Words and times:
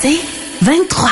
C'est 0.00 0.18
23. 0.62 1.08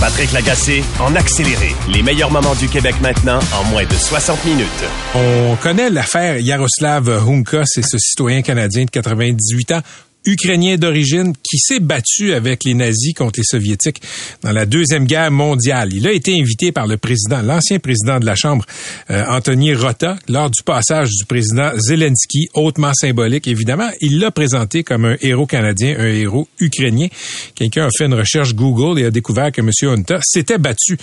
Patrick 0.00 0.32
Lagacé 0.32 0.82
en 0.98 1.14
accéléré. 1.14 1.74
Les 1.92 2.02
meilleurs 2.02 2.30
moments 2.30 2.54
du 2.54 2.66
Québec 2.68 2.94
maintenant 3.02 3.38
en 3.54 3.64
moins 3.64 3.84
de 3.84 3.92
60 3.92 4.44
minutes. 4.46 4.66
On 5.14 5.56
connaît 5.56 5.90
l'affaire 5.90 6.38
Yaroslav 6.38 7.10
Hunka, 7.10 7.64
c'est 7.66 7.84
ce 7.84 7.98
citoyen 7.98 8.40
canadien 8.40 8.84
de 8.86 8.90
98 8.90 9.72
ans 9.72 9.80
ukrainien 10.24 10.76
d'origine 10.76 11.32
qui 11.42 11.58
s'est 11.58 11.80
battu 11.80 12.32
avec 12.32 12.64
les 12.64 12.74
nazis 12.74 13.14
contre 13.14 13.40
les 13.40 13.44
soviétiques 13.44 14.02
dans 14.42 14.52
la 14.52 14.66
deuxième 14.66 15.06
guerre 15.06 15.30
mondiale. 15.30 15.92
Il 15.92 16.06
a 16.06 16.12
été 16.12 16.38
invité 16.38 16.72
par 16.72 16.86
le 16.86 16.96
président, 16.96 17.40
l'ancien 17.42 17.78
président 17.78 18.20
de 18.20 18.26
la 18.26 18.34
Chambre, 18.34 18.64
euh, 19.10 19.24
Anthony 19.28 19.74
Rota, 19.74 20.18
lors 20.28 20.50
du 20.50 20.62
passage 20.62 21.08
du 21.10 21.24
président 21.24 21.70
Zelensky, 21.76 22.48
hautement 22.54 22.92
symbolique 22.94 23.48
évidemment. 23.48 23.88
Il 24.00 24.18
l'a 24.20 24.30
présenté 24.30 24.84
comme 24.84 25.04
un 25.04 25.16
héros 25.20 25.46
canadien, 25.46 25.96
un 25.98 26.06
héros 26.06 26.48
ukrainien. 26.60 27.08
Quelqu'un 27.54 27.86
a 27.86 27.90
fait 27.96 28.06
une 28.06 28.14
recherche 28.14 28.54
Google 28.54 29.00
et 29.00 29.06
a 29.06 29.10
découvert 29.10 29.52
que 29.52 29.60
M. 29.60 29.70
Hunta 29.82 30.18
s'était 30.22 30.58
battu 30.58 30.96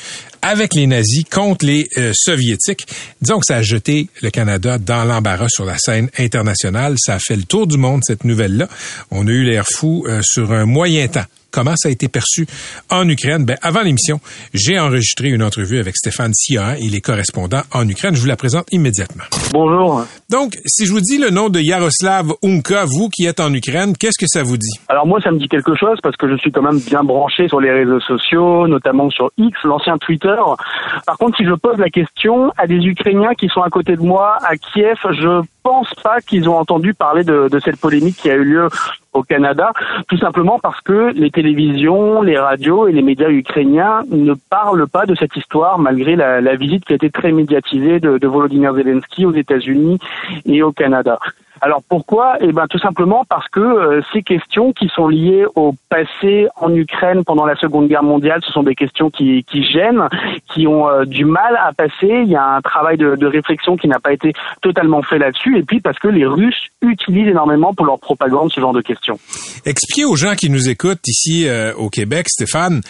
avec 0.45 0.75
les 0.75 0.85
nazis 0.85 1.23
contre 1.23 1.65
les 1.65 1.89
euh, 1.97 2.11
soviétiques. 2.13 2.85
Disons 3.19 3.39
que 3.39 3.45
ça 3.47 3.57
a 3.57 3.61
jeté 3.63 4.09
le 4.21 4.29
Canada 4.29 4.77
dans 4.77 5.03
l'embarras 5.03 5.49
sur 5.49 5.65
la 5.65 5.77
scène 5.79 6.09
internationale. 6.19 6.95
Ça 6.99 7.15
a 7.15 7.19
fait 7.19 7.35
le 7.35 7.43
tour 7.43 7.65
du 7.65 7.77
monde, 7.77 8.01
cette 8.05 8.23
nouvelle-là. 8.23 8.69
On 9.09 9.27
a 9.27 9.31
eu 9.31 9.43
l'air 9.43 9.65
fou 9.65 10.05
euh, 10.07 10.21
sur 10.23 10.51
un 10.51 10.65
moyen 10.65 11.07
temps 11.07 11.25
comment 11.55 11.75
ça 11.77 11.87
a 11.87 11.91
été 11.91 12.09
perçu 12.09 12.45
en 12.91 13.07
Ukraine. 13.07 13.45
Ben, 13.45 13.55
avant 13.61 13.81
l'émission, 13.81 14.19
j'ai 14.53 14.77
enregistré 14.77 15.29
une 15.29 15.41
entrevue 15.41 15.79
avec 15.79 15.95
Stéphane 15.95 16.33
Sia. 16.33 16.75
Il 16.79 16.95
est 16.95 17.01
correspondant 17.01 17.61
en 17.73 17.87
Ukraine. 17.87 18.13
Je 18.13 18.19
vous 18.19 18.27
la 18.27 18.35
présente 18.35 18.65
immédiatement. 18.73 19.23
Bonjour. 19.53 20.03
Donc, 20.29 20.57
si 20.65 20.85
je 20.85 20.91
vous 20.91 20.99
dis 20.99 21.17
le 21.17 21.29
nom 21.29 21.47
de 21.47 21.61
Yaroslav 21.61 22.33
Unka, 22.43 22.83
vous 22.83 23.07
qui 23.07 23.25
êtes 23.25 23.39
en 23.39 23.53
Ukraine, 23.53 23.95
qu'est-ce 23.97 24.19
que 24.19 24.27
ça 24.27 24.43
vous 24.43 24.57
dit? 24.57 24.79
Alors 24.89 25.07
moi, 25.07 25.21
ça 25.21 25.31
me 25.31 25.39
dit 25.39 25.47
quelque 25.47 25.75
chose 25.75 25.97
parce 26.03 26.17
que 26.17 26.29
je 26.29 26.35
suis 26.35 26.51
quand 26.51 26.61
même 26.61 26.79
bien 26.79 27.03
branché 27.03 27.47
sur 27.47 27.61
les 27.61 27.71
réseaux 27.71 28.01
sociaux, 28.01 28.67
notamment 28.67 29.09
sur 29.09 29.31
X, 29.37 29.57
l'ancien 29.63 29.97
Twitter. 29.97 30.35
Par 31.05 31.17
contre, 31.17 31.37
si 31.37 31.45
je 31.45 31.53
pose 31.53 31.77
la 31.77 31.89
question 31.89 32.51
à 32.57 32.67
des 32.67 32.83
Ukrainiens 32.85 33.33
qui 33.33 33.47
sont 33.47 33.61
à 33.61 33.69
côté 33.69 33.95
de 33.95 34.01
moi 34.01 34.37
à 34.43 34.57
Kiev, 34.57 34.97
je 35.13 35.41
pense 35.65 35.91
pas 36.03 36.21
qu'ils 36.21 36.47
ont 36.47 36.57
entendu 36.57 36.93
parler 36.93 37.23
de, 37.23 37.59
cette 37.63 37.77
polémique 37.77 38.17
qui 38.17 38.29
a 38.29 38.35
eu 38.35 38.43
lieu 38.43 38.67
au 39.13 39.23
Canada, 39.23 39.71
tout 40.07 40.17
simplement 40.17 40.59
parce 40.59 40.79
que 40.81 41.11
les 41.15 41.31
télévisions, 41.31 42.21
les 42.21 42.37
radios 42.37 42.87
et 42.87 42.91
les 42.91 43.01
médias 43.01 43.29
ukrainiens 43.29 44.03
ne 44.11 44.35
parlent 44.35 44.87
pas 44.87 45.07
de 45.07 45.15
cette 45.15 45.35
histoire 45.35 45.79
malgré 45.79 46.15
la, 46.15 46.55
visite 46.55 46.85
qui 46.85 46.93
a 46.93 46.97
été 46.97 47.09
très 47.09 47.31
médiatisée 47.31 47.99
de 47.99 48.27
Volodymyr 48.27 48.75
Zelensky 48.75 49.25
aux 49.25 49.33
États-Unis 49.33 49.97
et 50.45 50.61
au 50.61 50.71
Canada. 50.71 51.17
Alors 51.61 51.81
pourquoi? 51.87 52.37
Eh 52.41 52.51
ben 52.51 52.67
tout 52.67 52.79
simplement 52.79 53.25
parce 53.27 53.47
que 53.47 53.59
euh, 53.59 54.01
ces 54.13 54.21
questions 54.21 54.73
qui 54.73 54.89
sont 54.89 55.07
liées 55.07 55.45
au 55.55 55.73
passé 55.89 56.47
en 56.57 56.73
Ukraine 56.73 57.23
pendant 57.23 57.45
la 57.45 57.55
Seconde 57.55 57.87
Guerre 57.87 58.03
mondiale, 58.03 58.41
ce 58.45 58.51
sont 58.51 58.63
des 58.63 58.75
questions 58.75 59.09
qui, 59.09 59.43
qui 59.43 59.63
gênent, 59.63 60.07
qui 60.53 60.67
ont 60.67 60.89
euh, 60.89 61.05
du 61.05 61.25
mal 61.25 61.57
à 61.57 61.71
passer. 61.73 62.23
Il 62.23 62.29
y 62.29 62.35
a 62.35 62.55
un 62.55 62.61
travail 62.61 62.97
de, 62.97 63.15
de 63.15 63.25
réflexion 63.25 63.77
qui 63.77 63.87
n'a 63.87 63.99
pas 63.99 64.13
été 64.13 64.33
totalement 64.61 65.01
fait 65.01 65.17
là-dessus, 65.17 65.57
et 65.57 65.63
puis 65.63 65.79
parce 65.79 65.99
que 65.99 66.07
les 66.07 66.25
Russes 66.25 66.67
utilisent 66.81 67.29
énormément 67.29 67.73
pour 67.73 67.85
leur 67.85 67.99
propagande 67.99 68.51
ce 68.51 68.59
genre 68.59 68.73
de 68.73 68.81
questions. 68.81 69.17
Expliquez 69.65 70.05
aux 70.05 70.15
gens 70.15 70.35
qui 70.35 70.49
nous 70.49 70.69
écoutent 70.69 71.07
ici 71.07 71.47
euh, 71.47 71.73
au 71.75 71.89
Québec, 71.89 72.27
Stéphane, 72.29 72.81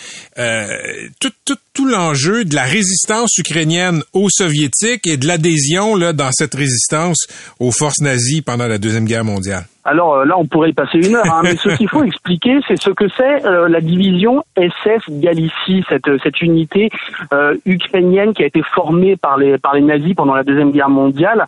tout, 1.19 1.31
tout, 1.45 1.55
tout 1.75 1.85
l'enjeu 1.85 2.45
de 2.45 2.55
la 2.55 2.63
résistance 2.63 3.37
ukrainienne 3.37 4.01
aux 4.13 4.29
soviétiques 4.29 5.05
et 5.05 5.17
de 5.17 5.27
l'adhésion 5.27 5.95
là 5.95 6.13
dans 6.13 6.31
cette 6.31 6.55
résistance 6.55 7.27
aux 7.59 7.71
forces 7.71 7.99
nazies 7.99 8.41
pendant 8.41 8.67
la 8.67 8.77
Deuxième 8.77 9.05
Guerre 9.05 9.25
mondiale. 9.25 9.67
Alors 9.85 10.15
euh, 10.15 10.25
là, 10.25 10.33
on 10.37 10.45
pourrait 10.47 10.71
y 10.71 10.73
passer 10.73 10.97
une 10.97 11.15
heure, 11.15 11.31
hein, 11.31 11.41
mais 11.43 11.55
ce 11.55 11.69
qu'il 11.77 11.87
faut 11.87 12.03
expliquer, 12.03 12.59
c'est 12.67 12.81
ce 12.81 12.89
que 12.89 13.07
c'est 13.07 13.45
euh, 13.45 13.69
la 13.69 13.81
division 13.81 14.43
SS 14.57 15.03
Galicie, 15.09 15.85
cette, 15.87 16.09
cette 16.23 16.41
unité 16.41 16.89
euh, 17.31 17.55
ukrainienne 17.67 18.33
qui 18.33 18.41
a 18.41 18.47
été 18.47 18.63
formée 18.63 19.15
par 19.15 19.37
les, 19.37 19.59
par 19.59 19.75
les 19.75 19.81
nazis 19.81 20.15
pendant 20.15 20.33
la 20.33 20.43
Deuxième 20.43 20.71
Guerre 20.71 20.89
mondiale, 20.89 21.45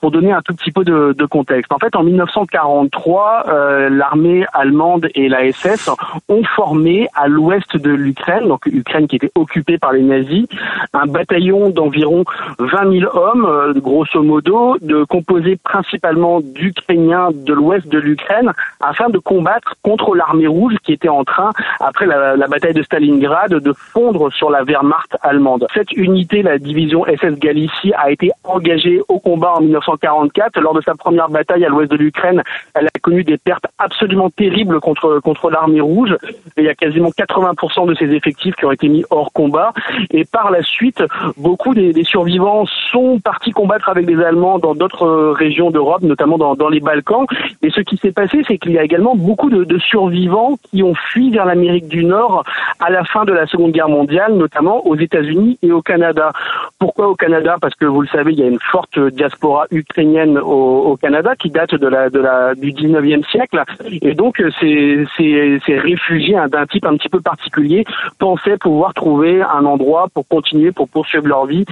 pour 0.00 0.12
donner 0.12 0.32
un 0.32 0.40
tout 0.40 0.54
petit 0.54 0.70
peu 0.70 0.84
de, 0.84 1.14
de 1.18 1.26
contexte. 1.26 1.72
En 1.72 1.78
fait, 1.78 1.94
en 1.96 2.04
1943, 2.04 3.88
l'armée 3.90 4.46
allemande 4.52 5.08
et 5.16 5.28
la 5.28 5.52
SS 5.52 5.90
ont 6.28 6.44
formé 6.44 7.08
à 7.14 7.26
l'ouest 7.26 7.76
de 7.76 7.90
l'Ukraine, 7.90 8.46
donc 8.48 8.64
Ukraine 8.66 9.08
qui 9.08 9.16
était 9.16 9.32
occupée 9.34 9.76
par 9.76 9.92
les 9.92 10.02
nazis, 10.02 10.46
un 10.92 11.06
bataillon 11.06 11.70
d'environ 11.70 12.24
20 12.60 13.00
000 13.00 13.16
hommes, 13.16 13.74
grosso 13.80 14.22
modo, 14.22 14.76
de 14.80 15.02
composé 15.04 15.56
principalement 15.56 16.40
d'Ukrainiens 16.40 17.30
de 17.32 17.52
l'ouest 17.52 17.73
de 17.84 17.98
l'Ukraine 17.98 18.52
afin 18.80 19.08
de 19.08 19.18
combattre 19.18 19.74
contre 19.82 20.14
l'armée 20.14 20.46
rouge 20.46 20.74
qui 20.82 20.92
était 20.92 21.08
en 21.08 21.24
train, 21.24 21.50
après 21.80 22.06
la, 22.06 22.36
bataille 22.46 22.74
de 22.74 22.82
Stalingrad, 22.82 23.54
de 23.54 23.72
fondre 23.72 24.32
sur 24.32 24.50
la 24.50 24.62
Wehrmacht 24.64 25.16
allemande. 25.22 25.66
Cette 25.74 25.92
unité, 25.92 26.42
la 26.42 26.58
division 26.58 27.04
SS 27.04 27.38
Galicie, 27.38 27.92
a 27.96 28.10
été 28.10 28.30
engagée 28.44 29.00
au 29.08 29.18
combat 29.18 29.54
en 29.56 29.60
1944. 29.60 30.60
Lors 30.60 30.74
de 30.74 30.80
sa 30.80 30.94
première 30.94 31.28
bataille 31.28 31.64
à 31.64 31.68
l'ouest 31.68 31.90
de 31.90 31.96
l'Ukraine, 31.96 32.42
elle 32.74 32.86
a 32.86 32.98
connu 33.00 33.24
des 33.24 33.38
pertes 33.38 33.66
absolument 33.78 34.30
terribles 34.30 34.80
contre, 34.80 35.20
contre 35.20 35.50
l'armée 35.50 35.80
rouge. 35.80 36.16
Et 36.56 36.62
il 36.62 36.64
y 36.64 36.68
a 36.68 36.74
quasiment 36.74 37.10
80% 37.10 37.86
de 37.86 37.94
ses 37.94 38.12
effectifs 38.12 38.54
qui 38.56 38.64
ont 38.64 38.72
été 38.72 38.88
mis 38.88 39.04
hors 39.10 39.32
combat. 39.32 39.72
Et 40.10 40.24
par 40.24 40.50
la 40.50 40.62
suite, 40.62 41.02
beaucoup 41.36 41.74
des, 41.74 42.04
survivants 42.04 42.66
sont 42.90 43.18
partis 43.20 43.52
combattre 43.52 43.88
avec 43.88 44.06
des 44.06 44.20
Allemands 44.20 44.58
dans 44.58 44.74
d'autres 44.74 45.32
régions 45.32 45.70
d'Europe, 45.70 46.02
notamment 46.02 46.38
dans, 46.38 46.54
dans 46.54 46.68
les 46.68 46.80
Balkans. 46.80 47.26
Et 47.64 47.70
ce 47.70 47.80
qui 47.80 47.96
s'est 47.96 48.12
passé, 48.12 48.42
c'est 48.46 48.58
qu'il 48.58 48.72
y 48.72 48.78
a 48.78 48.84
également 48.84 49.16
beaucoup 49.16 49.48
de, 49.48 49.78
survivants 49.78 50.58
qui 50.70 50.82
ont 50.82 50.94
fui 50.94 51.30
vers 51.30 51.46
l'Amérique 51.46 51.88
du 51.88 52.04
Nord 52.04 52.44
à 52.78 52.90
la 52.90 53.04
fin 53.04 53.24
de 53.24 53.32
la 53.32 53.46
Seconde 53.46 53.72
Guerre 53.72 53.88
mondiale, 53.88 54.34
notamment 54.34 54.86
aux 54.86 54.96
États-Unis 54.96 55.58
et 55.62 55.72
au 55.72 55.80
Canada. 55.80 56.30
Pourquoi 56.78 57.08
au 57.08 57.14
Canada? 57.14 57.56
Parce 57.58 57.74
que 57.74 57.86
vous 57.86 58.02
le 58.02 58.08
savez, 58.08 58.32
il 58.32 58.38
y 58.38 58.42
a 58.42 58.48
une 58.48 58.60
forte 58.60 58.98
diaspora 58.98 59.64
ukrainienne 59.70 60.38
au, 60.38 60.98
Canada 61.00 61.34
qui 61.36 61.48
date 61.48 61.74
du 61.74 62.72
19e 62.72 63.26
siècle. 63.30 63.62
Et 64.02 64.12
donc, 64.12 64.42
ces, 64.60 65.06
ces, 65.16 65.78
réfugiés 65.78 66.36
d'un 66.50 66.66
type 66.66 66.84
un 66.84 66.96
petit 66.98 67.08
peu 67.08 67.20
particulier 67.20 67.86
pensaient 68.18 68.58
pouvoir 68.58 68.92
trouver 68.92 69.40
un 69.42 69.64
endroit 69.64 70.08
pour 70.12 70.28
continuer, 70.28 70.70
pour 70.70 70.88
poursuivre 70.88 71.28
leur 71.28 71.46
vie 71.46 71.64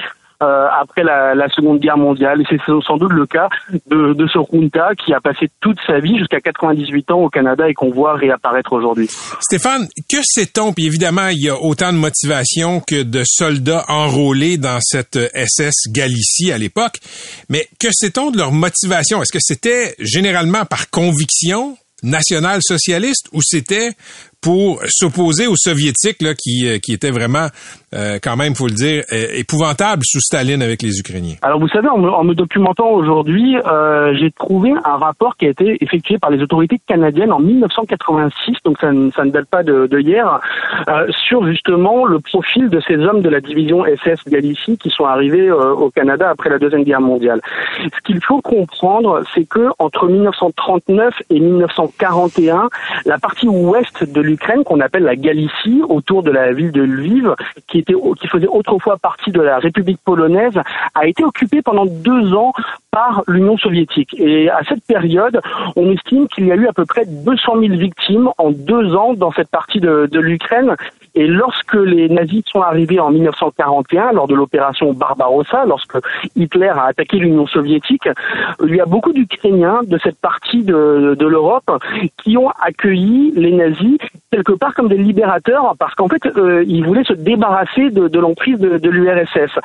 euh, 0.42 0.66
après 0.80 1.02
la, 1.04 1.48
Seconde 1.54 1.80
Guerre 1.80 1.98
mondiale. 1.98 2.42
C'est 2.48 2.58
sans 2.66 2.96
doute 2.96 3.12
le 3.12 3.26
cas 3.26 3.48
de, 3.90 4.12
de 4.12 4.26
ce 4.26 4.38
Junta 4.50 4.90
qui 4.94 5.12
a 5.12 5.20
passé 5.20 5.48
toute 5.60 5.78
sa 5.86 5.98
vie 5.98 6.18
jusqu'à 6.18 6.40
98 6.40 7.10
ans 7.10 7.20
au 7.20 7.28
Canada 7.28 7.68
et 7.68 7.74
qu'on 7.74 7.90
voit 7.90 8.14
réapparaître 8.14 8.72
aujourd'hui. 8.72 9.08
Stéphane, 9.40 9.86
que 10.10 10.18
sait-on? 10.22 10.72
Puis 10.72 10.86
évidemment, 10.86 11.28
il 11.28 11.42
y 11.42 11.48
a 11.48 11.56
autant 11.60 11.92
de 11.92 11.98
motivation 11.98 12.80
que 12.80 13.02
de 13.02 13.22
soldats 13.24 13.84
enrôlés 13.88 14.56
dans 14.56 14.78
cette 14.80 15.18
SS 15.34 15.88
Galicie 15.90 16.52
à 16.52 16.58
l'époque. 16.58 16.98
Mais 17.48 17.68
que 17.78 17.88
sait-on 17.92 18.30
de 18.30 18.38
leur 18.38 18.52
motivation? 18.52 19.22
Est-ce 19.22 19.32
que 19.32 19.38
c'était 19.40 19.94
généralement 19.98 20.64
par 20.64 20.90
conviction 20.90 21.76
national-socialiste 22.02 23.28
ou 23.32 23.40
c'était 23.42 23.90
pour 24.42 24.80
s'opposer 24.88 25.46
aux 25.46 25.56
soviétiques 25.56 26.20
là, 26.20 26.34
qui, 26.34 26.66
euh, 26.66 26.78
qui 26.78 26.92
étaient 26.92 27.12
vraiment, 27.12 27.46
euh, 27.94 28.18
quand 28.20 28.36
même, 28.36 28.54
faut 28.54 28.66
le 28.66 28.74
dire, 28.74 29.04
euh, 29.12 29.28
épouvantables 29.34 30.02
sous 30.04 30.20
Staline 30.20 30.62
avec 30.62 30.82
les 30.82 30.98
Ukrainiens. 30.98 31.36
Alors 31.42 31.60
vous 31.60 31.68
savez, 31.68 31.88
en 31.88 31.98
me, 31.98 32.10
en 32.10 32.24
me 32.24 32.34
documentant 32.34 32.90
aujourd'hui, 32.90 33.56
euh, 33.56 34.12
j'ai 34.18 34.32
trouvé 34.32 34.72
un 34.84 34.96
rapport 34.96 35.36
qui 35.36 35.46
a 35.46 35.50
été 35.50 35.78
effectué 35.80 36.18
par 36.18 36.30
les 36.30 36.42
autorités 36.42 36.80
canadiennes 36.86 37.32
en 37.32 37.38
1986, 37.38 38.56
donc 38.64 38.78
ça, 38.80 38.88
ça 39.14 39.24
ne 39.24 39.30
date 39.30 39.46
pas 39.48 39.62
de, 39.62 39.86
de 39.86 40.00
hier, 40.00 40.40
euh, 40.88 41.06
sur 41.28 41.46
justement 41.46 42.04
le 42.04 42.18
profil 42.18 42.68
de 42.68 42.80
ces 42.80 42.96
hommes 42.96 43.22
de 43.22 43.28
la 43.28 43.40
division 43.40 43.84
SS 43.84 44.28
Galicie 44.28 44.76
qui 44.76 44.90
sont 44.90 45.04
arrivés 45.04 45.48
euh, 45.48 45.72
au 45.72 45.90
Canada 45.90 46.30
après 46.30 46.50
la 46.50 46.58
deuxième 46.58 46.82
guerre 46.82 47.00
mondiale. 47.00 47.40
Ce 47.84 48.00
qu'il 48.04 48.22
faut 48.24 48.40
comprendre, 48.40 49.22
c'est 49.34 49.44
que 49.48 49.68
entre 49.78 50.08
1939 50.08 51.14
et 51.30 51.38
1941, 51.38 52.68
la 53.06 53.18
partie 53.18 53.46
ouest 53.46 54.02
de 54.02 54.31
l'Ukraine 54.32 54.64
qu'on 54.64 54.80
appelle 54.80 55.02
la 55.02 55.16
Galicie, 55.16 55.82
autour 55.86 56.22
de 56.22 56.30
la 56.30 56.52
ville 56.52 56.72
de 56.72 56.82
Lviv, 56.82 57.34
qui 57.68 57.78
était 57.78 57.94
qui 58.18 58.28
faisait 58.28 58.46
autrefois 58.46 58.96
partie 58.96 59.30
de 59.30 59.42
la 59.42 59.58
République 59.58 60.00
polonaise, 60.04 60.58
a 60.94 61.06
été 61.06 61.22
occupée 61.22 61.60
pendant 61.60 61.84
deux 61.84 62.34
ans 62.34 62.52
par 62.92 63.24
l'Union 63.26 63.56
soviétique. 63.56 64.14
Et 64.18 64.50
à 64.50 64.60
cette 64.68 64.84
période, 64.86 65.40
on 65.76 65.90
estime 65.90 66.28
qu'il 66.28 66.46
y 66.46 66.52
a 66.52 66.56
eu 66.56 66.68
à 66.68 66.74
peu 66.74 66.84
près 66.84 67.06
200 67.06 67.60
000 67.60 67.74
victimes 67.76 68.28
en 68.36 68.50
deux 68.50 68.94
ans 68.94 69.14
dans 69.14 69.32
cette 69.32 69.48
partie 69.48 69.80
de, 69.80 70.06
de 70.12 70.20
l'Ukraine. 70.20 70.76
Et 71.14 71.26
lorsque 71.26 71.74
les 71.74 72.08
nazis 72.10 72.42
sont 72.46 72.60
arrivés 72.60 73.00
en 73.00 73.10
1941, 73.10 74.12
lors 74.12 74.28
de 74.28 74.34
l'opération 74.34 74.92
Barbarossa, 74.92 75.64
lorsque 75.66 75.96
Hitler 76.36 76.68
a 76.68 76.84
attaqué 76.84 77.16
l'Union 77.18 77.46
soviétique, 77.46 78.08
il 78.62 78.76
y 78.76 78.80
a 78.80 78.86
beaucoup 78.86 79.12
d'Ukrainiens 79.12 79.80
de 79.84 79.98
cette 80.02 80.18
partie 80.20 80.62
de, 80.62 81.16
de 81.18 81.26
l'Europe 81.26 81.70
qui 82.22 82.36
ont 82.36 82.50
accueilli 82.62 83.32
les 83.34 83.52
nazis 83.52 83.98
quelque 84.32 84.52
part 84.52 84.74
comme 84.74 84.88
des 84.88 84.96
libérateurs 84.96 85.74
parce 85.78 85.94
qu'en 85.94 86.08
fait, 86.08 86.24
euh, 86.24 86.64
ils 86.66 86.84
voulaient 86.84 87.04
se 87.04 87.12
débarrasser 87.12 87.90
de, 87.90 88.08
de 88.08 88.18
l'emprise 88.18 88.58
de, 88.58 88.78
de 88.78 88.88
l'URSS. 88.88 89.58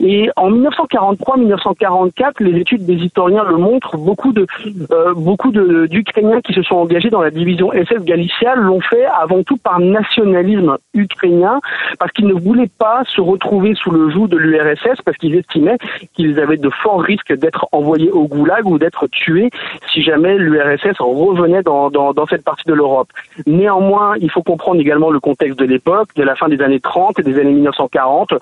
Et 0.00 0.30
en 0.36 0.50
1943-1944, 0.50 2.32
les 2.40 2.58
études 2.60 2.73
des 2.78 2.94
historiens 2.94 3.44
le 3.44 3.56
montrent, 3.56 3.96
beaucoup 3.96 4.32
de 4.32 4.46
euh, 4.90 5.14
beaucoup 5.14 5.50
d'Ukrainiens 5.52 6.40
qui 6.40 6.52
se 6.52 6.62
sont 6.62 6.76
engagés 6.76 7.10
dans 7.10 7.22
la 7.22 7.30
division 7.30 7.70
SS 7.72 8.04
Galicia 8.04 8.54
l'ont 8.54 8.80
fait 8.80 9.04
avant 9.04 9.42
tout 9.42 9.56
par 9.56 9.80
nationalisme 9.80 10.76
ukrainien, 10.94 11.60
parce 11.98 12.12
qu'ils 12.12 12.26
ne 12.26 12.34
voulaient 12.34 12.70
pas 12.78 13.02
se 13.06 13.20
retrouver 13.20 13.74
sous 13.74 13.90
le 13.90 14.10
joug 14.10 14.28
de 14.28 14.36
l'URSS, 14.36 15.02
parce 15.04 15.16
qu'ils 15.16 15.34
estimaient 15.36 15.78
qu'ils 16.14 16.38
avaient 16.40 16.56
de 16.56 16.70
forts 16.70 17.02
risques 17.02 17.32
d'être 17.32 17.66
envoyés 17.72 18.10
au 18.10 18.26
goulag 18.26 18.66
ou 18.66 18.78
d'être 18.78 19.06
tués 19.08 19.50
si 19.92 20.02
jamais 20.02 20.36
l'URSS 20.38 20.98
revenait 20.98 21.62
dans, 21.62 21.90
dans, 21.90 22.12
dans 22.12 22.26
cette 22.26 22.44
partie 22.44 22.66
de 22.66 22.74
l'Europe. 22.74 23.08
Néanmoins, 23.46 24.14
il 24.20 24.30
faut 24.30 24.42
comprendre 24.42 24.80
également 24.80 25.10
le 25.10 25.20
contexte 25.20 25.58
de 25.58 25.64
l'époque, 25.64 26.08
de 26.16 26.22
la 26.22 26.34
fin 26.34 26.48
des 26.48 26.60
années 26.60 26.80
30 26.80 27.18
et 27.18 27.22
des 27.22 27.38
années 27.38 27.52
1940, 27.52 28.34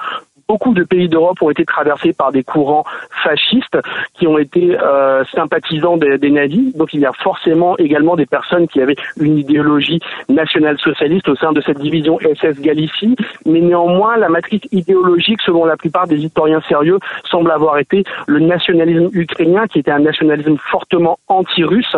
beaucoup 0.48 0.74
de 0.74 0.84
pays 0.84 1.08
d'Europe 1.08 1.40
ont 1.42 1.50
été 1.50 1.64
traversés 1.64 2.12
par 2.12 2.32
des 2.32 2.42
courants 2.42 2.84
fascistes 3.22 3.78
qui 4.14 4.26
ont 4.26 4.38
été 4.38 4.78
euh, 4.78 5.24
sympathisants 5.34 5.96
des, 5.96 6.30
nazis. 6.30 6.74
Donc 6.76 6.94
il 6.94 7.00
y 7.00 7.06
a 7.06 7.12
forcément 7.12 7.76
également 7.78 8.16
des 8.16 8.26
personnes 8.26 8.68
qui 8.68 8.80
avaient 8.80 8.96
une 9.20 9.38
idéologie 9.38 10.00
nationale-socialiste 10.28 11.28
au 11.28 11.36
sein 11.36 11.52
de 11.52 11.60
cette 11.60 11.78
division 11.78 12.18
SS 12.18 12.60
Galicie. 12.60 13.16
Mais 13.46 13.60
néanmoins, 13.60 14.16
la 14.16 14.28
matrice 14.28 14.62
idéologique, 14.72 15.40
selon 15.44 15.64
la 15.64 15.76
plupart 15.76 16.06
des 16.06 16.18
historiens 16.18 16.62
sérieux, 16.68 16.98
semble 17.30 17.50
avoir 17.50 17.78
été 17.78 18.04
le 18.26 18.40
nationalisme 18.40 19.08
ukrainien, 19.12 19.66
qui 19.66 19.78
était 19.78 19.90
un 19.90 20.00
nationalisme 20.00 20.56
fortement 20.70 21.18
anti-russe 21.28 21.96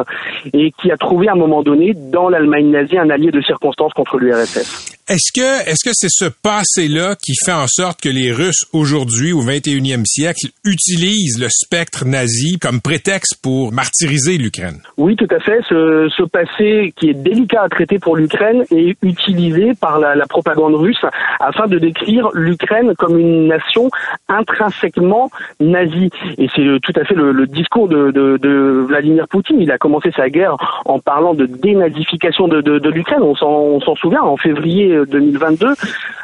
et 0.53 0.73
qui 0.73 0.91
a 0.91 0.97
trouvé 0.97 1.29
à 1.29 1.33
un 1.33 1.37
moment 1.37 1.63
donné 1.63 1.95
dans 1.95 2.29
l'Allemagne 2.29 2.71
nazie 2.71 2.99
un 2.99 3.11
allié 3.11 3.31
de 3.31 3.41
circonstance 3.41 3.93
contre 3.93 4.19
l'URSS. 4.19 5.04
Est-ce 5.07 5.39
que 5.39 5.69
est-ce 5.69 5.85
que 5.85 5.93
c'est 5.93 6.09
ce 6.09 6.25
passé-là 6.25 7.15
qui 7.23 7.35
fait 7.45 7.53
en 7.53 7.67
sorte 7.67 8.01
que 8.01 8.09
les 8.09 8.33
Russes 8.33 8.65
aujourd'hui 8.73 9.35
au 9.35 9.43
21e 9.43 10.07
siècle 10.07 10.47
utilisent 10.65 11.39
le 11.39 11.49
spectre 11.51 12.07
nazi 12.07 12.59
comme 12.59 12.81
prétexte 12.81 13.39
pour 13.43 13.71
martyriser 13.71 14.39
l'Ukraine? 14.39 14.81
Oui, 14.97 15.15
tout 15.15 15.29
à 15.31 15.41
fait. 15.41 15.61
Ce, 15.69 16.23
passé 16.25 16.95
qui 16.97 17.11
est 17.11 17.23
délicat 17.23 17.65
à 17.65 17.69
traiter 17.69 17.99
pour 17.99 18.17
l'Ukraine 18.17 18.65
est 18.71 18.97
utilisé 19.03 19.75
par 19.79 19.99
la, 19.99 20.27
propagande 20.27 20.75
russe 20.75 21.05
afin 21.39 21.67
de 21.67 21.79
décrire 21.79 22.31
l'Ukraine 22.33 22.95
comme 22.97 23.19
une 23.19 23.47
nation 23.47 23.91
intrinsèquement 24.29 25.31
nazie. 25.61 26.09
Et 26.39 26.49
c'est 26.57 26.65
tout 26.83 26.99
à 26.99 27.05
fait 27.05 27.15
le, 27.15 27.47
discours 27.47 27.89
de, 27.89 28.87
Vladimir 28.89 29.29
Poutine. 29.29 29.61
Il 29.61 29.71
a 29.71 29.77
commencé 29.77 30.11
sa 30.17 30.31
guerre 30.31 30.57
en 30.87 30.99
parlant 30.99 31.35
de 31.35 31.45
dénazification 31.45 32.49
de, 32.49 32.63
de 32.63 32.89
l'Ukraine. 32.89 33.21
On 33.21 33.35
s'en 33.35 33.97
souvient 33.97 34.23
en 34.23 34.39
février 34.39 34.94
2022, 35.03 35.75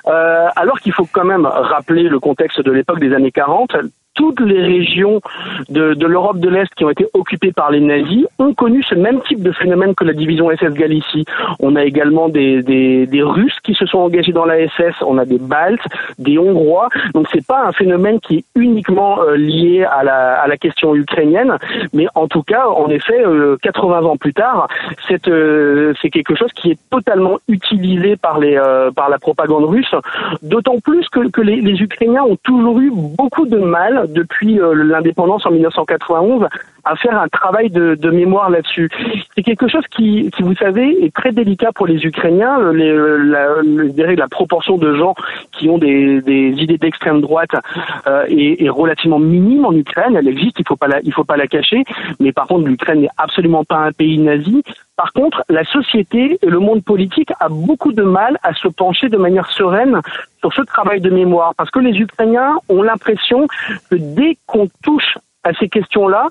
euh, 0.07 0.49
alors 0.57 0.81
qu'il 0.81 0.93
faut 0.93 1.09
quand 1.11 1.25
même 1.25 1.47
rappeler 1.47 2.05
le 2.05 2.21
contexte 2.21 2.61
de 2.61 2.73
l'époque 2.73 3.01
des 3.01 3.15
années 3.15 3.33
40 3.33 3.77
toutes 4.21 4.41
les 4.41 4.61
régions 4.61 5.23
de, 5.71 6.07
l'Europe 6.07 6.41
de 6.41 6.51
l'Est 6.51 6.69
qui 6.75 6.85
ont 6.85 6.91
été 6.91 7.07
occupées 7.15 7.53
par 7.53 7.71
les 7.71 7.81
nazis 7.81 8.27
ont 8.39 8.53
connu 8.53 8.83
ce 8.83 8.95
même 8.95 9.23
type 9.23 9.43
de 9.43 9.51
phénomène 9.51 9.95
que 9.95 10.05
la 10.05 10.13
division 10.13 10.51
SS 10.51 10.75
Galicie. 10.75 11.25
On 11.59 11.75
a 11.75 11.85
également 11.85 12.29
des, 12.29 13.09
Russes 13.23 13.59
qui 13.65 13.75
se 13.75 13.87
sont 13.87 13.99
engagés 13.99 14.33
dans 14.33 14.45
la 14.45 14.67
SS, 14.69 14.97
on 15.07 15.17
a 15.17 15.25
des 15.25 15.39
Baltes, 15.39 15.87
des 16.19 16.37
Hongrois. 16.37 16.89
Donc 17.15 17.29
c'est 17.33 17.47
pas 17.47 17.67
un 17.67 17.73
phénomène 17.73 18.21
qui 18.21 18.37
est 18.39 18.45
uniquement 18.55 19.23
euh, 19.23 19.37
lié 19.37 19.85
à 19.85 20.05
la, 20.05 20.57
question 20.61 20.95
ukrainienne, 20.95 21.57
mais 21.95 22.07
en 22.15 22.29
tout 22.29 22.43
cas, 22.43 22.67
en 22.69 22.89
effet, 22.89 23.25
euh, 23.25 23.57
80 23.63 24.03
ans 24.05 24.17
plus 24.19 24.35
tard, 24.35 24.69
c'est 25.09 25.27
euh, 25.29 25.95
quelque 26.13 26.35
chose 26.35 26.53
qui 26.55 26.73
est 26.73 26.79
totalement 26.91 27.39
utilisé 27.49 28.17
par 28.17 28.39
euh, 28.43 28.91
la 29.09 29.19
propagande 29.19 29.65
russe. 29.65 29.95
D'autant 30.43 30.79
plus 30.81 31.09
que, 31.09 31.41
les 31.41 31.81
Ukrainiens 31.81 32.25
ont 32.25 32.37
toujours 32.43 32.79
eu 32.81 32.91
beaucoup 32.93 33.47
de 33.47 33.57
mal 33.57 34.10
depuis 34.13 34.61
euh, 34.61 34.75
l'indépendance 34.75 35.47
en 35.47 35.51
1991 35.51 36.49
à 36.85 36.97
faire 36.97 37.21
un 37.21 37.29
travail 37.29 37.71
de, 37.71 38.11
mémoire 38.11 38.51
là-dessus. 38.51 38.91
C'est 39.35 39.43
quelque 39.43 39.69
chose 39.69 39.85
qui, 39.91 40.31
qui, 40.31 40.43
vous 40.43 40.55
savez, 40.55 41.05
est 41.05 41.15
très 41.15 41.33
délicat 41.33 41.73
pour 41.73 41.87
les 41.87 42.05
Ukrainiens. 42.05 42.73
Les, 42.73 42.93
la, 42.93 43.63
la, 43.63 44.29
proportion 44.29 44.79
de 44.79 44.95
gens 44.95 45.15
qui 45.53 45.69
ont 45.69 45.79
des, 45.79 46.23
idées 46.27 46.79
d'extrême 46.79 47.21
droite 47.21 47.51
euh, 48.07 48.25
est, 48.29 48.69
relativement 48.69 49.19
minime 49.19 49.65
en 49.65 49.73
Ukraine. 49.73 50.17
Elle 50.17 50.29
existe, 50.29 50.59
il 50.59 50.67
faut 50.67 50.77
la, 50.87 51.01
il 51.03 51.13
faut 51.13 51.25
pas 51.25 51.37
la 51.37 51.47
cacher. 51.47 51.85
Mais 52.19 52.33
par 52.33 52.47
contre, 52.47 52.67
l'Ukraine 52.67 53.03
n'est 53.03 53.11
absolument 53.17 53.65
pas 53.65 53.79
un 53.79 53.93
pays 53.93 54.19
nazi. 54.19 54.63
Par 55.01 55.15
contre, 55.15 55.43
la 55.49 55.65
société 55.65 56.39
et 56.43 56.47
le 56.47 56.59
monde 56.59 56.85
politique 56.85 57.33
a 57.41 57.49
beaucoup 57.49 57.95
de 57.95 58.03
mal 58.03 58.39
à 58.43 58.53
se 58.53 58.69
pencher 58.69 59.09
de 59.09 59.17
manière 59.17 59.51
sereine 59.51 60.03
sur 60.41 60.53
ce 60.53 60.61
travail 60.61 61.01
de 61.01 61.09
mémoire, 61.09 61.55
parce 61.57 61.71
que 61.71 61.79
les 61.79 61.99
Ukrainiens 61.99 62.59
ont 62.69 62.83
l'impression 62.83 63.47
que 63.91 63.97
dès 63.97 64.37
qu'on 64.47 64.69
touche 64.83 65.17
à 65.43 65.55
ces 65.55 65.71
questions-là, 65.71 66.29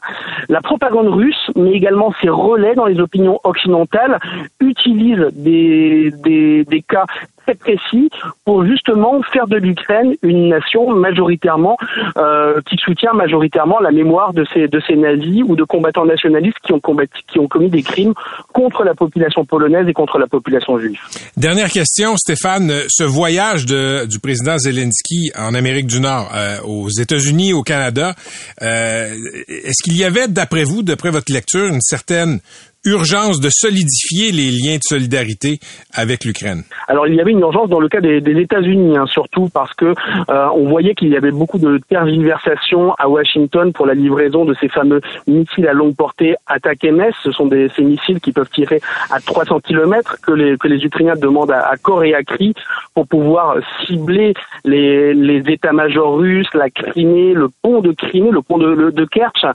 la 0.50 0.62
propagande 0.62 1.07
russe, 1.07 1.50
mais 1.56 1.71
également 1.71 2.13
ses 2.21 2.30
relais 2.30 2.75
dans 2.75 2.86
les 2.86 3.00
opinions 3.00 3.39
occidentales, 3.44 4.19
utilisent 4.60 5.31
des, 5.33 6.12
des, 6.24 6.63
des 6.63 6.81
cas 6.83 7.07
précis 7.56 8.10
pour 8.46 8.66
justement 8.66 9.22
faire 9.34 9.48
de 9.48 9.57
l'Ukraine 9.57 10.16
une 10.22 10.50
nation 10.50 10.92
majoritairement 10.92 11.78
euh, 12.18 12.62
qui 12.68 12.78
soutient 12.78 13.13
majoritairement 13.13 13.80
la 13.80 13.92
mémoire 13.92 14.34
de 14.34 14.46
ces 14.54 14.68
de 14.68 14.81
ces 14.86 14.96
nazis 14.96 15.44
ou 15.48 15.56
de 15.56 15.63
combattants 15.63 16.06
nationalistes 16.06 16.57
qui 16.63 16.74
ont 16.74 16.80
combattu, 16.80 17.22
qui 17.28 17.40
ont 17.40 17.48
commis 17.48 17.69
des 17.69 17.84
crimes 17.84 18.13
contre 18.54 18.84
la 18.84 18.94
population 18.94 19.46
polonaise 19.46 19.88
et 19.88 19.94
contre 19.94 20.18
la 20.18 20.28
population 20.28 20.78
juive. 20.80 21.00
Dernière 21.38 21.69
question, 21.69 22.16
Stéphane, 22.18 22.72
ce 22.88 23.04
voyage 23.04 23.66
de, 23.66 24.06
du 24.06 24.19
président 24.19 24.57
Zelensky 24.57 25.31
en 25.38 25.54
Amérique 25.54 25.88
du 25.88 26.00
Nord, 26.00 26.31
euh, 26.36 26.57
aux 26.66 26.90
États-Unis, 26.90 27.54
au 27.54 27.63
Canada, 27.63 28.16
euh, 28.62 29.16
est-ce 29.48 29.84
qu'il 29.84 29.98
y 29.98 30.04
avait, 30.04 30.28
d'après 30.28 30.63
vous, 30.63 30.84
d'après 30.84 31.10
votre 31.10 31.31
lecture, 31.31 31.66
une 31.66 31.81
certaine 31.81 32.40
urgence 32.86 33.42
de 33.42 33.50
solidifier 33.52 34.31
les 34.31 34.52
liens 34.52 34.78
de 34.78 34.84
solidarité 34.84 35.60
avec 35.94 36.24
l'Ukraine? 36.24 36.64
Alors 36.88 37.08
il 37.08 37.16
y 37.16 37.22
avait 37.22 37.31
une 37.31 37.42
urgence 37.42 37.70
dans 37.70 37.80
le 37.80 37.90
cas 37.90 38.00
des, 38.00 38.22
des 38.22 38.40
États-Unis, 38.40 38.96
hein, 38.96 39.06
surtout 39.08 39.50
parce 39.54 39.74
que 39.74 39.86
euh, 40.30 40.48
on 40.56 40.70
voyait 40.70 40.96
qu'il 40.96 41.10
y 41.10 41.18
avait 41.18 41.31
beaucoup 41.31 41.58
de 41.58 41.80
tergiversations 41.90 42.94
à 42.98 43.10
Washington 43.10 43.74
pour 43.74 43.86
la 43.86 43.94
livraison 43.94 44.46
de 44.46 44.56
ces 44.62 44.70
fameux 44.70 45.02
missiles 45.28 45.68
à 45.68 45.74
longue 45.74 45.96
portée 45.96 46.36
attaque 46.48 46.84
MS. 46.84 47.12
Ce 47.24 47.31
sont 47.31 47.48
des, 47.48 47.70
ces 47.76 47.84
missiles 47.84 48.22
qui 48.22 48.31
peuvent 48.31 48.50
tirer 48.50 48.80
à 49.12 49.20
300 49.20 49.60
km 49.60 50.16
que 50.22 50.31
les, 50.31 50.56
Ukrainiens 50.86 51.16
demandent 51.16 51.52
à, 51.52 51.68
à 51.68 51.76
corps 51.76 52.04
et 52.06 52.14
à 52.14 52.24
cri 52.24 52.54
pour 52.94 53.08
pouvoir 53.08 53.58
cibler 53.86 54.34
les, 54.64 55.14
les 55.14 55.44
états-majors 55.52 56.16
russes, 56.18 56.48
la 56.54 56.70
Crimée, 56.70 57.34
le 57.34 57.50
pont 57.62 57.81
de 57.81 57.92
Crimée, 57.92 58.31
le 58.31 58.42
pont 58.42 58.58
de, 58.58 59.06
Kerch. 59.06 59.46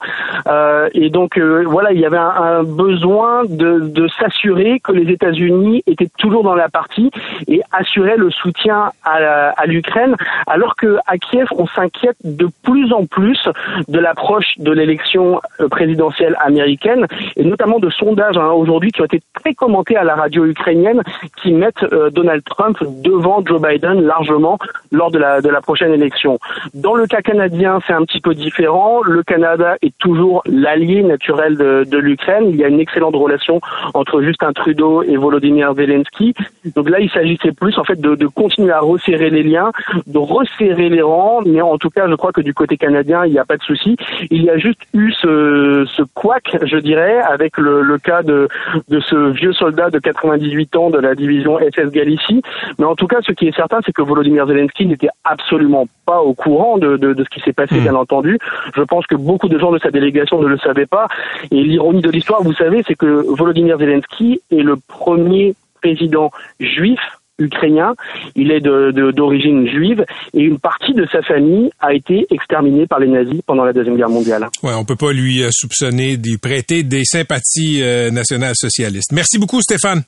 Euh, 0.47 0.89
et 0.93 1.09
donc 1.11 1.39
euh, 1.39 1.65
voilà, 1.67 1.93
il 1.93 2.01
y 2.01 2.05
avait 2.05 2.19
un 2.19 2.63
besoin 2.65 3.14
de, 3.49 4.09
s'assurer 4.19 4.81
que 4.81 4.93
les 4.93 5.11
États-Unis 5.13 5.83
étaient 5.87 6.11
toujours 6.19 6.43
dans 6.43 6.55
la 6.55 6.69
partie 6.69 7.11
et 7.49 7.63
assuraient 7.73 8.17
le 8.17 8.31
soutien 8.31 8.91
à, 9.05 9.67
l'Ukraine, 9.67 10.17
alors 10.47 10.77
que 10.77 10.99
à 11.07 11.19
Kiev, 11.19 11.49
on 11.57 11.67
s'inquiète 11.67 12.17
de 12.25 12.49
plus 12.63 12.93
en 12.93 13.07
plus 13.07 13.49
de 13.89 13.99
l'approche 13.99 14.59
de 14.59 14.73
l'élection 14.73 15.41
euh, 15.61 15.69
présidentielle 15.69 16.37
américaine 16.41 17.07
et 17.37 17.45
notamment 17.45 17.79
de 17.79 17.91
sondages 17.91 18.37
hein, 18.37 18.51
aujourd'hui 18.51 18.91
qui 18.91 19.01
ont 19.01 19.07
été 19.07 19.21
très 19.35 19.55
commentés 19.55 19.97
à 19.97 20.05
la 20.05 20.15
radio 20.15 20.45
ukrainienne 20.45 21.03
qui 21.43 21.53
mettent 21.53 21.83
euh, 21.93 22.11
Donald 22.11 22.43
Trump 22.45 22.79
devant 23.03 23.45
Joe 23.45 23.61
Biden 23.61 24.03
largement 24.03 24.59
lors 24.93 25.11
de 25.11 25.19
la, 25.19 25.41
de 25.41 25.49
la 25.49 25.61
prochaine 25.61 25.93
élection. 25.93 26.39
Dans 26.75 26.95
le 26.95 27.07
cas 27.07 27.23
canadien, 27.23 27.81
c'est 27.87 27.93
un 27.93 28.05
petit 28.05 28.21
peu 28.21 28.35
différent. 28.35 29.03
Le 29.03 29.23
Canada 29.23 29.77
est 29.83 29.97
toujours 29.99 30.43
l'allié 30.47 31.03
naturel 31.03 31.57
de, 31.57 31.85
de 31.85 31.99
l'Ukraine. 31.99 32.47
Il 32.49 32.57
y 32.57 32.65
a 32.65 32.69
une 32.69 32.81
excellente 32.81 33.04
de 33.11 33.17
relations 33.17 33.61
entre 33.95 34.23
Justin 34.23 34.53
Trudeau 34.53 35.03
et 35.03 35.17
Volodymyr 35.17 35.75
Zelensky. 35.75 36.35
Donc 36.75 36.89
là, 36.89 37.01
il 37.01 37.11
s'agissait 37.11 37.53
plus 37.53 37.79
en 37.79 37.85
fait 37.85 38.01
de, 38.01 38.15
de, 38.15 38.27
continuer 38.27 38.73
à 38.73 38.81
resserrer 38.81 39.31
les 39.31 39.43
liens, 39.43 39.73
de 40.07 40.19
resserrer 40.19 40.89
les 40.89 41.03
rangs. 41.03 41.41
Mais 41.47 41.61
en 41.61 41.79
tout 41.79 41.91
cas, 41.91 42.09
je 42.09 42.15
crois 42.15 42.33
que 42.33 42.41
du 42.41 42.55
côté 42.55 42.77
canadien, 42.77 43.25
il 43.27 43.33
n'y 43.33 43.39
a 43.39 43.45
pas 43.45 43.57
de 43.57 43.63
souci. 43.63 43.97
Il 44.31 44.43
y 44.43 44.51
a 44.51 44.59
juste 44.59 44.81
eu 44.93 45.13
ce, 45.13 45.87
ce 45.97 46.03
couac, 46.15 46.57
je 46.63 46.77
dirais, 46.77 47.21
avec 47.21 47.59
le, 47.59 47.83
le 47.83 47.99
cas 47.99 48.23
de, 48.23 48.49
de 48.89 49.01
ce 49.01 49.31
vieux 49.31 49.53
soldat 49.53 49.91
de 49.91 49.99
98 49.99 50.77
ans 50.77 50.91
de 50.91 50.99
la 50.99 51.15
division 51.15 51.59
SS 51.59 51.91
Galicie. 51.91 52.43
Mais 52.79 52.85
en 52.85 52.95
tout 52.95 53.07
cas, 53.07 53.19
ce 53.23 53.33
qui 53.33 53.49
est 53.49 53.57
certain, 53.57 53.79
c'est 53.85 53.93
que 53.93 54.03
Volodymyr 54.03 54.47
Zelensky 54.47 54.87
n'était 54.87 55.11
absolument 55.25 55.87
pas 56.07 56.21
au 56.21 56.35
courant 56.35 56.79
de, 56.79 56.97
de, 56.97 57.13
de 57.13 57.25
ce 57.25 57.29
qui 57.31 57.41
s'est 57.41 57.53
passé, 57.53 57.77
mmh. 57.77 57.83
bien 57.83 57.95
entendu. 57.95 58.39
Je 58.77 58.83
pense 58.83 59.07
que 59.07 59.15
beaucoup 59.15 59.49
de 59.49 59.59
gens 59.59 59.73
de 59.73 59.79
sa 59.79 59.91
délégation 59.91 60.41
ne 60.41 60.49
le 60.49 60.59
savaient 60.59 60.87
pas. 60.87 61.09
Et 61.51 61.63
l'ironie 61.63 62.03
de 62.03 62.11
l'histoire, 62.11 62.43
vous 62.43 62.53
savez, 62.53 62.83
c'est 62.87 62.94
que 62.97 63.25
Volodymyr 63.37 63.79
Zelensky 63.79 64.41
est 64.51 64.63
le 64.63 64.77
premier 64.77 65.55
président 65.81 66.31
juif 66.61 67.01
ukrainien, 67.39 67.95
il 68.37 68.53
est 68.53 68.61
d'origine 68.61 69.65
de, 69.65 69.71
juive 69.71 70.05
et 70.35 70.41
une 70.41 70.59
partie 70.59 70.95
de 70.95 71.07
sa 71.11 71.23
famille 71.23 71.71
a 71.81 71.93
été 71.93 72.27
exterminée 72.31 72.87
par 72.87 73.01
les 73.01 73.09
nazis 73.09 73.41
pendant 73.47 73.65
la 73.65 73.73
deuxième 73.73 73.97
guerre 73.97 74.09
mondiale. 74.09 74.49
Ouais, 74.63 74.75
on 74.75 74.85
peut 74.85 74.97
pas 74.97 75.13
lui 75.13 75.43
euh, 75.43 75.49
soupçonner 75.51 76.17
d'y 76.17 76.39
prêter 76.39 76.83
des 76.83 77.05
sympathies 77.05 77.83
euh, 77.83 78.11
nationales 78.11 78.55
socialistes. 78.55 79.13
Merci 79.13 79.39
beaucoup 79.39 79.61
Stéphane. 79.61 80.03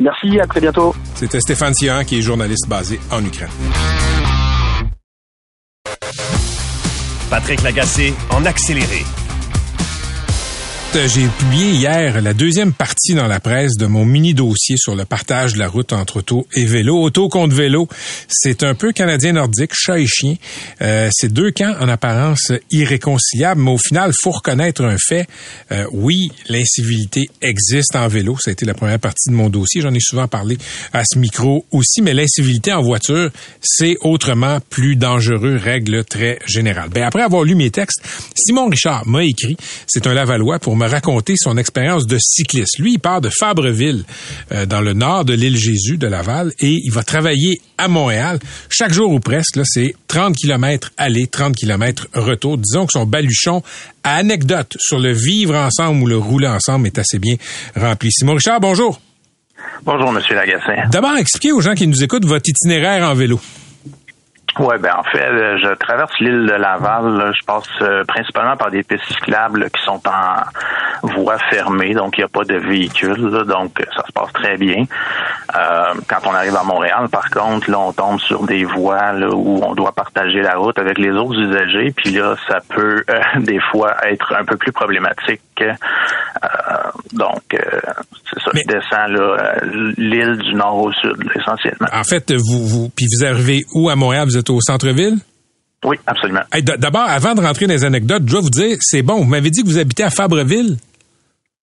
Merci, 0.00 0.40
à 0.40 0.46
très 0.46 0.60
bientôt. 0.60 0.94
C'était 1.14 1.40
Stéphane 1.40 1.74
Sion, 1.74 2.02
qui 2.04 2.18
est 2.18 2.22
journaliste 2.22 2.68
basé 2.68 2.98
en 3.12 3.24
Ukraine. 3.24 3.48
Patrick 7.30 7.62
Lagacé 7.62 8.14
en 8.30 8.44
accéléré. 8.44 9.04
J'ai 10.94 11.28
publié 11.38 11.70
hier 11.72 12.20
la 12.22 12.32
deuxième 12.32 12.72
partie 12.72 13.14
dans 13.14 13.26
la 13.26 13.40
presse 13.40 13.76
de 13.76 13.86
mon 13.86 14.04
mini 14.04 14.32
dossier 14.32 14.76
sur 14.76 14.96
le 14.96 15.04
partage 15.04 15.52
de 15.52 15.58
la 15.58 15.68
route 15.68 15.92
entre 15.92 16.18
auto 16.18 16.46
et 16.54 16.64
vélo. 16.64 16.96
Auto 17.00 17.28
contre 17.28 17.54
vélo, 17.54 17.86
c'est 18.26 18.64
un 18.64 18.74
peu 18.74 18.92
canadien 18.92 19.32
nordique, 19.32 19.70
chat 19.74 20.00
et 20.00 20.06
chien. 20.06 20.34
Euh, 20.80 21.08
c'est 21.12 21.32
deux 21.32 21.52
camps 21.52 21.74
en 21.78 21.88
apparence 21.88 22.52
irréconciliables, 22.70 23.60
mais 23.60 23.70
au 23.70 23.78
final, 23.78 24.12
faut 24.22 24.30
reconnaître 24.30 24.82
un 24.82 24.96
fait. 24.98 25.28
Euh, 25.70 25.84
oui, 25.92 26.32
l'incivilité 26.48 27.28
existe 27.42 27.94
en 27.94 28.08
vélo. 28.08 28.36
Ça 28.40 28.50
a 28.50 28.52
été 28.52 28.64
la 28.64 28.74
première 28.74 28.98
partie 28.98 29.28
de 29.28 29.34
mon 29.34 29.50
dossier. 29.50 29.82
J'en 29.82 29.94
ai 29.94 30.00
souvent 30.00 30.26
parlé 30.26 30.56
à 30.94 31.02
ce 31.04 31.18
micro 31.18 31.66
aussi, 31.70 32.00
mais 32.02 32.14
l'incivilité 32.14 32.72
en 32.72 32.82
voiture, 32.82 33.30
c'est 33.62 33.96
autrement 34.00 34.58
plus 34.70 34.96
dangereux, 34.96 35.56
règle 35.62 36.04
très 36.04 36.38
générale. 36.46 36.88
Ben, 36.88 37.04
après 37.04 37.22
avoir 37.22 37.44
lu 37.44 37.54
mes 37.54 37.70
textes, 37.70 38.02
Simon 38.34 38.68
Richard 38.68 39.06
m'a 39.06 39.22
écrit, 39.22 39.56
c'est 39.86 40.06
un 40.06 40.14
Lavallois 40.14 40.58
pour 40.58 40.77
me 40.78 40.88
raconter 40.88 41.34
son 41.36 41.56
expérience 41.56 42.06
de 42.06 42.16
cycliste. 42.18 42.78
Lui, 42.78 42.94
il 42.94 42.98
part 42.98 43.20
de 43.20 43.28
Fabreville, 43.28 44.04
euh, 44.52 44.66
dans 44.66 44.80
le 44.80 44.94
nord 44.94 45.24
de 45.24 45.34
l'île 45.34 45.56
Jésus 45.56 45.98
de 45.98 46.06
Laval, 46.06 46.52
et 46.60 46.70
il 46.70 46.90
va 46.90 47.02
travailler 47.02 47.60
à 47.76 47.88
Montréal. 47.88 48.38
Chaque 48.70 48.92
jour 48.92 49.12
ou 49.12 49.20
presque, 49.20 49.56
là, 49.56 49.64
c'est 49.66 49.94
30 50.06 50.36
km 50.36 50.92
aller, 50.96 51.26
30 51.26 51.54
km 51.54 52.06
retour. 52.14 52.58
Disons 52.58 52.86
que 52.86 52.92
son 52.92 53.04
baluchon 53.04 53.62
à 54.02 54.16
anecdote 54.16 54.76
sur 54.78 54.98
le 54.98 55.12
vivre 55.12 55.54
ensemble 55.54 56.02
ou 56.02 56.06
le 56.06 56.16
rouler 56.16 56.48
ensemble 56.48 56.86
est 56.86 56.98
assez 56.98 57.18
bien 57.18 57.34
rempli. 57.76 58.10
Simon 58.10 58.34
Richard, 58.34 58.60
bonjour. 58.60 59.00
Bonjour, 59.84 60.12
Monsieur 60.12 60.34
Lagassin. 60.34 60.88
D'abord, 60.90 61.16
expliquez 61.16 61.52
aux 61.52 61.60
gens 61.60 61.74
qui 61.74 61.86
nous 61.86 62.02
écoutent 62.02 62.24
votre 62.24 62.48
itinéraire 62.48 63.08
en 63.08 63.14
vélo. 63.14 63.40
Oui, 64.58 64.74
ben 64.80 64.92
en 64.98 65.02
fait, 65.04 65.24
euh, 65.24 65.56
je 65.58 65.74
traverse 65.74 66.12
l'île 66.18 66.46
de 66.46 66.54
Laval. 66.54 67.32
Je 67.38 67.44
passe 67.44 67.68
euh, 67.82 68.02
principalement 68.04 68.56
par 68.56 68.70
des 68.70 68.82
pistes 68.82 69.04
cyclables 69.04 69.70
qui 69.70 69.82
sont 69.84 70.00
en 70.08 71.06
voie 71.06 71.38
fermée, 71.50 71.94
donc 71.94 72.18
il 72.18 72.22
n'y 72.22 72.24
a 72.24 72.28
pas 72.28 72.42
de 72.42 72.56
véhicules, 72.56 73.30
donc 73.46 73.72
ça 73.94 74.04
se 74.04 74.12
passe 74.12 74.32
très 74.32 74.56
bien. 74.56 74.84
Euh, 75.54 75.94
quand 76.08 76.26
on 76.26 76.34
arrive 76.34 76.56
à 76.56 76.64
Montréal, 76.64 77.08
par 77.08 77.30
contre, 77.30 77.70
là, 77.70 77.78
on 77.78 77.92
tombe 77.92 78.18
sur 78.18 78.44
des 78.44 78.64
voies 78.64 79.12
où 79.32 79.62
on 79.64 79.74
doit 79.74 79.92
partager 79.92 80.40
la 80.40 80.56
route 80.56 80.78
avec 80.78 80.98
les 80.98 81.10
autres 81.10 81.38
usagers, 81.38 81.92
puis 81.96 82.14
là, 82.14 82.34
ça 82.48 82.58
peut 82.68 83.04
des 83.36 83.60
fois 83.60 83.94
être 84.08 84.34
un 84.34 84.44
peu 84.44 84.56
plus 84.56 84.72
problématique. 84.72 85.40
Donc, 87.12 87.42
c'est 87.50 88.40
ça, 88.40 88.50
je 88.54 88.62
descends 88.66 89.06
l'île 89.96 90.38
du 90.38 90.54
nord 90.54 90.76
au 90.76 90.92
sud, 90.92 91.16
essentiellement. 91.34 91.88
En 91.92 92.04
fait, 92.04 92.32
vous, 92.32 92.66
vous 92.66 92.88
puis 92.90 93.06
vous 93.06 93.24
arrivez 93.24 93.64
où 93.74 93.88
à 93.88 93.96
Montréal? 93.96 94.26
Vous 94.26 94.36
êtes 94.36 94.50
au 94.50 94.60
centre-ville? 94.60 95.16
Oui, 95.84 95.96
absolument. 96.06 96.40
D'abord, 96.78 97.08
avant 97.08 97.34
de 97.34 97.40
rentrer 97.40 97.66
dans 97.66 97.74
les 97.74 97.84
anecdotes, 97.84 98.22
je 98.26 98.32
dois 98.32 98.40
vous 98.40 98.50
dire, 98.50 98.76
c'est 98.80 99.02
bon. 99.02 99.18
Vous 99.18 99.24
m'avez 99.24 99.50
dit 99.50 99.62
que 99.62 99.68
vous 99.68 99.78
habitez 99.78 100.02
à 100.02 100.10
Fabreville? 100.10 100.76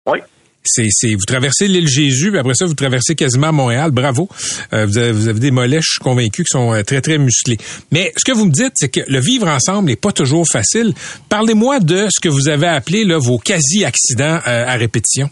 Oui. 0.07 0.19
C'est, 0.63 1.13
vous 1.13 1.25
traversez 1.25 1.67
l'île 1.67 1.87
Jésus, 1.87 2.29
puis 2.29 2.39
après 2.39 2.53
ça, 2.53 2.65
vous 2.65 2.73
traversez 2.73 3.15
quasiment 3.15 3.51
Montréal. 3.51 3.91
Bravo. 3.91 4.29
Euh, 4.73 4.85
vous, 4.85 4.97
avez, 4.97 5.39
des 5.39 5.51
mollets, 5.51 5.79
je 5.81 5.91
suis 5.91 5.99
convaincu, 5.99 6.43
qui 6.43 6.51
sont 6.51 6.73
euh, 6.73 6.83
très, 6.83 7.01
très 7.01 7.17
musclés. 7.17 7.57
Mais 7.91 8.13
ce 8.17 8.29
que 8.29 8.35
vous 8.35 8.45
me 8.45 8.51
dites, 8.51 8.73
c'est 8.75 8.89
que 8.89 9.01
le 9.07 9.19
vivre 9.19 9.47
ensemble 9.47 9.89
n'est 9.89 9.95
pas 9.95 10.11
toujours 10.11 10.45
facile. 10.51 10.93
Parlez-moi 11.29 11.79
de 11.79 12.07
ce 12.09 12.19
que 12.21 12.29
vous 12.29 12.49
avez 12.49 12.67
appelé 12.67 13.05
là, 13.05 13.17
vos 13.17 13.37
quasi-accidents 13.37 14.39
euh, 14.47 14.65
à 14.67 14.75
répétition. 14.75 15.29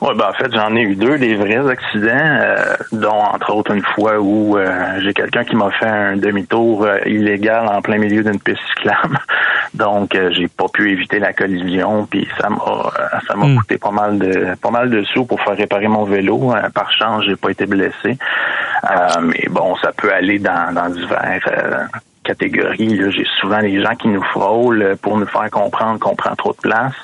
Oui, 0.00 0.10
ben 0.16 0.28
en 0.28 0.32
fait, 0.32 0.52
j'en 0.52 0.74
ai 0.76 0.82
eu 0.82 0.94
deux, 0.94 1.18
des 1.18 1.34
vrais 1.34 1.68
accidents, 1.68 2.08
euh, 2.10 2.74
dont 2.92 3.20
entre 3.20 3.52
autres 3.54 3.74
une 3.74 3.82
fois 3.82 4.18
où 4.18 4.56
euh, 4.56 5.00
j'ai 5.00 5.12
quelqu'un 5.12 5.44
qui 5.44 5.56
m'a 5.56 5.70
fait 5.72 5.88
un 5.88 6.16
demi-tour 6.16 6.84
euh, 6.84 6.98
illégal 7.06 7.66
en 7.66 7.82
plein 7.82 7.98
milieu 7.98 8.22
d'une 8.22 8.38
piste 8.38 8.60
cyclable. 8.68 9.18
Donc, 9.74 10.18
j'ai 10.30 10.48
pas 10.48 10.66
pu 10.72 10.92
éviter 10.92 11.18
la 11.18 11.32
collision, 11.32 12.06
puis 12.06 12.26
ça 12.40 12.48
m'a 12.48 12.90
ça 13.26 13.34
m'a 13.36 13.46
hmm. 13.46 13.56
coûté 13.58 13.78
pas 13.78 13.90
mal 13.90 14.18
de 14.18 14.54
pas 14.62 14.70
mal 14.70 14.88
de 14.88 15.02
sous 15.04 15.26
pour 15.26 15.40
faire 15.42 15.56
réparer 15.56 15.88
mon 15.88 16.04
vélo. 16.04 16.54
par 16.74 16.90
chance, 16.92 17.24
j'ai 17.26 17.36
pas 17.36 17.50
été 17.50 17.66
blessé. 17.66 18.16
mais 19.20 19.44
bon, 19.50 19.76
ça 19.76 19.92
peut 19.92 20.12
aller 20.12 20.38
dans, 20.38 20.72
dans 20.72 20.88
divers 20.88 21.88
catégories. 22.24 23.00
J'ai 23.10 23.26
souvent 23.40 23.60
des 23.60 23.82
gens 23.82 23.94
qui 23.94 24.08
nous 24.08 24.22
frôlent 24.22 24.96
pour 25.02 25.18
nous 25.18 25.26
faire 25.26 25.50
comprendre 25.50 25.98
qu'on 25.98 26.14
prend 26.14 26.34
trop 26.34 26.52
de 26.52 26.58
place. 26.68 26.94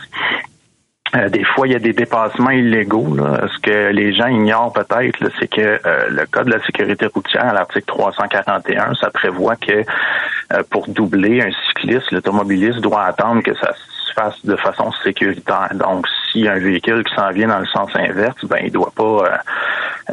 Euh, 1.14 1.28
des 1.28 1.44
fois, 1.44 1.68
il 1.68 1.72
y 1.72 1.76
a 1.76 1.80
des 1.80 1.92
dépassements 1.92 2.50
illégaux. 2.50 3.16
Ce 3.16 3.58
que 3.60 3.90
les 3.92 4.12
gens 4.14 4.26
ignorent 4.26 4.72
peut-être, 4.72 5.30
c'est 5.38 5.48
que 5.48 5.60
euh, 5.60 6.08
le 6.08 6.26
Code 6.26 6.46
de 6.46 6.52
la 6.52 6.62
sécurité 6.64 7.06
routière, 7.06 7.46
à 7.46 7.52
l'article 7.52 7.86
341, 7.86 8.94
ça 8.94 9.10
prévoit 9.10 9.56
que 9.56 9.72
euh, 9.72 10.62
pour 10.70 10.88
doubler 10.88 11.40
un 11.40 11.50
cycliste, 11.68 12.10
l'automobiliste 12.10 12.80
doit 12.80 13.04
attendre 13.04 13.42
que 13.42 13.54
ça 13.54 13.72
se 13.74 13.93
fasse 14.14 14.44
de 14.44 14.56
façon 14.56 14.90
sécuritaire. 15.02 15.70
Donc, 15.74 16.06
si 16.30 16.46
un 16.48 16.58
véhicule 16.58 17.04
qui 17.04 17.14
s'en 17.14 17.30
vient 17.30 17.48
dans 17.48 17.58
le 17.58 17.66
sens 17.66 17.90
inverse, 17.94 18.44
ben 18.44 18.58
il 18.64 18.72
doit 18.72 18.92
pas 18.94 19.40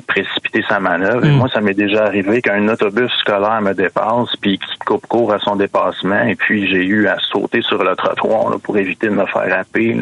précipiter 0.08 0.64
sa 0.68 0.80
manœuvre. 0.80 1.26
Et 1.26 1.30
hmm. 1.30 1.38
moi, 1.38 1.50
ça 1.54 1.60
m'est 1.62 1.74
déjà 1.74 2.06
arrivé 2.06 2.42
qu'un 2.42 2.68
autobus 2.70 3.12
scolaire 3.20 3.62
me 3.62 3.74
dépasse, 3.74 4.30
puis 4.40 4.58
qui 4.58 4.78
coupe 4.86 5.06
court 5.08 5.34
à 5.34 5.40
son 5.40 5.56
dépassement, 5.56 6.24
et 6.24 6.36
puis 6.36 6.68
j'ai 6.70 6.86
eu 6.86 7.08
à 7.08 7.18
sauter 7.20 7.62
sur 7.62 7.84
le 7.84 7.96
trottoir 7.96 8.60
pour 8.62 8.78
éviter 8.78 9.08
de 9.08 9.14
me 9.14 9.26
faire 9.26 9.60
happer. 9.60 9.98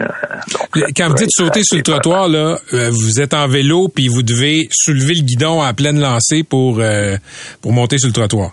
Quand 0.95 1.09
vous 1.09 1.15
dites 1.15 1.31
sauter 1.31 1.63
sur 1.63 1.77
le 1.77 1.83
trottoir, 1.83 2.27
là, 2.27 2.57
euh, 2.73 2.89
vous 2.91 3.19
êtes 3.19 3.33
en 3.33 3.47
vélo, 3.47 3.89
puis 3.93 4.07
vous 4.07 4.23
devez 4.23 4.67
soulever 4.71 5.13
le 5.15 5.23
guidon 5.23 5.61
à 5.61 5.73
pleine 5.73 5.99
lancée 5.99 6.43
pour, 6.43 6.79
euh, 6.79 7.17
pour 7.61 7.71
monter 7.71 7.97
sur 7.97 8.07
le 8.07 8.13
trottoir. 8.13 8.51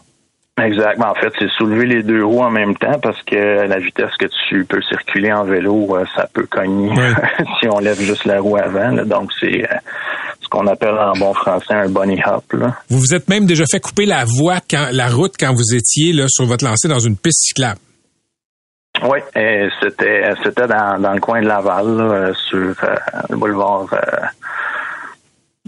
Exactement. 0.63 1.11
En 1.11 1.15
fait, 1.15 1.33
c'est 1.39 1.51
soulever 1.51 1.85
les 1.85 2.03
deux 2.03 2.25
roues 2.25 2.43
en 2.43 2.51
même 2.51 2.75
temps 2.77 2.99
parce 3.03 3.23
que 3.25 3.67
la 3.67 3.79
vitesse 3.79 4.15
que 4.19 4.27
tu 4.49 4.65
peux 4.65 4.81
circuler 4.81 5.31
en 5.31 5.45
vélo, 5.45 5.95
euh, 5.95 6.05
ça 6.15 6.27
peut 6.33 6.47
cogner 6.51 6.95
si 7.61 7.69
on 7.69 7.79
lève 7.79 8.01
juste 8.01 8.25
la 8.25 8.41
roue 8.41 8.57
avant. 8.57 8.93
Donc, 9.05 9.31
c'est 9.39 9.69
ce 10.41 10.49
qu'on 10.49 10.67
appelle 10.67 10.97
en 10.99 11.13
bon 11.13 11.35
français 11.35 11.75
un 11.75 11.89
bunny 11.91 12.23
hop. 12.25 12.45
Vous 12.89 12.99
vous 12.99 13.15
êtes 13.15 13.29
même 13.29 13.45
déjà 13.45 13.65
fait 13.71 13.81
couper 13.81 14.07
la 14.07 14.25
voie, 14.25 14.61
quand, 14.71 14.89
la 14.93 15.09
route 15.09 15.35
quand 15.39 15.53
vous 15.53 15.75
étiez 15.75 16.15
là, 16.15 16.25
sur 16.29 16.47
votre 16.47 16.65
lancée 16.65 16.89
dans 16.89 17.01
une 17.01 17.19
piste 17.19 17.49
cyclable. 17.49 17.81
Oui, 19.03 19.19
c'était 19.83 20.31
c'était 20.43 20.67
dans, 20.67 20.99
dans 20.99 21.13
le 21.13 21.21
coin 21.21 21.43
de 21.43 21.47
Laval, 21.47 22.01
euh, 22.01 22.33
sur 22.49 22.59
euh, 22.83 22.95
le 23.29 23.37
boulevard 23.37 23.89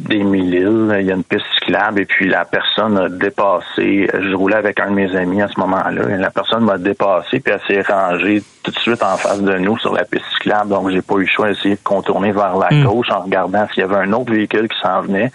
des 0.09 0.25
mille 0.25 0.55
il 0.55 1.07
y 1.07 1.11
a 1.11 1.15
une 1.15 1.25
piste 1.25 1.45
cyclable 1.59 2.01
et 2.01 2.05
puis 2.05 2.29
la 2.29 2.45
personne 2.45 2.97
a 2.97 3.09
dépassé. 3.09 4.09
Je 4.13 4.35
roulais 4.35 4.57
avec 4.57 4.81
un 4.81 4.91
de 4.91 4.95
mes 4.95 5.15
amis 5.15 5.43
à 5.43 5.49
ce 5.49 5.61
moment-là 5.61 6.09
et 6.11 6.17
la 6.17 6.31
personne 6.31 6.65
m'a 6.65 6.79
dépassé 6.79 7.41
puis 7.41 7.53
elle 7.53 7.61
s'est 7.67 7.93
rangée 7.93 8.43
tout 8.63 8.71
de 8.71 8.79
suite 8.79 9.03
en 9.03 9.17
face 9.17 9.43
de 9.43 9.59
nous 9.59 9.79
sur 9.79 9.95
la 9.95 10.05
piste 10.05 10.25
cyclable. 10.35 10.71
Donc 10.71 10.91
j'ai 10.91 11.03
pas 11.03 11.15
eu 11.17 11.23
le 11.23 11.27
choix 11.27 11.49
d'essayer 11.49 11.75
de 11.75 11.81
contourner 11.85 12.33
vers 12.33 12.57
la 12.57 12.69
hmm. 12.71 12.85
gauche 12.85 13.11
en 13.11 13.21
regardant 13.21 13.67
s'il 13.69 13.81
y 13.81 13.85
avait 13.85 13.97
un 13.97 14.13
autre 14.13 14.33
véhicule 14.33 14.69
qui 14.69 14.79
s'en 14.81 15.03
venait. 15.03 15.31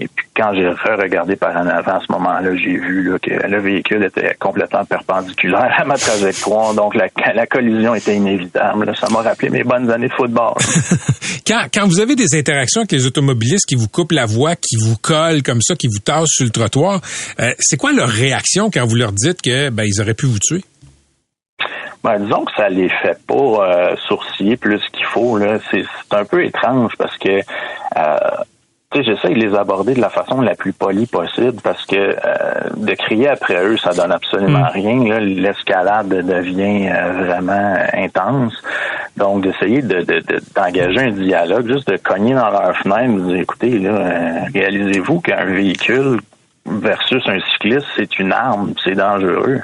Et 0.00 0.06
puis 0.06 0.26
quand 0.36 0.52
j'ai 0.54 0.68
regardé 0.68 1.34
par 1.34 1.56
en 1.56 1.66
avant 1.66 1.96
à 1.96 2.00
ce 2.06 2.12
moment-là, 2.12 2.54
j'ai 2.56 2.76
vu 2.76 3.16
que 3.20 3.30
le 3.30 3.60
véhicule 3.60 4.04
était 4.04 4.34
complètement 4.38 4.84
perpendiculaire 4.84 5.74
à 5.76 5.84
ma 5.84 5.96
trajectoire, 5.96 6.72
donc 6.74 6.94
la, 6.94 7.06
la 7.34 7.46
collision 7.46 7.94
était 7.94 8.14
inévitable. 8.14 8.94
Ça 8.96 9.08
m'a 9.10 9.22
rappelé 9.22 9.50
mes 9.50 9.64
bonnes 9.64 9.90
années 9.90 10.08
de 10.08 10.12
football. 10.12 10.54
quand, 11.46 11.66
quand 11.74 11.86
vous 11.88 11.98
avez 11.98 12.14
des 12.14 12.38
interactions 12.38 12.82
avec 12.82 12.92
les 12.92 13.06
automobilistes 13.06 13.66
qui 13.66 13.74
vous 13.74 13.88
coupent 13.88 14.12
la 14.12 14.26
voie, 14.26 14.54
qui 14.54 14.76
vous 14.76 14.96
collent 14.96 15.42
comme 15.42 15.60
ça, 15.60 15.74
qui 15.74 15.88
vous 15.88 15.98
tassent 15.98 16.28
sur 16.28 16.44
le 16.44 16.50
trottoir, 16.50 17.00
euh, 17.40 17.52
c'est 17.58 17.76
quoi 17.76 17.92
leur 17.92 18.08
réaction 18.08 18.70
quand 18.70 18.86
vous 18.86 18.96
leur 18.96 19.12
dites 19.12 19.42
que 19.42 19.70
ben, 19.70 19.84
ils 19.84 20.00
auraient 20.00 20.14
pu 20.14 20.26
vous 20.26 20.38
tuer? 20.38 20.62
Ben, 22.04 22.20
disons 22.20 22.44
que 22.44 22.52
ça 22.56 22.68
les 22.68 22.88
fait 22.88 23.18
pas 23.26 23.34
euh, 23.34 23.96
sourciller 24.06 24.56
plus 24.56 24.80
qu'il 24.92 25.04
faut. 25.06 25.36
Là. 25.36 25.58
C'est, 25.70 25.84
un 26.10 26.24
peu 26.24 26.44
étrange 26.44 26.92
parce 26.96 27.16
que 27.18 27.28
euh, 27.38 28.18
j'essaie 28.94 29.30
de 29.30 29.38
les 29.38 29.54
aborder 29.54 29.94
de 29.94 30.00
la 30.00 30.08
façon 30.08 30.40
la 30.40 30.54
plus 30.54 30.72
polie 30.72 31.06
possible 31.06 31.60
parce 31.62 31.84
que 31.86 31.96
euh, 31.96 32.70
de 32.76 32.94
crier 32.94 33.28
après 33.28 33.62
eux, 33.62 33.76
ça 33.76 33.90
donne 33.90 34.12
absolument 34.12 34.60
mm. 34.60 34.70
rien. 34.72 35.20
L'escalade 35.20 36.08
devient 36.08 36.88
euh, 36.88 37.24
vraiment 37.24 37.76
intense. 37.92 38.54
Donc, 39.16 39.42
d'essayer 39.42 39.82
de, 39.82 40.04
d'engager 40.54 41.00
un 41.00 41.10
dialogue, 41.10 41.66
juste 41.66 41.90
de 41.90 41.96
cogner 41.96 42.34
dans 42.34 42.50
leur 42.50 42.76
fenêtre, 42.76 43.14
de 43.14 43.32
dire, 43.32 43.40
écoutez, 43.40 43.78
là, 43.78 43.90
euh, 43.90 44.40
réalisez-vous 44.54 45.20
qu'un 45.20 45.44
véhicule 45.44 46.20
versus 46.66 47.22
un 47.26 47.40
cycliste, 47.52 47.86
c'est 47.96 48.18
une 48.18 48.32
arme, 48.32 48.74
c'est 48.84 48.94
dangereux. 48.94 49.60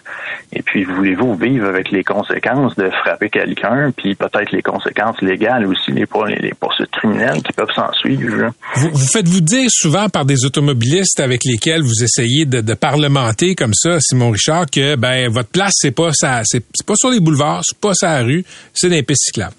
Et 0.54 0.62
puis, 0.62 0.84
voulez-vous 0.84 1.34
vivre 1.34 1.66
avec 1.66 1.90
les 1.90 2.04
conséquences 2.04 2.75
de 2.76 2.88
frapper 2.90 3.28
quelqu'un, 3.28 3.90
puis 3.96 4.14
peut-être 4.14 4.52
les 4.52 4.62
conséquences 4.62 5.20
légales 5.20 5.66
aussi, 5.66 5.90
les, 5.92 6.06
poursuites 6.06 6.90
criminelles 6.90 7.42
qui 7.42 7.52
peuvent 7.52 7.73
s'en 7.75 7.92
suivre. 7.92 8.52
Vous, 8.76 8.90
vous 8.90 9.06
faites-vous 9.06 9.40
dire 9.40 9.68
souvent 9.70 10.08
par 10.08 10.25
des 10.25 10.44
automobilistes 10.44 11.20
avec 11.20 11.40
lesquels 11.44 11.82
vous 11.82 12.04
essayez 12.04 12.46
de, 12.46 12.75
parlementer 12.75 13.54
comme 13.54 13.75
ça, 13.75 13.99
Simon 14.00 14.30
Richard, 14.30 14.66
que 14.66 14.96
ben 14.96 15.28
votre 15.30 15.49
place, 15.49 15.73
c'est 15.76 15.92
pas 15.92 16.11
pas 16.11 16.96
sur 16.96 17.11
les 17.11 17.20
boulevards, 17.20 17.62
c'est 17.64 17.78
pas 17.78 17.92
la 18.02 18.23
rue, 18.23 18.44
c'est 18.73 18.88
les 18.88 19.02
pistes 19.02 19.26
cyclables? 19.26 19.54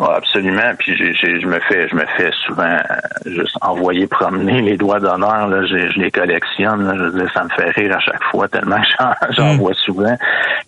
Absolument. 0.00 0.74
Puis 0.78 0.96
je 0.96 1.46
me 1.46 1.60
fais, 1.60 1.88
je 1.88 1.94
me 1.94 2.04
fais 2.16 2.30
souvent 2.46 2.78
juste 3.26 3.56
envoyer 3.60 4.06
promener 4.06 4.62
les 4.62 4.76
doigts 4.76 5.00
d'honneur. 5.00 5.48
Là, 5.48 5.64
je, 5.66 5.98
les 5.98 6.10
collectionne. 6.10 7.12
je 7.16 7.26
ça 7.32 7.44
me 7.44 7.48
fait 7.50 7.70
rire 7.70 7.96
à 7.96 8.00
chaque 8.00 8.22
fois 8.30 8.48
tellement 8.48 8.80
j'en 9.30 9.54
mm. 9.54 9.58
vois 9.58 9.74
souvent. 9.74 10.16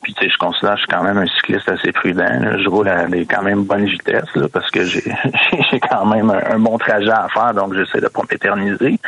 Puis 0.02 0.14
tu 0.14 0.24
sais, 0.24 0.30
je 0.30 0.38
considère 0.38 0.74
que 0.74 0.80
je 0.80 0.82
suis 0.82 0.96
quand 0.96 1.02
même 1.02 1.18
un 1.18 1.26
cycliste 1.26 1.68
assez 1.68 1.92
prudent. 1.92 2.58
Je 2.58 2.68
roule 2.68 2.88
à 2.88 3.06
des 3.06 3.26
quand 3.26 3.42
même 3.42 3.64
bonnes 3.64 3.86
vitesses 3.86 4.34
là, 4.34 4.46
parce 4.52 4.70
que 4.70 4.84
j'ai 4.84 5.02
j'ai 5.70 5.80
quand 5.80 6.06
même 6.06 6.30
un, 6.30 6.58
bon 6.58 6.78
trajet 6.78 7.10
à 7.10 7.28
faire, 7.28 7.54
donc 7.54 7.74
j'essaie 7.74 8.00
de 8.00 8.08
pas 8.08 8.22
m'éterniser. 8.30 8.98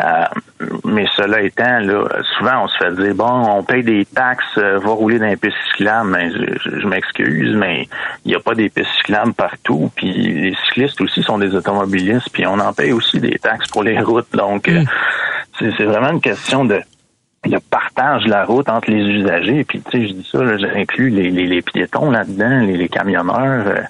Euh, 0.00 0.24
mais 0.84 1.06
cela 1.14 1.40
étant, 1.42 1.78
là, 1.80 2.08
souvent 2.36 2.64
on 2.64 2.68
se 2.68 2.76
fait 2.78 2.92
dire 2.92 3.14
bon, 3.14 3.30
on 3.30 3.62
paye 3.62 3.82
des 3.82 4.04
taxes, 4.04 4.44
euh, 4.58 4.78
va 4.78 4.90
rouler 4.90 5.18
dans 5.18 5.26
les 5.26 5.36
pistes 5.36 5.56
cyclables. 5.72 6.10
Mais 6.10 6.30
je, 6.30 6.86
m'excuse, 6.86 7.54
mais 7.56 7.88
il 8.24 8.28
n'y 8.28 8.34
a 8.34 8.40
pas 8.40 8.54
des 8.54 8.68
pistes 8.68 8.90
cyclables 8.98 9.34
partout. 9.44 9.90
Puis 9.94 10.12
les 10.12 10.54
cyclistes 10.66 11.00
aussi 11.00 11.22
sont 11.22 11.38
des 11.38 11.54
automobilistes, 11.54 12.30
puis 12.32 12.46
on 12.46 12.58
en 12.58 12.72
paye 12.72 12.92
aussi 12.92 13.20
des 13.20 13.38
taxes 13.38 13.70
pour 13.70 13.82
les 13.82 14.00
routes. 14.00 14.32
Donc 14.32 14.68
euh, 14.68 14.82
c'est 15.58 15.84
vraiment 15.84 16.12
une 16.12 16.20
question 16.20 16.64
de 16.64 16.80
partage 17.70 18.24
de 18.24 18.30
la 18.30 18.44
route 18.44 18.68
entre 18.68 18.90
les 18.90 19.02
usagers. 19.02 19.64
Puis, 19.64 19.80
tu 19.82 19.90
sais, 19.90 20.08
je 20.08 20.12
dis 20.14 20.28
ça, 20.30 20.56
j'inclus 20.56 21.10
les, 21.10 21.30
les, 21.30 21.62
piétons 21.62 22.10
là-dedans, 22.10 22.60
les, 22.60 22.88
camionneurs, 22.88 23.66
euh, 23.66 23.82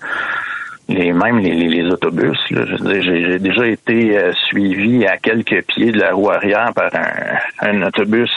les 0.88 1.12
même 1.12 1.38
les, 1.38 1.84
autobus. 1.84 2.38
J'ai 2.50 3.38
déjà 3.38 3.66
été 3.66 4.18
euh, 4.18 4.32
suivi 4.48 5.06
à 5.06 5.16
quelques 5.18 5.62
pieds 5.66 5.92
de 5.92 6.00
la 6.00 6.12
roue 6.12 6.30
arrière 6.30 6.72
par 6.74 6.90
un, 7.60 7.82
autobus 7.82 8.32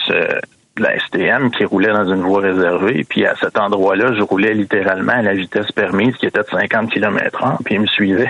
de 0.78 0.84
la 0.84 1.00
STM 1.00 1.52
qui 1.52 1.66
roulait 1.66 1.92
dans 1.92 2.12
une 2.12 2.22
voie 2.22 2.42
réservée. 2.42 3.06
Puis 3.08 3.26
à 3.26 3.36
cet 3.40 3.58
endroit-là, 3.58 4.14
je 4.18 4.24
roulais 4.24 4.54
littéralement 4.54 5.14
à 5.14 5.22
la 5.22 5.34
vitesse 5.34 5.72
permise 5.74 6.16
qui 6.18 6.26
était 6.26 6.40
de 6.40 6.48
50 6.50 6.92
km 6.92 7.40
h 7.44 7.58
puis 7.64 7.76
il 7.76 7.82
me 7.82 7.88
suivait. 7.88 8.30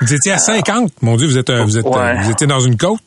Vous 0.00 0.14
étiez 0.14 0.32
à 0.32 0.38
50? 0.38 0.92
Mon 1.02 1.16
Dieu, 1.16 1.26
vous 1.26 1.38
êtes, 1.38 1.50
vous 1.50 1.78
êtes, 1.78 1.86
vous 1.86 2.30
étiez 2.30 2.46
dans 2.46 2.60
une 2.60 2.76
côte? 2.76 3.00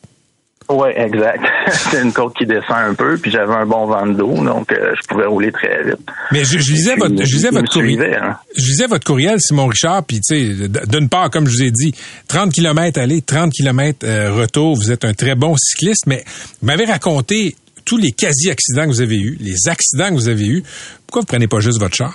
Oui, 0.70 0.88
exact. 0.96 1.42
c'est 1.70 2.02
une 2.02 2.12
côte 2.12 2.34
qui 2.36 2.44
descend 2.44 2.76
un 2.76 2.94
peu, 2.94 3.16
puis 3.16 3.30
j'avais 3.30 3.54
un 3.54 3.64
bon 3.64 3.86
vent 3.86 4.06
d'eau, 4.06 4.34
donc 4.44 4.70
euh, 4.70 4.92
je 5.00 5.06
pouvais 5.08 5.24
rouler 5.24 5.50
très 5.50 5.82
vite. 5.82 6.06
Mais 6.30 6.44
je, 6.44 6.58
lisais 6.58 6.94
votre, 6.94 7.16
je 7.16 7.34
lisais 7.34 7.50
votre 7.50 7.72
courriel. 7.72 8.20
Hein. 8.22 8.36
Je 8.54 8.66
lisais 8.66 8.86
votre 8.86 9.04
courriel, 9.04 9.40
Simon 9.40 9.66
Richard, 9.66 10.04
puis 10.04 10.20
tu 10.20 10.36
sais, 10.36 10.68
d'une 10.86 11.08
part, 11.08 11.30
comme 11.30 11.46
je 11.46 11.52
vous 11.52 11.62
ai 11.62 11.70
dit, 11.70 11.94
30 12.28 12.52
km 12.52 13.00
aller, 13.00 13.22
30 13.22 13.50
km 13.50 14.00
euh, 14.04 14.34
retour, 14.34 14.76
vous 14.76 14.92
êtes 14.92 15.06
un 15.06 15.14
très 15.14 15.34
bon 15.34 15.56
cycliste, 15.56 16.06
mais 16.06 16.22
vous 16.60 16.66
m'avez 16.66 16.84
raconté 16.84 17.56
tous 17.88 17.96
les 17.96 18.12
quasi-accidents 18.12 18.82
que 18.82 18.88
vous 18.88 19.00
avez 19.00 19.16
eus, 19.16 19.36
les 19.40 19.68
accidents 19.68 20.10
que 20.10 20.14
vous 20.14 20.28
avez 20.28 20.46
eus. 20.46 20.62
Pourquoi 21.06 21.22
vous 21.22 21.26
prenez 21.26 21.48
pas 21.48 21.60
juste 21.60 21.80
votre 21.80 21.94
char? 21.94 22.14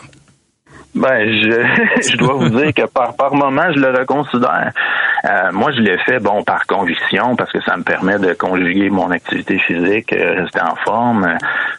Ben, 0.94 1.25
je, 1.25 2.18
dois 2.18 2.36
vous 2.36 2.50
dire 2.50 2.72
que 2.72 2.86
par, 2.86 3.34
moment, 3.34 3.74
je 3.74 3.80
le 3.80 3.89
reconsidère. 3.98 4.72
Euh, 5.25 5.51
moi, 5.51 5.72
je 5.72 5.82
l'ai 5.82 5.98
fait, 6.06 6.20
bon, 6.20 6.44
par 6.44 6.68
conviction, 6.68 7.36
parce 7.36 7.51
que 7.51 7.60
ça 7.63 7.75
me 7.75 7.84
permet 7.84 8.20
de 8.20 8.34
conjuguer 8.34 8.92
mon 8.92 9.10
activité 9.10 9.58
physique, 9.58 10.13
euh, 10.13 10.44
rester 10.44 10.62
en 10.62 10.75
forme. 10.86 11.27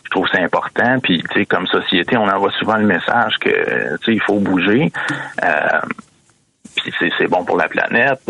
je 0.02 0.10
trouve 0.10 0.26
c'est 0.32 0.42
important. 0.42 0.98
Puis, 1.00 1.22
tu 1.30 1.40
sais, 1.40 1.46
comme 1.46 1.68
société, 1.68 2.16
on 2.16 2.26
envoie 2.28 2.50
souvent 2.58 2.76
le 2.76 2.86
message 2.86 3.34
que, 3.40 3.96
tu 3.98 4.04
sais, 4.04 4.12
il 4.14 4.22
faut 4.22 4.40
bouger. 4.40 4.90
Euh, 5.44 5.80
puis 6.74 6.92
c'est 7.16 7.28
bon 7.28 7.44
pour 7.44 7.56
la 7.56 7.68
planète 7.68 8.20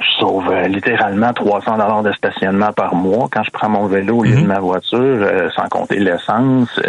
je 0.00 0.18
sauve 0.18 0.48
euh, 0.50 0.68
littéralement 0.68 1.32
300 1.32 1.72
dollars 1.72 2.02
de 2.02 2.12
stationnement 2.12 2.72
par 2.72 2.94
mois 2.94 3.28
quand 3.30 3.42
je 3.42 3.50
prends 3.50 3.68
mon 3.68 3.86
vélo 3.86 4.18
au 4.18 4.22
lieu 4.24 4.36
de 4.36 4.40
mhm. 4.40 4.46
ma 4.46 4.60
voiture, 4.60 4.98
euh, 5.00 5.50
sans 5.50 5.68
compter 5.68 5.98
l'essence. 5.98 6.80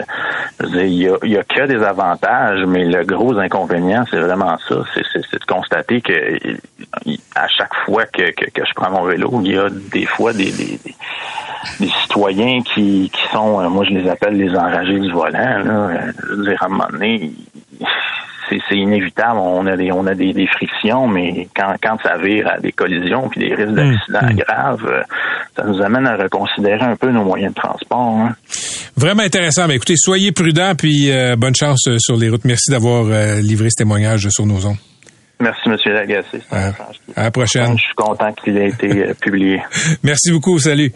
il 0.62 0.94
y 0.94 1.38
a, 1.38 1.44
que 1.44 1.68
des 1.68 1.84
avantages, 1.84 2.66
mais 2.66 2.86
le 2.86 3.04
gros 3.04 3.38
inconvénient, 3.38 4.06
c'est 4.10 4.20
vraiment 4.20 4.58
ça, 4.68 4.76
c'est 4.94 5.40
de 5.40 5.46
constater 5.46 6.02
que 6.02 6.40
à 7.36 7.48
chaque 7.48 7.74
fois 7.86 8.06
que, 8.06 8.24
je 8.24 8.74
prends 8.76 8.92
mon 8.92 9.04
vélo, 9.04 9.42
il 9.44 9.54
y 9.54 9.58
a 9.58 9.70
des 9.70 10.06
fois 10.06 10.34
des, 10.34 10.52
des, 10.52 11.88
citoyens 12.02 12.62
qui, 12.62 13.10
qui 13.14 13.28
sont, 13.32 13.62
euh, 13.62 13.70
moi 13.70 13.86
je 13.86 13.92
les 13.92 14.10
appelle 14.10 14.38
les 14.38 14.56
enragés 14.56 15.00
du 15.00 15.12
volant. 15.12 15.64
Là. 15.64 16.12
Je 16.18 16.36
veux 16.36 16.44
dire, 16.46 16.62
à 16.62 16.66
un 16.66 16.70
moment 16.70 16.88
donné, 16.92 17.32
c'est 18.70 18.78
inévitable. 18.78 19.38
On 19.40 19.66
a 19.68 19.76
des 19.76 19.92
on 19.92 20.06
a 20.08 20.14
des, 20.14 20.48
frictions, 20.48 21.08
mais 21.08 21.48
quand, 21.56 21.76
quand 21.82 21.98
ça 22.04 22.18
vire 22.18 22.48
à 22.48 22.60
des 22.60 22.72
collisions 22.72 23.30
puis 23.30 23.42
des 23.42 23.56
risques 23.56 23.74
d'accidents 23.74 24.34
mmh. 24.34 24.36
graves, 24.36 24.86
euh, 24.86 25.02
ça 25.56 25.64
nous 25.66 25.82
amène 25.82 26.08
à 26.08 26.16
reconsidérer 26.16 26.84
un 26.84 26.96
peu 26.96 27.12
nos 27.12 27.24
moyens 27.24 27.54
de 27.54 27.60
transport. 27.60 28.18
Hein. 28.18 28.36
Vraiment 28.96 29.24
intéressant. 29.24 29.68
Mais 29.68 29.76
écoutez, 29.76 29.96
soyez 29.98 30.32
prudents 30.32 30.76
puis 30.76 31.12
euh, 31.12 31.36
bonne 31.36 31.56
chance 31.56 31.88
euh, 31.88 31.98
sur 32.00 32.18
les 32.18 32.30
routes. 32.30 32.46
Merci 32.46 32.72
d'avoir 32.72 33.06
livré 33.42 33.70
ce 33.70 33.78
témoignage 33.78 34.28
sur 34.30 34.46
nos 34.46 34.66
ondes. 34.66 34.78
Merci, 35.40 35.62
M. 35.66 35.78
Lagacé. 35.86 36.42
À, 36.52 36.68
à 37.16 37.24
la 37.24 37.32
prochaine. 37.32 37.78
Je 37.78 37.84
suis 37.84 37.96
content 37.96 38.32
qu'il 38.34 38.58
ait 38.58 38.70
été 38.70 39.14
publié. 39.20 39.62
Merci 40.04 40.32
beaucoup. 40.32 40.58
Salut. 40.60 40.94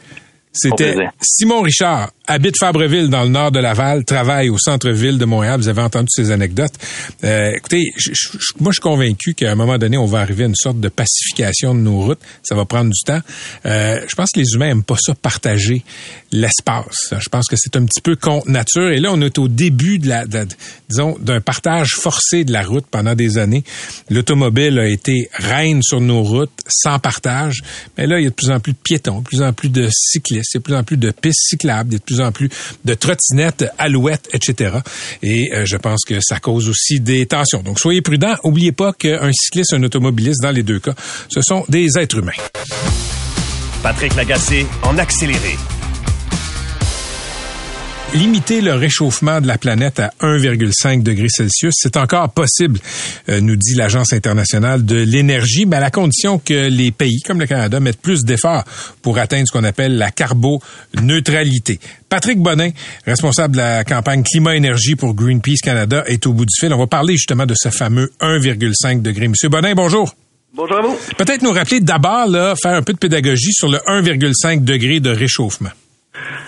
C'était 0.57 0.95
Simon 1.21 1.61
Richard, 1.61 2.09
habite 2.27 2.57
Fabreville 2.59 3.09
dans 3.09 3.23
le 3.23 3.29
nord 3.29 3.51
de 3.51 3.59
Laval, 3.59 4.03
travaille 4.03 4.49
au 4.49 4.57
centre-ville 4.57 5.17
de 5.17 5.25
Montréal. 5.25 5.59
Vous 5.59 5.69
avez 5.69 5.81
entendu 5.81 6.07
ces 6.09 6.31
anecdotes. 6.31 6.73
Euh, 7.23 7.53
écoutez, 7.55 7.93
moi 8.59 8.71
je 8.71 8.75
suis 8.75 8.81
convaincu 8.81 9.33
qu'à 9.33 9.51
un 9.51 9.55
moment 9.55 9.77
donné, 9.77 9.97
on 9.97 10.05
va 10.05 10.19
arriver 10.19 10.43
à 10.43 10.47
une 10.47 10.55
sorte 10.55 10.79
de 10.79 10.89
pacification 10.89 11.73
de 11.73 11.79
nos 11.79 12.01
routes. 12.01 12.19
Ça 12.43 12.55
va 12.55 12.65
prendre 12.65 12.91
du 12.91 13.01
temps. 13.05 13.21
Euh, 13.65 14.01
je 14.07 14.15
pense 14.15 14.31
que 14.31 14.39
les 14.39 14.53
humains 14.53 14.69
aiment 14.69 14.83
pas 14.83 14.97
ça 14.99 15.15
partager 15.15 15.83
l'espace. 16.31 17.13
Je 17.17 17.29
pense 17.29 17.47
que 17.47 17.55
c'est 17.57 17.75
un 17.77 17.85
petit 17.85 18.01
peu 18.01 18.15
contre 18.15 18.49
nature. 18.49 18.89
Et 18.89 18.99
là, 18.99 19.09
on 19.13 19.21
est 19.21 19.37
au 19.37 19.47
début 19.47 19.99
de 19.99 20.09
la, 20.09 20.25
disons, 20.89 21.17
d'un 21.19 21.39
partage 21.39 21.95
forcé 21.95 22.43
de 22.43 22.51
la 22.51 22.61
route 22.61 22.85
pendant 22.91 23.15
des 23.15 23.37
années. 23.37 23.63
L'automobile 24.09 24.79
a 24.79 24.87
été 24.87 25.29
reine 25.33 25.81
sur 25.81 26.01
nos 26.01 26.23
routes 26.23 26.51
sans 26.67 26.99
partage. 26.99 27.61
Mais 27.97 28.07
là, 28.07 28.19
il 28.19 28.23
y 28.23 28.27
a 28.27 28.29
de 28.29 28.35
plus 28.35 28.51
en 28.51 28.59
plus 28.59 28.73
de 28.73 28.77
piétons, 28.83 29.19
de 29.19 29.23
plus 29.23 29.41
en 29.41 29.53
plus 29.53 29.69
de 29.69 29.87
cyclistes, 29.91 30.53
il 30.53 30.57
y 30.57 30.57
a 30.57 30.59
de 30.59 30.63
plus 30.63 30.75
en 30.75 30.83
plus 30.83 30.97
de 30.97 31.11
pistes 31.11 31.47
cyclables, 31.49 31.91
il 31.91 31.93
y 31.93 31.95
a 31.95 31.99
de 31.99 32.03
plus 32.03 32.16
en 32.21 32.31
plus 32.31 32.49
de 32.85 32.93
trottinettes, 32.93 33.65
alouettes, 33.77 34.29
etc. 34.33 34.77
Et 35.21 35.53
euh, 35.53 35.65
je 35.65 35.77
pense 35.77 36.05
que 36.05 36.19
ça 36.21 36.39
cause 36.39 36.69
aussi 36.69 36.99
des 36.99 37.25
tensions. 37.25 37.61
Donc, 37.61 37.79
soyez 37.79 38.01
prudents. 38.01 38.35
Oubliez 38.43 38.71
pas 38.71 38.93
qu'un 38.93 39.31
cycliste, 39.33 39.73
un 39.73 39.83
automobiliste, 39.83 40.41
dans 40.41 40.51
les 40.51 40.63
deux 40.63 40.79
cas, 40.79 40.93
ce 41.29 41.41
sont 41.41 41.65
des 41.69 41.97
êtres 41.97 42.17
humains. 42.17 42.31
Patrick 43.83 44.15
Lagacé 44.15 44.65
en 44.83 44.97
accéléré 44.97 45.55
limiter 48.13 48.61
le 48.61 48.73
réchauffement 48.73 49.41
de 49.41 49.47
la 49.47 49.57
planète 49.57 49.99
à 49.99 50.11
1,5 50.21 51.03
degré 51.03 51.27
Celsius, 51.29 51.73
c'est 51.77 51.97
encore 51.97 52.29
possible, 52.29 52.79
euh, 53.29 53.41
nous 53.41 53.55
dit 53.55 53.75
l'Agence 53.75 54.13
internationale 54.13 54.85
de 54.85 54.95
l'énergie, 54.95 55.65
mais 55.65 55.75
à 55.75 55.79
la 55.79 55.91
condition 55.91 56.39
que 56.39 56.69
les 56.69 56.91
pays 56.91 57.21
comme 57.21 57.39
le 57.39 57.47
Canada 57.47 57.79
mettent 57.79 58.01
plus 58.01 58.23
d'efforts 58.23 58.63
pour 59.01 59.17
atteindre 59.17 59.47
ce 59.47 59.51
qu'on 59.51 59.63
appelle 59.63 59.97
la 59.97 60.11
carboneutralité. 60.11 61.79
Patrick 62.09 62.39
Bonin, 62.39 62.69
responsable 63.05 63.55
de 63.55 63.61
la 63.61 63.83
campagne 63.83 64.23
climat-énergie 64.23 64.95
pour 64.95 65.13
Greenpeace 65.13 65.61
Canada, 65.61 66.03
est 66.07 66.25
au 66.25 66.33
bout 66.33 66.45
du 66.45 66.53
fil. 66.57 66.73
On 66.73 66.79
va 66.79 66.87
parler 66.87 67.13
justement 67.13 67.45
de 67.45 67.55
ce 67.55 67.69
fameux 67.69 68.11
1,5 68.21 69.01
degré. 69.01 69.27
Monsieur 69.27 69.49
Bonin, 69.49 69.73
bonjour. 69.75 70.15
Bonjour 70.55 70.77
à 70.77 70.81
vous. 70.81 70.97
Peut-être 71.17 71.41
nous 71.41 71.51
rappeler 71.51 71.81
d'abord, 71.81 72.27
là, 72.27 72.55
faire 72.55 72.73
un 72.73 72.81
peu 72.81 72.93
de 72.93 72.97
pédagogie 72.97 73.51
sur 73.51 73.69
le 73.69 73.77
1,5 73.79 74.63
degré 74.63 74.99
de 74.99 75.09
réchauffement. 75.09 75.69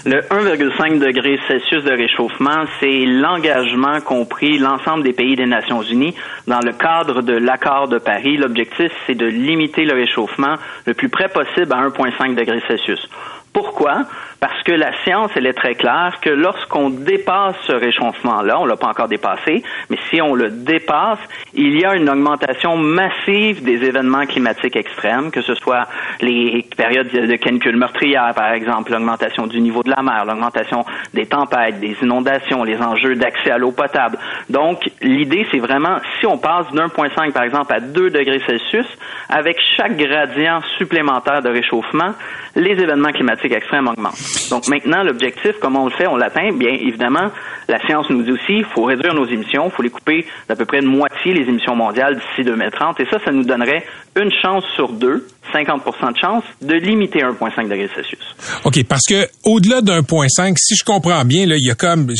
Le 0.05 0.21
1,5 0.21 0.99
degré 0.99 1.39
Celsius 1.47 1.83
de 1.83 1.91
réchauffement, 1.91 2.65
c'est 2.79 3.05
l'engagement 3.05 3.99
qu'ont 4.01 4.25
pris 4.25 4.57
l'ensemble 4.57 5.03
des 5.03 5.13
pays 5.13 5.35
des 5.35 5.45
Nations 5.45 5.81
Unies 5.81 6.15
dans 6.47 6.59
le 6.59 6.71
cadre 6.71 7.21
de 7.21 7.33
l'accord 7.33 7.87
de 7.87 7.97
Paris. 7.97 8.37
L'objectif, 8.37 8.91
c'est 9.05 9.15
de 9.15 9.25
limiter 9.25 9.85
le 9.85 9.93
réchauffement 9.93 10.55
le 10.85 10.93
plus 10.93 11.09
près 11.09 11.27
possible 11.27 11.73
à 11.73 11.87
1,5 11.87 12.35
degré 12.35 12.61
Celsius. 12.67 13.09
Pourquoi? 13.53 14.03
Parce 14.39 14.61
que 14.63 14.71
la 14.71 14.91
science, 15.03 15.31
elle 15.35 15.47
est 15.47 15.53
très 15.53 15.75
claire 15.75 16.17
que 16.21 16.29
lorsqu'on 16.29 16.89
dépasse 16.89 17.55
ce 17.67 17.73
réchauffement-là, 17.73 18.59
on 18.59 18.65
l'a 18.65 18.77
pas 18.77 18.87
encore 18.87 19.07
dépassé, 19.07 19.63
mais 19.89 19.97
si 20.09 20.21
on 20.21 20.33
le 20.33 20.49
dépasse, 20.49 21.19
il 21.53 21.77
y 21.77 21.83
a 21.83 21.95
une 21.95 22.09
augmentation 22.09 22.77
massive 22.77 23.63
des 23.63 23.83
événements 23.83 24.25
climatiques 24.25 24.75
extrêmes, 24.75 25.31
que 25.31 25.41
ce 25.41 25.55
soit 25.55 25.87
les 26.21 26.65
périodes 26.77 27.09
de 27.09 27.35
canicule 27.35 27.75
meurtrière, 27.75 28.33
par 28.33 28.53
exemple, 28.53 28.91
l'augmentation 28.91 29.47
du 29.47 29.59
niveau 29.59 29.83
de 29.83 29.89
la 29.89 30.01
mer, 30.01 30.23
l'augmentation 30.25 30.85
des 31.13 31.25
tempêtes, 31.25 31.79
des 31.79 31.97
inondations, 32.01 32.63
les 32.63 32.77
enjeux 32.81 33.15
d'accès 33.15 33.51
à 33.51 33.57
l'eau 33.57 33.71
potable. 33.71 34.17
Donc, 34.49 34.89
l'idée, 35.01 35.45
c'est 35.51 35.59
vraiment, 35.59 35.97
si 36.19 36.25
on 36.25 36.37
passe 36.37 36.67
d'1,5 36.71 37.33
par 37.33 37.43
exemple 37.43 37.73
à 37.73 37.79
2 37.79 38.09
degrés 38.09 38.41
Celsius, 38.47 38.87
avec 39.27 39.57
chaque 39.75 39.97
gradient 39.97 40.61
supplémentaire 40.77 41.41
de 41.41 41.49
réchauffement, 41.49 42.13
les 42.59 42.71
événements 42.71 43.11
climatiques 43.11 43.53
extrêmes 43.53 43.87
augmentent. 43.87 44.49
Donc 44.49 44.67
maintenant, 44.67 45.03
l'objectif, 45.03 45.53
comment 45.61 45.83
on 45.83 45.85
le 45.85 45.91
fait, 45.91 46.07
on 46.07 46.15
l'atteint, 46.15 46.51
bien 46.51 46.71
évidemment, 46.71 47.31
la 47.67 47.79
science 47.85 48.09
nous 48.09 48.23
dit 48.23 48.31
aussi, 48.31 48.57
il 48.57 48.65
faut 48.65 48.83
réduire 48.83 49.13
nos 49.13 49.25
émissions, 49.25 49.65
il 49.67 49.71
faut 49.71 49.81
les 49.81 49.89
couper 49.89 50.25
d'à 50.47 50.55
peu 50.55 50.65
près 50.65 50.81
de 50.81 50.87
moitié 50.87 51.33
les 51.33 51.47
émissions 51.47 51.75
mondiales 51.75 52.15
d'ici 52.15 52.43
2030, 52.43 52.99
et 52.99 53.05
ça, 53.05 53.17
ça 53.23 53.31
nous 53.31 53.43
donnerait 53.43 53.85
une 54.15 54.31
chance 54.31 54.65
sur 54.75 54.89
deux, 54.89 55.25
50 55.51 55.83
de 55.85 56.17
chance 56.19 56.43
de 56.61 56.73
limiter 56.73 57.19
1,5 57.19 57.63
degré 57.69 57.89
Celsius. 57.93 58.19
OK, 58.63 58.83
parce 58.85 59.05
que 59.07 59.27
au-delà 59.43 59.81
d'un 59.81 60.03
point 60.03 60.27
5, 60.27 60.57
si 60.59 60.75
je 60.75 60.83
comprends 60.83 61.23
bien, 61.25 61.45
là, 61.45 61.55
il 61.57 61.65
y 61.65 61.71
a 61.71 61.75
comme, 61.75 62.11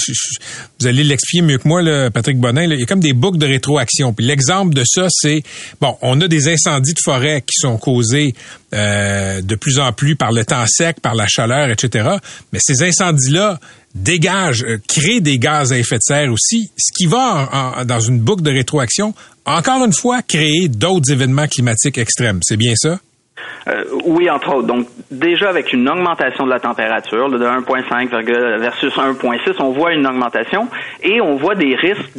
vous 0.80 0.88
allez 0.88 1.04
l'expliquer 1.04 1.46
mieux 1.46 1.58
que 1.58 1.68
moi, 1.68 1.82
là, 1.82 2.10
Patrick 2.12 2.38
Bonin, 2.38 2.63
il 2.63 2.80
y 2.80 2.84
a 2.84 2.86
comme 2.86 3.00
des 3.00 3.13
boucles 3.13 3.38
de 3.38 3.48
rétroaction. 3.48 4.13
Puis 4.13 4.26
l'exemple 4.26 4.74
de 4.74 4.84
ça, 4.86 5.08
c'est, 5.10 5.44
bon, 5.82 5.98
on 6.02 6.20
a 6.22 6.28
des 6.28 6.50
incendies 6.50 6.94
de 6.94 7.02
forêt 7.04 7.42
qui 7.42 7.60
sont 7.60 7.78
causés 7.78 8.34
euh, 8.74 9.42
de 9.42 9.56
plus 9.56 9.80
en 9.80 9.92
plus 9.92 10.15
par 10.15 10.32
le 10.32 10.46
temps 10.46 10.65
sec, 10.68 11.00
par 11.02 11.15
la 11.15 11.28
chaleur, 11.28 11.70
etc. 11.70 12.10
Mais 12.54 12.60
ces 12.62 12.84
incendies-là 12.84 13.60
dégagent, 13.96 14.63
euh, 14.63 14.78
créent 14.88 15.22
des 15.22 15.39
gaz 15.39 15.74
à 15.74 15.78
effet 15.78 15.96
de 15.96 16.04
serre 16.04 16.32
aussi, 16.32 16.72
ce 16.78 16.94
qui 16.94 17.06
va 17.06 17.84
dans 17.86 18.00
une 18.00 18.20
boucle 18.20 18.44
de 18.44 18.52
rétroaction, 18.52 19.13
encore 19.46 19.84
une 19.84 19.94
fois, 19.94 20.22
créer 20.22 20.68
d'autres 20.68 21.12
événements 21.12 21.48
climatiques 21.48 21.98
extrêmes. 21.98 22.39
C'est 22.44 22.58
bien 22.58 22.74
ça? 22.76 23.00
Euh, 23.67 23.84
oui, 24.06 24.30
entre 24.30 24.56
autres. 24.56 24.67
Donc, 24.67 24.88
déjà 25.12 25.49
avec 25.49 25.73
une 25.73 25.88
augmentation 25.89 26.45
de 26.45 26.49
la 26.49 26.60
température 26.60 27.30
de 27.30 27.38
1,5 27.38 28.60
versus 28.60 28.95
1,6, 28.95 29.56
on 29.60 29.71
voit 29.71 29.93
une 29.93 30.08
augmentation 30.08 30.67
et 31.04 31.21
on 31.21 31.36
voit 31.36 31.56
des 31.56 31.75
risques 31.75 32.13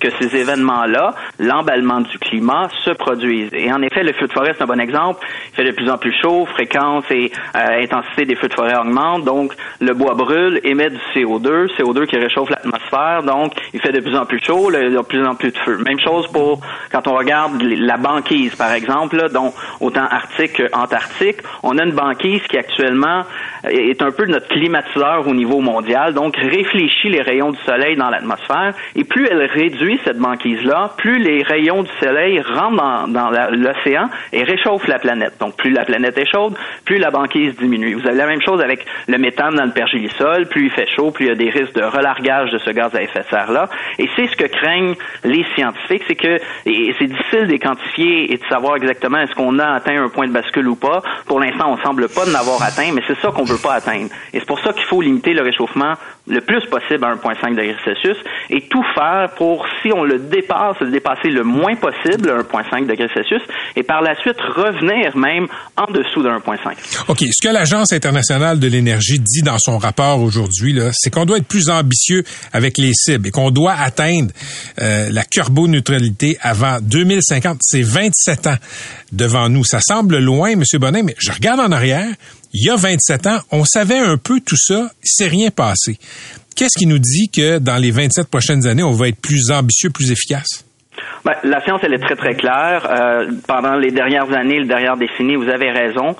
que 0.00 0.08
ces 0.20 0.36
événements-là, 0.36 1.14
l'emballement 1.38 2.00
du 2.00 2.18
climat, 2.18 2.68
se 2.84 2.90
produisent. 2.90 3.50
Et 3.52 3.72
en 3.72 3.82
effet, 3.82 4.02
le 4.02 4.12
feu 4.12 4.26
de 4.26 4.32
forêt, 4.32 4.52
c'est 4.56 4.62
un 4.62 4.66
bon 4.66 4.80
exemple. 4.80 5.26
Il 5.52 5.56
fait 5.56 5.64
de 5.64 5.72
plus 5.72 5.90
en 5.90 5.98
plus 5.98 6.14
chaud, 6.22 6.46
fréquence 6.46 7.04
et 7.10 7.30
euh, 7.56 7.82
intensité 7.82 8.24
des 8.24 8.36
feux 8.36 8.48
de 8.48 8.54
forêt 8.54 8.76
augmente, 8.76 9.24
donc 9.24 9.52
le 9.80 9.94
bois 9.94 10.14
brûle, 10.14 10.60
émet 10.64 10.90
du 10.90 10.98
CO2, 11.14 11.68
CO2 11.76 12.06
qui 12.06 12.16
réchauffe 12.16 12.50
l'atmosphère, 12.50 13.22
donc 13.22 13.52
il 13.74 13.80
fait 13.80 13.92
de 13.92 14.00
plus 14.00 14.16
en 14.16 14.24
plus 14.24 14.42
chaud, 14.42 14.70
il 14.70 14.74
y 14.74 14.86
a 14.86 14.90
de 14.90 15.00
plus 15.02 15.24
en 15.26 15.34
plus 15.34 15.50
de 15.50 15.58
feu. 15.58 15.78
Même 15.84 16.00
chose 16.00 16.26
pour 16.28 16.60
quand 16.90 17.06
on 17.08 17.14
regarde 17.14 17.60
la 17.62 17.96
banquise, 17.96 18.54
par 18.54 18.72
exemple, 18.72 19.28
dont 19.32 19.52
autant 19.80 20.06
arctique 20.10 20.47
Antarctique, 20.72 21.38
on 21.62 21.78
a 21.78 21.84
une 21.84 21.92
banquise 21.92 22.42
qui 22.48 22.58
actuellement 22.58 23.24
est 23.64 24.02
un 24.02 24.10
peu 24.10 24.26
notre 24.26 24.48
climatiseur 24.48 25.26
au 25.26 25.34
niveau 25.34 25.60
mondial, 25.60 26.14
donc 26.14 26.36
réfléchit 26.36 27.08
les 27.08 27.22
rayons 27.22 27.50
du 27.50 27.58
soleil 27.60 27.96
dans 27.96 28.10
l'atmosphère, 28.10 28.74
et 28.94 29.04
plus 29.04 29.26
elle 29.30 29.42
réduit 29.42 30.00
cette 30.04 30.18
banquise-là, 30.18 30.92
plus 30.96 31.18
les 31.18 31.42
rayons 31.42 31.82
du 31.82 31.90
soleil 32.00 32.40
rentrent 32.40 33.08
dans, 33.08 33.30
l'océan 33.50 34.08
et 34.32 34.42
réchauffent 34.44 34.86
la 34.86 34.98
planète. 34.98 35.34
Donc 35.40 35.56
plus 35.56 35.70
la 35.70 35.84
planète 35.84 36.16
est 36.18 36.30
chaude, 36.30 36.54
plus 36.84 36.98
la 36.98 37.10
banquise 37.10 37.56
diminue. 37.56 37.94
Vous 37.94 38.06
avez 38.06 38.16
la 38.16 38.26
même 38.26 38.42
chose 38.42 38.60
avec 38.60 38.84
le 39.06 39.18
méthane 39.18 39.54
dans 39.54 39.64
le 39.64 39.72
pergélisol, 39.72 40.46
plus 40.48 40.66
il 40.66 40.70
fait 40.70 40.88
chaud, 40.94 41.10
plus 41.10 41.26
il 41.26 41.28
y 41.28 41.32
a 41.32 41.34
des 41.34 41.50
risques 41.50 41.74
de 41.74 41.84
relargage 41.84 42.50
de 42.50 42.58
ce 42.58 42.70
gaz 42.70 42.94
à 42.94 43.02
effet 43.02 43.20
de 43.20 43.24
serre-là. 43.24 43.68
Et 43.98 44.08
c'est 44.16 44.26
ce 44.26 44.36
que 44.36 44.46
craignent 44.46 44.94
les 45.24 45.44
scientifiques, 45.54 46.02
c'est 46.06 46.16
que 46.16 46.38
c'est 46.64 47.06
difficile 47.06 47.46
d'équantifier 47.46 48.32
et 48.32 48.36
de 48.36 48.44
savoir 48.48 48.76
exactement 48.76 49.18
est-ce 49.18 49.34
qu'on 49.34 49.58
a 49.58 49.74
atteint 49.74 50.02
un 50.02 50.08
point 50.08 50.26
de 50.26 50.32
bascule 50.40 50.68
ou 50.68 50.76
pas. 50.76 51.02
Pour 51.26 51.40
l'instant, 51.40 51.72
on 51.72 51.78
semble 51.82 52.08
pas 52.08 52.24
l'avoir 52.26 52.62
atteint, 52.62 52.90
mais 52.92 53.02
c'est 53.06 53.18
ça 53.20 53.30
qu'on 53.30 53.44
veut 53.44 53.58
pas 53.58 53.74
atteindre. 53.74 54.10
Et 54.32 54.40
c'est 54.40 54.46
pour 54.46 54.60
ça 54.60 54.72
qu'il 54.72 54.84
faut 54.84 55.00
limiter 55.00 55.32
le 55.32 55.42
réchauffement 55.42 55.94
le 56.26 56.40
plus 56.40 56.64
possible 56.66 57.04
à 57.04 57.14
1,5 57.14 57.50
degré 57.50 57.74
Celsius 57.84 58.16
et 58.50 58.62
tout 58.68 58.84
faire 58.94 59.30
pour, 59.36 59.66
si 59.82 59.92
on 59.92 60.04
le 60.04 60.18
dépasse, 60.18 60.76
le 60.80 60.90
dépasser 60.90 61.28
le 61.30 61.42
moins 61.42 61.74
possible 61.74 62.30
à 62.30 62.42
1,5 62.42 62.86
degré 62.86 63.08
Celsius 63.14 63.42
et 63.76 63.82
par 63.82 64.02
la 64.02 64.14
suite 64.16 64.36
revenir 64.40 65.16
même 65.16 65.46
en 65.76 65.90
dessous 65.90 66.22
de 66.22 66.28
1,5. 66.28 67.04
OK. 67.08 67.18
Ce 67.30 67.46
que 67.46 67.52
l'Agence 67.52 67.92
internationale 67.92 68.58
de 68.58 68.68
l'énergie 68.68 69.18
dit 69.18 69.42
dans 69.42 69.58
son 69.58 69.78
rapport 69.78 70.20
aujourd'hui, 70.20 70.78
c'est 70.92 71.10
qu'on 71.10 71.24
doit 71.24 71.38
être 71.38 71.46
plus 71.46 71.70
ambitieux 71.70 72.24
avec 72.52 72.78
les 72.78 72.92
cibles 72.92 73.28
et 73.28 73.30
qu'on 73.30 73.50
doit 73.50 73.74
atteindre 73.74 74.32
euh, 74.80 75.08
la 75.10 75.24
carboneutralité 75.24 76.38
avant 76.42 76.78
2050. 76.82 77.58
C'est 77.60 77.82
27 77.82 78.46
ans 78.48 78.56
devant 79.12 79.48
nous. 79.48 79.64
Ça 79.64 79.80
semble 79.80 80.18
loin, 80.28 80.50
M. 80.50 80.62
Bonnet, 80.74 81.02
mais 81.02 81.16
je 81.18 81.32
regarde 81.32 81.60
en 81.60 81.72
arrière. 81.72 82.14
Il 82.52 82.64
y 82.64 82.70
a 82.70 82.76
27 82.76 83.26
ans, 83.26 83.40
on 83.50 83.64
savait 83.64 83.98
un 83.98 84.16
peu 84.16 84.40
tout 84.40 84.56
ça. 84.56 84.90
C'est 85.02 85.26
rien 85.26 85.50
passé. 85.50 85.98
Qu'est-ce 86.54 86.78
qui 86.78 86.86
nous 86.86 86.98
dit 86.98 87.28
que 87.28 87.58
dans 87.58 87.76
les 87.76 87.90
27 87.90 88.28
prochaines 88.28 88.66
années, 88.66 88.82
on 88.82 88.92
va 88.92 89.08
être 89.08 89.20
plus 89.20 89.50
ambitieux, 89.50 89.90
plus 89.90 90.10
efficace? 90.10 90.64
Ben, 91.24 91.34
la 91.44 91.60
science, 91.60 91.80
elle 91.82 91.94
est 91.94 91.98
très, 91.98 92.16
très 92.16 92.34
claire. 92.34 92.86
Euh, 92.90 93.30
pendant 93.46 93.74
les 93.74 93.90
dernières 93.90 94.32
années, 94.32 94.60
les 94.60 94.66
dernières 94.66 94.96
décennies, 94.96 95.36
vous 95.36 95.48
avez 95.48 95.70
raison. 95.70 96.16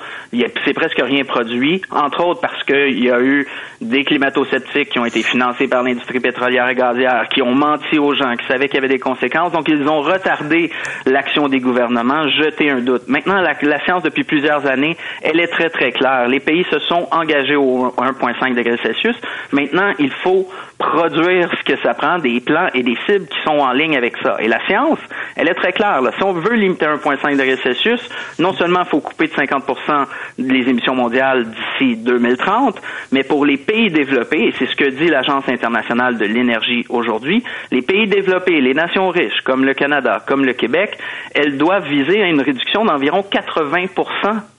C'est 0.65 0.75
presque 0.75 1.01
rien 1.01 1.25
produit, 1.25 1.83
entre 1.91 2.25
autres 2.25 2.41
parce 2.41 2.63
qu'il 2.65 3.03
y 3.03 3.11
a 3.11 3.21
eu 3.21 3.47
des 3.81 4.05
climato-sceptiques 4.05 4.91
qui 4.91 4.99
ont 4.99 5.05
été 5.05 5.23
financés 5.23 5.69
par 5.69 5.83
l'industrie 5.83 6.21
pétrolière 6.21 6.69
et 6.69 6.75
gazière, 6.75 7.29
qui 7.29 7.43
ont 7.43 7.55
menti 7.55 7.99
aux 7.99 8.15
gens, 8.15 8.35
qui 8.37 8.47
savaient 8.47 8.67
qu'il 8.67 8.77
y 8.77 8.79
avait 8.79 8.89
des 8.89 8.99
conséquences. 8.99 9.53
Donc, 9.53 9.69
ils 9.69 9.89
ont 9.89 10.01
retardé 10.01 10.71
l'action 11.07 11.49
des 11.49 11.61
gouvernements, 11.61 12.29
jeté 12.29 12.71
un 12.71 12.81
doute. 12.81 13.03
Maintenant, 13.09 13.41
la, 13.41 13.55
la, 13.61 13.85
science, 13.85 14.03
depuis 14.03 14.25
plusieurs 14.25 14.67
années, 14.67 14.97
elle 15.23 15.41
est 15.41 15.49
très, 15.49 15.71
très 15.71 15.93
claire. 15.93 16.29
Les 16.29 16.41
pays 16.41 16.65
se 16.71 16.79
sont 16.81 17.07
engagés 17.13 17.57
au 17.57 17.89
1,5 17.97 18.55
degrés 18.55 18.79
Celsius. 18.83 19.17
Maintenant, 19.53 19.93
il 19.99 20.11
faut 20.23 20.49
produire 20.79 21.51
ce 21.59 21.65
que 21.65 21.81
ça 21.83 21.95
prend, 21.95 22.19
des 22.19 22.41
plans 22.41 22.69
et 22.75 22.83
des 22.83 22.97
cibles 23.07 23.27
qui 23.27 23.39
sont 23.45 23.59
en 23.59 23.73
ligne 23.73 23.97
avec 23.97 24.17
ça. 24.23 24.37
Et 24.41 24.49
la 24.49 24.65
science, 24.67 24.88
elle 25.37 25.49
est 25.49 25.55
très 25.55 25.73
claire. 25.73 26.01
Si 26.17 26.23
on 26.23 26.33
veut 26.33 26.55
limiter 26.55 26.87
1,5 26.87 27.33
degrés 27.33 27.57
Celsius, 27.63 28.01
non 28.39 28.53
seulement 28.53 28.81
il 28.81 28.89
faut 28.89 29.01
couper 29.01 29.27
de 29.27 29.33
50 29.33 29.65
les 30.39 30.69
émissions 30.69 30.95
mondiales 30.95 31.47
d'ici 31.47 31.97
2030, 31.97 32.81
mais 33.13 33.23
pour 33.23 33.45
les 33.45 33.57
pays 33.57 33.91
développés, 33.91 34.49
et 34.49 34.55
c'est 34.59 34.67
ce 34.67 34.77
que 34.77 34.89
dit 34.89 35.09
l'Agence 35.09 35.49
internationale 35.49 36.19
de 36.19 36.25
l'énergie 36.25 36.85
aujourd'hui, 36.89 37.43
les 37.71 37.83
pays 37.83 38.07
développés, 38.07 38.61
les 38.61 38.75
nations 38.75 39.09
riches, 39.09 39.41
comme 39.45 39.65
le 39.65 39.75
Canada, 39.75 40.23
comme 40.27 40.45
le 40.45 40.53
Québec, 40.53 40.97
elles 41.35 41.57
doivent 41.59 41.89
viser 41.89 42.23
à 42.23 42.29
une 42.29 42.41
réduction 42.41 42.85
d'environ 42.85 43.25
80% 43.31 43.89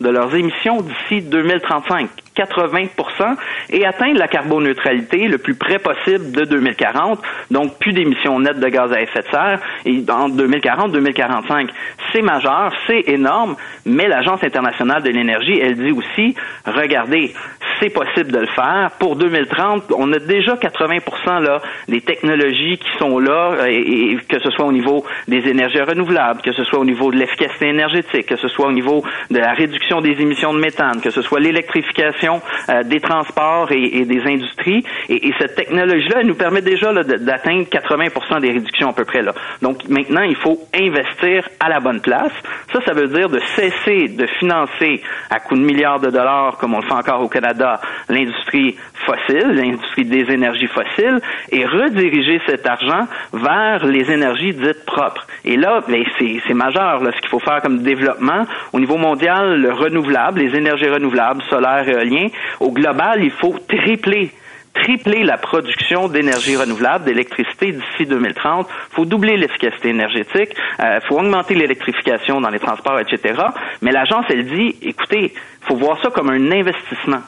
de 0.01 0.09
leurs 0.09 0.35
émissions 0.35 0.81
d'ici 0.81 1.21
2035. 1.21 2.09
80 2.39 3.35
et 3.69 3.85
atteindre 3.85 4.17
la 4.17 4.27
carboneutralité 4.27 5.27
le 5.27 5.37
plus 5.37 5.55
près 5.55 5.79
possible 5.79 6.31
de 6.31 6.45
2040, 6.45 7.19
donc 7.51 7.77
plus 7.79 7.91
d'émissions 7.91 8.39
nettes 8.39 8.59
de 8.59 8.67
gaz 8.69 8.91
à 8.93 9.01
effet 9.01 9.21
de 9.21 9.27
serre, 9.27 9.59
et 9.85 10.03
en 10.09 10.29
2040-2045. 10.29 11.69
C'est 12.13 12.21
majeur, 12.21 12.71
c'est 12.87 13.03
énorme, 13.07 13.55
mais 13.85 14.07
l'Agence 14.07 14.43
internationale 14.43 15.03
de 15.03 15.09
l'énergie, 15.09 15.59
elle 15.59 15.75
dit 15.75 15.91
aussi, 15.91 16.35
regardez, 16.65 17.33
c'est 17.79 17.89
possible 17.89 18.31
de 18.31 18.39
le 18.39 18.47
faire. 18.47 18.91
Pour 18.99 19.15
2030, 19.15 19.91
on 19.97 20.11
a 20.13 20.19
déjà 20.19 20.55
80 20.57 21.39
là 21.41 21.61
des 21.87 22.01
technologies 22.01 22.77
qui 22.77 22.89
sont 22.97 23.19
là, 23.19 23.67
et, 23.67 24.17
que 24.27 24.39
ce 24.39 24.49
soit 24.51 24.65
au 24.65 24.71
niveau 24.71 25.05
des 25.27 25.47
énergies 25.47 25.81
renouvelables, 25.81 26.41
que 26.41 26.53
ce 26.53 26.63
soit 26.63 26.79
au 26.79 26.85
niveau 26.85 27.11
de 27.11 27.17
l'efficacité 27.17 27.67
énergétique, 27.67 28.27
que 28.27 28.37
ce 28.37 28.47
soit 28.47 28.67
au 28.67 28.71
niveau 28.71 29.03
de 29.29 29.39
la 29.39 29.53
réduction 29.53 30.01
des 30.01 30.21
émissions 30.21 30.53
de 30.53 30.59
méthane, 30.59 31.01
que 31.01 31.09
ce 31.09 31.21
soit 31.21 31.39
l'électrification 31.39 32.28
euh, 32.69 32.83
des 32.83 32.99
transports 32.99 33.71
et, 33.71 34.05
des 34.05 34.21
industries. 34.25 34.83
Et, 35.09 35.31
cette 35.39 35.55
technologie-là, 35.55 36.17
elle 36.21 36.27
nous 36.27 36.35
permet 36.35 36.61
déjà 36.61 36.91
d'atteindre 36.93 37.67
80 37.69 38.39
des 38.39 38.51
réductions 38.51 38.89
à 38.89 38.93
peu 38.93 39.05
près 39.05 39.21
là. 39.21 39.33
Donc 39.61 39.87
maintenant, 39.89 40.21
il 40.21 40.35
faut 40.35 40.59
investir 40.73 41.47
à 41.59 41.69
la 41.69 41.79
bonne 41.79 42.01
place. 42.01 42.31
Ça, 42.73 42.79
ça 42.85 42.93
veut 42.93 43.07
dire 43.07 43.29
de 43.29 43.39
cesser 43.55 44.09
de 44.09 44.25
financer 44.39 45.01
à 45.29 45.39
coût 45.39 45.55
de 45.55 45.61
milliards 45.61 45.99
de 45.99 46.09
dollars, 46.09 46.57
comme 46.57 46.73
on 46.73 46.79
le 46.79 46.85
fait 46.85 46.93
encore 46.93 47.21
au 47.21 47.29
Canada, 47.29 47.79
l'industrie 48.09 48.75
fossile, 49.05 49.47
l'industrie 49.51 50.05
des 50.05 50.31
énergies 50.31 50.67
fossiles, 50.67 51.19
et 51.51 51.65
rediriger 51.65 52.41
cet 52.45 52.67
argent 52.67 53.07
vers 53.33 53.85
les 53.85 54.11
énergies 54.11 54.53
dites 54.53 54.85
propres. 54.85 55.25
Et 55.45 55.55
là, 55.55 55.81
ben, 55.87 56.03
c'est 56.19 56.53
majeur 56.53 57.01
ce 57.01 57.21
qu'il 57.21 57.29
faut 57.29 57.39
faire 57.39 57.61
comme 57.61 57.81
développement 57.81 58.45
au 58.73 58.79
niveau 58.79 58.97
mondial, 58.97 59.61
le 59.61 59.71
renouvelable, 59.71 60.39
les 60.39 60.55
énergies 60.55 60.89
renouvelables, 60.89 61.41
solaire, 61.49 61.87
éolien. 61.87 62.18
Au 62.59 62.71
global, 62.71 63.23
il 63.23 63.31
faut 63.31 63.55
tripler 63.67 64.31
tripler 64.73 65.23
la 65.23 65.37
production 65.37 66.07
d'énergie 66.07 66.55
renouvelable, 66.55 67.05
d'électricité 67.05 67.71
d'ici 67.71 68.05
2030. 68.05 68.67
Il 68.69 68.95
faut 68.95 69.05
doubler 69.05 69.37
l'efficacité 69.37 69.89
énergétique. 69.89 70.55
Il 70.79 70.85
euh, 70.85 70.99
faut 71.01 71.19
augmenter 71.19 71.55
l'électrification 71.55 72.41
dans 72.41 72.49
les 72.49 72.59
transports, 72.59 72.99
etc. 72.99 73.41
Mais 73.81 73.91
l'agence, 73.91 74.25
elle 74.29 74.45
dit, 74.45 74.75
écoutez, 74.81 75.33
faut 75.61 75.75
voir 75.75 76.01
ça 76.01 76.09
comme 76.09 76.29
un 76.29 76.51
investissement. 76.51 77.21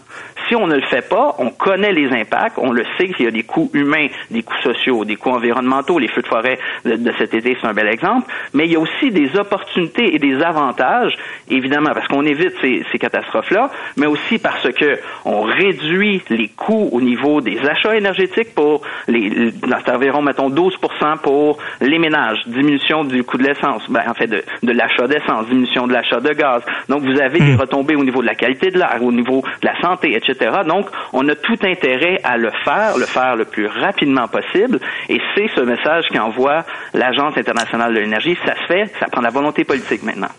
Si 0.47 0.55
on 0.55 0.67
ne 0.67 0.75
le 0.75 0.81
fait 0.81 1.07
pas, 1.07 1.35
on 1.37 1.49
connaît 1.49 1.93
les 1.93 2.11
impacts, 2.11 2.57
on 2.57 2.71
le 2.71 2.83
sait 2.97 3.09
qu'il 3.09 3.25
y 3.25 3.27
a 3.27 3.31
des 3.31 3.43
coûts 3.43 3.69
humains, 3.73 4.07
des 4.31 4.43
coûts 4.43 4.61
sociaux, 4.63 5.05
des 5.05 5.15
coûts 5.15 5.29
environnementaux. 5.29 5.99
Les 5.99 6.07
feux 6.07 6.21
de 6.21 6.27
forêt 6.27 6.59
de, 6.83 7.11
cet 7.17 7.33
été, 7.33 7.55
c'est 7.59 7.67
un 7.67 7.73
bel 7.73 7.87
exemple. 7.87 8.27
Mais 8.53 8.65
il 8.65 8.71
y 8.71 8.75
a 8.75 8.79
aussi 8.79 9.11
des 9.11 9.37
opportunités 9.37 10.15
et 10.15 10.19
des 10.19 10.41
avantages, 10.41 11.15
évidemment, 11.49 11.91
parce 11.93 12.07
qu'on 12.07 12.25
évite 12.25 12.53
ces, 12.61 12.83
ces 12.91 12.99
catastrophes-là, 12.99 13.69
mais 13.97 14.07
aussi 14.07 14.39
parce 14.39 14.69
que 14.73 14.99
on 15.23 15.43
réduit 15.43 16.21
les 16.29 16.49
coûts 16.49 16.89
au 16.91 17.01
niveau 17.01 17.30
des 17.39 17.59
achats 17.59 17.95
énergétiques 17.95 18.53
pour 18.53 18.81
les, 19.07 19.53
c'est 19.85 19.91
environ, 19.91 20.21
mettons, 20.21 20.49
12 20.49 20.75
pour 21.23 21.57
les 21.79 21.99
ménages, 21.99 22.39
diminution 22.47 23.03
du 23.03 23.23
coût 23.23 23.37
de 23.37 23.43
l'essence, 23.43 23.83
ben, 23.89 24.01
en 24.07 24.13
fait, 24.13 24.27
de, 24.27 24.43
de 24.63 24.71
l'achat 24.71 25.07
d'essence, 25.07 25.47
diminution 25.47 25.87
de 25.87 25.93
l'achat 25.93 26.19
de 26.19 26.33
gaz. 26.33 26.63
Donc, 26.89 27.03
vous 27.03 27.19
avez 27.19 27.39
des 27.39 27.55
hmm. 27.55 27.61
retombées 27.61 27.95
au 27.95 28.03
niveau 28.03 28.21
de 28.21 28.27
la 28.27 28.35
qualité 28.35 28.69
de 28.69 28.77
l'air, 28.77 28.97
au 29.01 29.11
niveau 29.11 29.41
de 29.61 29.67
la 29.67 29.79
santé, 29.81 30.15
etc. 30.15 30.61
Donc, 30.67 30.87
on 31.13 31.27
a 31.29 31.35
tout 31.35 31.57
intérêt 31.63 32.19
à 32.23 32.37
le 32.37 32.51
faire, 32.63 32.97
le 32.97 33.05
faire 33.05 33.35
le 33.35 33.45
plus 33.45 33.67
rapidement 33.67 34.27
possible. 34.27 34.79
Et 35.09 35.19
c'est 35.35 35.47
ce 35.55 35.61
message 35.61 36.05
qu'envoie 36.11 36.65
l'Agence 36.93 37.37
internationale 37.37 37.93
de 37.93 37.99
l'énergie. 37.99 38.37
Ça 38.45 38.55
se 38.55 38.65
fait, 38.67 38.91
ça 38.99 39.07
prend 39.11 39.21
la 39.21 39.29
volonté 39.29 39.63
politique 39.63 40.03
maintenant. 40.03 40.29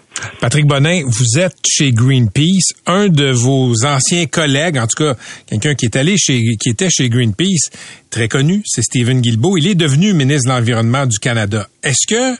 Patrick 0.40 0.66
Bonin, 0.66 1.02
vous 1.06 1.38
êtes 1.38 1.56
chez 1.68 1.92
Greenpeace. 1.92 2.74
Un 2.86 3.08
de 3.08 3.30
vos 3.30 3.84
anciens 3.84 4.26
collègues, 4.26 4.78
en 4.78 4.86
tout 4.86 5.04
cas, 5.04 5.14
quelqu'un 5.46 5.74
qui 5.74 5.86
est 5.86 5.96
allé 5.96 6.16
chez, 6.16 6.40
qui 6.60 6.70
était 6.70 6.90
chez 6.90 7.08
Greenpeace, 7.08 7.70
très 8.10 8.28
connu, 8.28 8.62
c'est 8.64 8.82
Stephen 8.82 9.20
Guilbeault. 9.20 9.56
Il 9.56 9.66
est 9.68 9.74
devenu 9.74 10.12
ministre 10.12 10.48
de 10.48 10.54
l'Environnement 10.54 11.06
du 11.06 11.18
Canada. 11.18 11.66
Est-ce 11.82 12.06
que, 12.06 12.36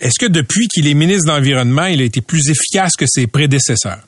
est-ce 0.00 0.18
que 0.18 0.30
depuis 0.30 0.68
qu'il 0.68 0.88
est 0.88 0.94
ministre 0.94 1.32
de 1.32 1.36
l'Environnement, 1.36 1.86
il 1.86 2.00
a 2.00 2.04
été 2.04 2.20
plus 2.20 2.50
efficace 2.50 2.92
que 2.98 3.06
ses 3.06 3.26
prédécesseurs? 3.26 4.00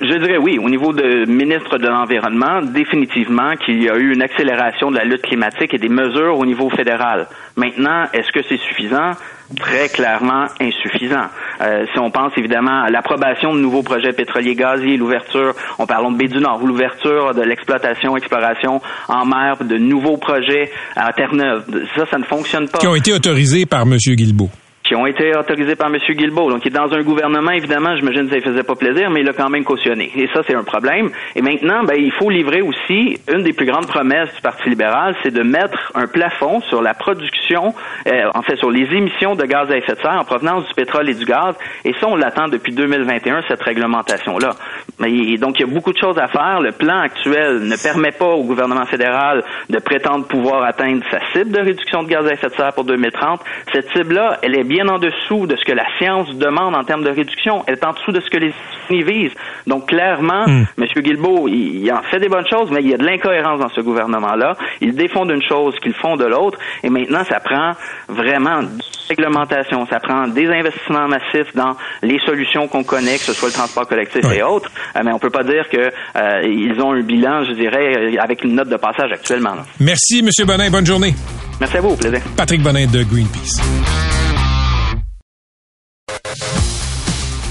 Je 0.00 0.18
dirais 0.18 0.38
oui. 0.38 0.58
Au 0.58 0.68
niveau 0.68 0.92
de 0.92 1.26
ministre 1.26 1.78
de 1.78 1.86
l'Environnement, 1.86 2.62
définitivement 2.62 3.54
qu'il 3.56 3.82
y 3.82 3.88
a 3.88 3.96
eu 3.96 4.12
une 4.12 4.22
accélération 4.22 4.90
de 4.90 4.96
la 4.96 5.04
lutte 5.04 5.22
climatique 5.22 5.74
et 5.74 5.78
des 5.78 5.88
mesures 5.88 6.38
au 6.38 6.46
niveau 6.46 6.70
fédéral. 6.70 7.28
Maintenant, 7.56 8.04
est-ce 8.12 8.32
que 8.32 8.40
c'est 8.48 8.58
suffisant? 8.58 9.12
Très 9.60 9.88
clairement 9.88 10.46
insuffisant. 10.60 11.26
Euh, 11.60 11.84
si 11.92 11.98
on 11.98 12.10
pense 12.10 12.32
évidemment 12.36 12.82
à 12.82 12.90
l'approbation 12.90 13.54
de 13.54 13.60
nouveaux 13.60 13.82
projets 13.82 14.12
pétroliers 14.12 14.54
gaziers, 14.54 14.96
l'ouverture, 14.96 15.54
on 15.78 15.86
parle 15.86 16.12
de 16.12 16.18
baie 16.18 16.28
du 16.28 16.38
Nord, 16.38 16.62
ou 16.62 16.66
l'ouverture 16.66 17.34
de 17.34 17.42
l'exploitation, 17.42 18.16
exploration 18.16 18.80
en 19.08 19.26
mer, 19.26 19.56
de 19.60 19.76
nouveaux 19.76 20.16
projets 20.16 20.70
à 20.96 21.12
Terre-Neuve. 21.12 21.64
Ça, 21.94 22.04
ça 22.10 22.18
ne 22.18 22.24
fonctionne 22.24 22.68
pas. 22.68 22.78
Qui 22.78 22.86
ont 22.86 22.94
été 22.94 23.12
autorisés 23.12 23.66
par 23.66 23.82
M. 23.82 23.96
Guilbeault 23.98 24.50
qui 24.84 24.94
ont 24.94 25.06
été 25.06 25.34
autorisés 25.34 25.76
par 25.76 25.88
M. 25.88 25.96
Guilbeault. 25.96 26.50
Donc, 26.50 26.64
il 26.64 26.68
est 26.68 26.78
dans 26.78 26.92
un 26.92 27.00
gouvernement, 27.00 27.52
évidemment, 27.52 27.96
j'imagine 27.96 28.24
que 28.26 28.32
ça 28.32 28.36
ne 28.36 28.52
faisait 28.52 28.62
pas 28.62 28.74
plaisir, 28.74 29.10
mais 29.10 29.22
il 29.22 29.28
a 29.28 29.32
quand 29.32 29.48
même 29.48 29.64
cautionné. 29.64 30.12
Et 30.14 30.28
ça, 30.34 30.42
c'est 30.46 30.54
un 30.54 30.62
problème. 30.62 31.10
Et 31.34 31.40
maintenant, 31.40 31.84
ben, 31.84 31.96
il 31.96 32.12
faut 32.12 32.28
livrer 32.28 32.60
aussi 32.60 33.18
une 33.32 33.42
des 33.42 33.54
plus 33.54 33.64
grandes 33.64 33.86
promesses 33.86 34.28
du 34.34 34.42
Parti 34.42 34.68
libéral, 34.68 35.16
c'est 35.22 35.32
de 35.32 35.42
mettre 35.42 35.90
un 35.94 36.06
plafond 36.06 36.60
sur 36.60 36.82
la 36.82 36.92
production, 36.92 37.74
euh, 38.06 38.30
en 38.34 38.42
fait, 38.42 38.56
sur 38.56 38.70
les 38.70 38.84
émissions 38.94 39.34
de 39.34 39.44
gaz 39.44 39.70
à 39.70 39.78
effet 39.78 39.94
de 39.94 40.00
serre 40.00 40.20
en 40.20 40.24
provenance 40.24 40.68
du 40.68 40.74
pétrole 40.74 41.08
et 41.08 41.14
du 41.14 41.24
gaz. 41.24 41.54
Et 41.86 41.94
ça, 41.94 42.06
on 42.06 42.16
l'attend 42.16 42.48
depuis 42.48 42.74
2021, 42.74 43.40
cette 43.48 43.62
réglementation-là. 43.62 44.50
Mais, 44.98 45.38
donc, 45.38 45.58
il 45.58 45.66
y 45.66 45.70
a 45.70 45.72
beaucoup 45.72 45.94
de 45.94 45.98
choses 45.98 46.18
à 46.18 46.28
faire. 46.28 46.60
Le 46.60 46.72
plan 46.72 46.98
actuel 46.98 47.60
ne 47.60 47.82
permet 47.82 48.12
pas 48.12 48.28
au 48.28 48.44
gouvernement 48.44 48.84
fédéral 48.84 49.42
de 49.70 49.78
prétendre 49.78 50.26
pouvoir 50.26 50.62
atteindre 50.62 51.02
sa 51.10 51.20
cible 51.32 51.52
de 51.52 51.60
réduction 51.60 52.02
de 52.02 52.08
gaz 52.08 52.26
à 52.26 52.34
effet 52.34 52.48
de 52.48 52.54
serre 52.54 52.74
pour 52.74 52.84
2030. 52.84 53.40
Cette 53.72 53.90
cible-là, 53.92 54.40
elle 54.42 54.58
est 54.58 54.64
bien 54.64 54.73
bien 54.74 54.88
en 54.88 54.98
dessous 54.98 55.46
de 55.46 55.54
ce 55.54 55.64
que 55.64 55.72
la 55.72 55.86
science 55.98 56.28
demande 56.34 56.74
en 56.74 56.82
termes 56.82 57.04
de 57.04 57.10
réduction. 57.10 57.62
Elle 57.66 57.74
est 57.74 57.84
en 57.84 57.92
dessous 57.92 58.10
de 58.10 58.20
ce 58.20 58.28
que 58.28 58.38
les 58.38 58.48
États-Unis 58.48 59.02
visent. 59.04 59.36
Donc, 59.68 59.86
clairement, 59.86 60.44
hmm. 60.46 60.64
M. 60.78 60.86
Guilbeault, 60.96 61.46
il, 61.46 61.88
en 61.92 62.02
fait 62.10 62.18
des 62.18 62.28
bonnes 62.28 62.46
choses, 62.48 62.70
mais 62.72 62.80
il 62.80 62.90
y 62.90 62.94
a 62.94 62.96
de 62.96 63.04
l'incohérence 63.04 63.60
dans 63.60 63.68
ce 63.68 63.80
gouvernement-là. 63.80 64.56
Ils 64.80 64.96
défendent 64.96 65.30
une 65.30 65.42
chose 65.42 65.74
qu'ils 65.80 65.94
font 65.94 66.16
de 66.16 66.24
l'autre. 66.24 66.58
Et 66.82 66.90
maintenant, 66.90 67.22
ça 67.24 67.38
prend 67.38 67.72
vraiment 68.08 68.62
de 68.62 68.68
réglementation. 69.08 69.86
Ça 69.86 70.00
prend 70.00 70.26
des 70.26 70.46
investissements 70.48 71.06
massifs 71.06 71.54
dans 71.54 71.76
les 72.02 72.18
solutions 72.26 72.66
qu'on 72.66 72.82
connaît, 72.82 73.18
que 73.18 73.24
ce 73.30 73.32
soit 73.32 73.48
le 73.48 73.54
transport 73.54 73.86
collectif 73.86 74.24
et 74.34 74.42
autres. 74.42 74.70
Euh, 74.96 75.02
mais 75.04 75.12
on 75.12 75.20
peut 75.20 75.30
pas 75.30 75.44
dire 75.44 75.68
que 75.70 75.78
euh, 75.78 76.42
ils 76.42 76.80
ont 76.80 76.92
un 76.92 77.02
bilan, 77.02 77.44
je 77.44 77.52
dirais, 77.52 78.16
avec 78.18 78.42
une 78.42 78.56
note 78.56 78.68
de 78.68 78.76
passage 78.76 79.12
actuellement. 79.12 79.54
Merci, 79.78 80.18
M. 80.18 80.46
Bonin. 80.46 80.68
Bonne 80.70 80.86
journée. 80.86 81.14
Merci 81.60 81.76
à 81.76 81.80
vous. 81.80 81.90
Au 81.90 81.96
plaisir. 81.96 82.20
Patrick 82.36 82.60
Bonin 82.60 82.86
de 82.86 83.04
Greenpeace. 83.04 83.60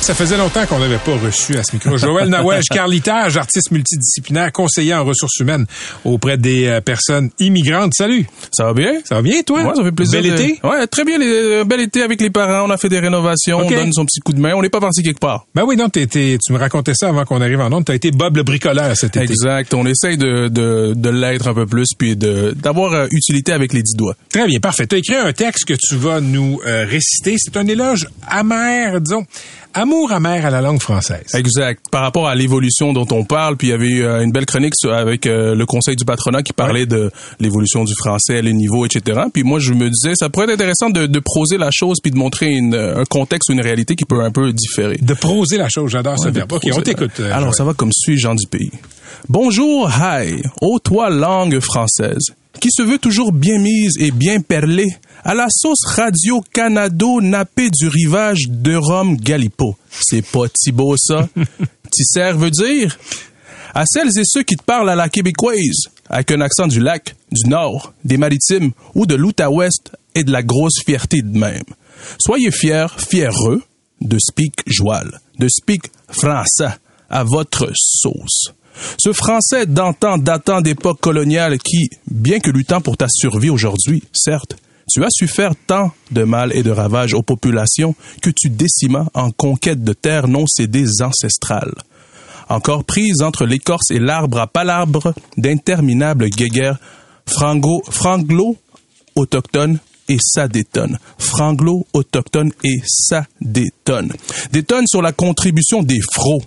Ça 0.00 0.14
faisait 0.14 0.38
longtemps 0.38 0.64
qu'on 0.66 0.78
n'avait 0.78 0.98
pas 0.98 1.16
reçu 1.16 1.56
à 1.56 1.62
ce 1.62 1.74
micro. 1.74 1.96
Joël 1.96 2.28
Nawej, 2.30 2.64
Carlitage, 2.68 3.36
artiste 3.36 3.70
multidisciplinaire, 3.70 4.50
conseiller 4.50 4.94
en 4.94 5.04
ressources 5.04 5.38
humaines 5.40 5.66
auprès 6.04 6.38
des 6.38 6.66
euh, 6.66 6.80
personnes 6.80 7.30
immigrantes. 7.38 7.92
Salut. 7.94 8.26
Ça 8.50 8.64
va 8.64 8.72
bien? 8.72 9.00
Ça 9.04 9.16
va 9.16 9.22
bien, 9.22 9.42
toi? 9.42 9.62
Ouais, 9.62 9.74
ça 9.76 9.84
fait 9.84 9.92
plaisir. 9.92 10.22
Bel 10.22 10.32
été? 10.32 10.60
Ouais, 10.64 10.86
très 10.86 11.04
bien. 11.04 11.18
Les, 11.18 11.64
bel 11.64 11.80
été 11.80 12.02
avec 12.02 12.20
les 12.20 12.30
parents. 12.30 12.66
On 12.66 12.70
a 12.70 12.78
fait 12.78 12.88
des 12.88 12.98
rénovations. 12.98 13.58
On 13.58 13.70
donne 13.70 13.92
son 13.92 14.06
petit 14.06 14.20
coup 14.20 14.32
de 14.32 14.40
main. 14.40 14.54
On 14.54 14.62
n'est 14.62 14.70
pas 14.70 14.80
parti 14.80 15.02
quelque 15.02 15.20
part. 15.20 15.46
Ben 15.54 15.64
oui, 15.66 15.76
non, 15.76 15.88
tu 15.90 16.00
me 16.50 16.58
racontais 16.58 16.94
ça 16.94 17.08
avant 17.08 17.24
qu'on 17.24 17.40
arrive 17.40 17.60
en 17.60 17.70
onde. 17.70 17.84
Tu 17.84 17.92
as 17.92 17.94
été 17.94 18.10
Bob 18.10 18.36
le 18.36 18.42
bricoleur 18.42 18.96
cet 18.96 19.16
été. 19.16 19.24
Exact. 19.24 19.74
On 19.74 19.84
essaye 19.86 20.16
de, 20.16 20.48
de, 20.48 20.94
de 20.96 21.10
l'être 21.10 21.48
un 21.48 21.54
peu 21.54 21.66
plus 21.66 21.88
puis 21.96 22.16
de 22.16 22.52
d'avoir 22.52 22.92
euh, 22.92 23.06
utilité 23.10 23.52
avec 23.52 23.72
les 23.72 23.82
dix 23.82 23.94
doigts. 23.96 24.14
Très 24.32 24.46
bien, 24.46 24.58
parfait. 24.60 24.86
Tu 24.86 24.96
as 24.96 24.98
écrit 24.98 25.16
un 25.16 25.32
texte 25.32 25.66
que 25.66 25.74
tu 25.74 25.96
vas 25.96 26.20
nous 26.20 26.60
euh, 26.66 26.84
réciter. 26.88 27.36
C'est 27.38 27.56
un 27.56 27.66
éloge 27.66 28.08
amer, 28.26 29.00
disons, 29.00 29.24
Amour 29.90 30.12
amer 30.12 30.46
à 30.46 30.50
la 30.50 30.60
langue 30.60 30.80
française. 30.80 31.34
Exact. 31.34 31.86
Par 31.90 32.02
rapport 32.02 32.28
à 32.28 32.36
l'évolution 32.36 32.92
dont 32.92 33.08
on 33.10 33.24
parle, 33.24 33.56
puis 33.56 33.66
il 33.66 33.70
y 33.70 33.72
avait 33.72 33.88
eu 33.88 34.04
euh, 34.04 34.22
une 34.22 34.30
belle 34.30 34.46
chronique 34.46 34.74
avec 34.84 35.26
euh, 35.26 35.56
le 35.56 35.66
Conseil 35.66 35.96
du 35.96 36.04
patronat 36.04 36.44
qui 36.44 36.52
parlait 36.52 36.86
de 36.86 37.10
l'évolution 37.40 37.82
du 37.82 37.92
français, 37.96 38.40
les 38.40 38.52
niveaux, 38.52 38.86
etc. 38.86 39.22
Puis 39.34 39.42
moi, 39.42 39.58
je 39.58 39.72
me 39.72 39.90
disais, 39.90 40.14
ça 40.14 40.28
pourrait 40.28 40.44
être 40.44 40.52
intéressant 40.52 40.90
de, 40.90 41.06
de 41.06 41.18
proser 41.18 41.58
la 41.58 41.70
chose 41.72 41.98
puis 42.00 42.12
de 42.12 42.16
montrer 42.16 42.52
une, 42.52 42.76
un 42.76 43.04
contexte 43.04 43.50
ou 43.50 43.52
une 43.52 43.60
réalité 43.62 43.96
qui 43.96 44.04
peut 44.04 44.22
un 44.22 44.30
peu 44.30 44.52
différer. 44.52 44.96
De 44.98 45.14
proser 45.14 45.56
la 45.58 45.68
chose, 45.68 45.90
j'adore 45.90 46.20
ce 46.20 46.28
verbe. 46.28 46.52
OK, 46.52 46.68
on 46.72 46.82
t'écoute. 46.82 47.18
Euh, 47.18 47.34
Alors, 47.34 47.52
ça 47.52 47.64
va 47.64 47.74
comme 47.74 47.90
suit, 47.92 48.16
Jean 48.16 48.36
du 48.36 48.46
pays. 48.46 48.70
Bonjour, 49.28 49.90
hi, 49.90 50.40
ô 50.60 50.78
toi 50.78 51.10
langue 51.10 51.58
française, 51.58 52.26
qui 52.60 52.68
se 52.70 52.82
veut 52.82 52.98
toujours 52.98 53.32
bien 53.32 53.58
mise 53.58 53.96
et 53.98 54.12
bien 54.12 54.40
perlée, 54.40 54.86
à 55.24 55.34
la 55.34 55.46
sauce 55.50 55.84
radio 55.84 56.40
Canado 56.52 57.20
nappée 57.20 57.70
du 57.70 57.88
rivage 57.88 58.48
de 58.48 58.74
Rome 58.74 59.16
Galipo. 59.16 59.76
C'est 59.90 60.22
pas 60.22 60.48
Thibaut, 60.48 60.96
ça. 60.96 61.28
Tisser 61.90 62.32
veut 62.32 62.50
dire? 62.50 62.98
À 63.74 63.84
celles 63.86 64.18
et 64.18 64.24
ceux 64.24 64.42
qui 64.42 64.56
te 64.56 64.64
parlent 64.64 64.90
à 64.90 64.96
la 64.96 65.08
québécoise, 65.08 65.88
avec 66.08 66.32
un 66.32 66.40
accent 66.40 66.66
du 66.66 66.80
lac, 66.80 67.14
du 67.30 67.48
nord, 67.48 67.92
des 68.04 68.16
maritimes 68.16 68.72
ou 68.94 69.06
de 69.06 69.14
l'Outaouest 69.14 69.92
et 70.14 70.24
de 70.24 70.32
la 70.32 70.42
grosse 70.42 70.82
fierté 70.84 71.22
de 71.22 71.38
même. 71.38 71.62
Soyez 72.18 72.50
fiers, 72.50 72.86
fiereux 72.96 73.62
de 74.00 74.18
speak 74.18 74.62
joual, 74.66 75.20
de 75.38 75.48
speak 75.48 75.84
français 76.08 76.74
à 77.10 77.22
votre 77.24 77.70
sauce. 77.74 78.52
Ce 78.98 79.12
français 79.12 79.66
d'antan 79.66 80.16
datant 80.16 80.62
d'époque 80.62 81.00
coloniale 81.00 81.58
qui, 81.58 81.90
bien 82.10 82.40
que 82.40 82.50
luttant 82.50 82.80
pour 82.80 82.96
ta 82.96 83.06
survie 83.08 83.50
aujourd'hui, 83.50 84.02
certes, 84.12 84.56
tu 84.90 85.04
as 85.04 85.10
su 85.10 85.26
faire 85.26 85.52
tant 85.66 85.92
de 86.10 86.24
mal 86.24 86.52
et 86.54 86.62
de 86.62 86.70
ravages 86.70 87.14
aux 87.14 87.22
populations 87.22 87.94
que 88.22 88.30
tu 88.30 88.50
décimas 88.50 89.06
en 89.14 89.30
conquête 89.30 89.82
de 89.82 89.92
terres 89.92 90.28
non 90.28 90.46
cédées 90.46 91.02
ancestrales. 91.02 91.74
Encore 92.48 92.84
prise 92.84 93.22
entre 93.22 93.46
l'écorce 93.46 93.90
et 93.90 94.00
l'arbre 94.00 94.40
à 94.40 94.46
palabre 94.48 95.14
d'interminables 95.36 96.28
guéguerres 96.28 96.78
frango, 97.26 97.82
franglo 97.88 98.56
autochtones 99.14 99.78
et 100.08 100.18
ça 100.20 100.48
détonne. 100.48 100.98
Franglo 101.18 101.86
autochtones 101.92 102.52
et 102.64 102.80
ça 102.84 103.24
détonne. 103.40 104.12
Détonne 104.52 104.86
sur 104.88 105.02
la 105.02 105.12
contribution 105.12 105.82
des 105.84 106.00
fros, 106.12 106.42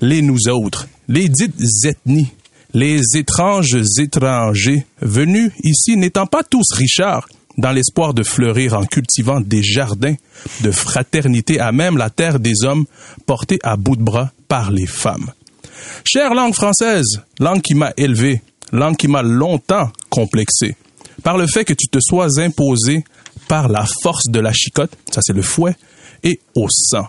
les 0.00 0.22
nous 0.22 0.48
autres, 0.48 0.88
les 1.08 1.28
dites 1.28 1.54
ethnies, 1.84 2.32
les 2.72 3.02
étranges 3.16 3.76
étrangers 3.98 4.86
venus 5.02 5.52
ici 5.62 5.98
n'étant 5.98 6.26
pas 6.26 6.42
tous 6.42 6.72
Richards, 6.72 7.28
dans 7.58 7.72
l'espoir 7.72 8.14
de 8.14 8.22
fleurir 8.22 8.74
en 8.74 8.84
cultivant 8.84 9.40
des 9.40 9.62
jardins 9.62 10.14
de 10.62 10.70
fraternité 10.70 11.60
à 11.60 11.72
même 11.72 11.96
la 11.96 12.10
terre 12.10 12.40
des 12.40 12.64
hommes 12.64 12.86
portée 13.26 13.58
à 13.62 13.76
bout 13.76 13.96
de 13.96 14.02
bras 14.02 14.30
par 14.48 14.70
les 14.70 14.86
femmes. 14.86 15.32
Chère 16.04 16.34
langue 16.34 16.54
française, 16.54 17.20
langue 17.38 17.60
qui 17.60 17.74
m'a 17.74 17.92
élevé, 17.96 18.42
langue 18.72 18.96
qui 18.96 19.08
m'a 19.08 19.22
longtemps 19.22 19.90
complexé, 20.08 20.76
par 21.22 21.36
le 21.36 21.46
fait 21.46 21.64
que 21.64 21.74
tu 21.74 21.88
te 21.88 21.98
sois 22.00 22.40
imposé 22.40 23.04
par 23.48 23.68
la 23.68 23.84
force 24.02 24.28
de 24.28 24.40
la 24.40 24.52
chicotte, 24.52 24.96
ça 25.12 25.20
c'est 25.22 25.32
le 25.32 25.42
fouet, 25.42 25.76
et 26.22 26.40
au 26.54 26.68
sang, 26.70 27.08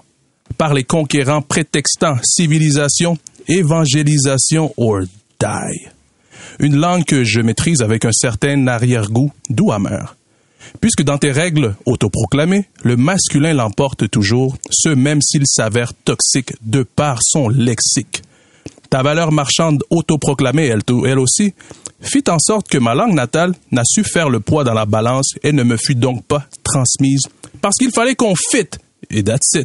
par 0.58 0.73
les 0.73 0.84
conquérants 0.84 1.41
prétextant 1.41 2.15
civilisation, 2.23 3.17
évangélisation 3.47 4.73
or 4.77 5.01
die. 5.39 5.89
Une 6.60 6.75
langue 6.75 7.06
que 7.06 7.23
je 7.23 7.41
maîtrise 7.41 7.82
avec 7.82 8.06
un 8.06 8.12
certain 8.12 8.67
arrière-goût 8.67 9.32
doux 9.49 9.71
amer 9.71 10.15
puisque 10.82 11.04
dans 11.04 11.17
tes 11.17 11.32
règles 11.32 11.76
autoproclamées, 11.86 12.65
le 12.84 12.97
masculin 12.97 13.54
l'emporte 13.54 14.10
toujours, 14.10 14.58
ce 14.69 14.89
même 14.89 15.21
s'il 15.21 15.43
s'avère 15.45 15.93
toxique 15.93 16.54
de 16.62 16.84
par 16.84 17.19
son 17.21 17.49
lexique. 17.49 18.21
Ta 18.89 19.02
valeur 19.02 19.32
marchande 19.32 19.84
autoproclamée, 19.89 20.67
elle, 20.67 20.82
elle 21.06 21.19
aussi, 21.19 21.54
fit 22.02 22.23
en 22.28 22.38
sorte 22.39 22.67
que 22.67 22.78
ma 22.78 22.93
langue 22.93 23.15
natale 23.15 23.54
n'a 23.71 23.84
su 23.86 24.04
faire 24.04 24.30
le 24.30 24.39
poids 24.39 24.63
dans 24.63 24.73
la 24.73 24.86
balance 24.86 25.34
et 25.41 25.52
ne 25.52 25.63
me 25.63 25.78
fut 25.78 25.95
donc 25.95 26.23
pas 26.26 26.45
transmise, 26.63 27.23
parce 27.62 27.76
qu'il 27.78 27.91
fallait 27.91 28.15
qu'on 28.15 28.36
fit, 28.36 28.69
et 29.10 29.23
that's. 29.23 29.58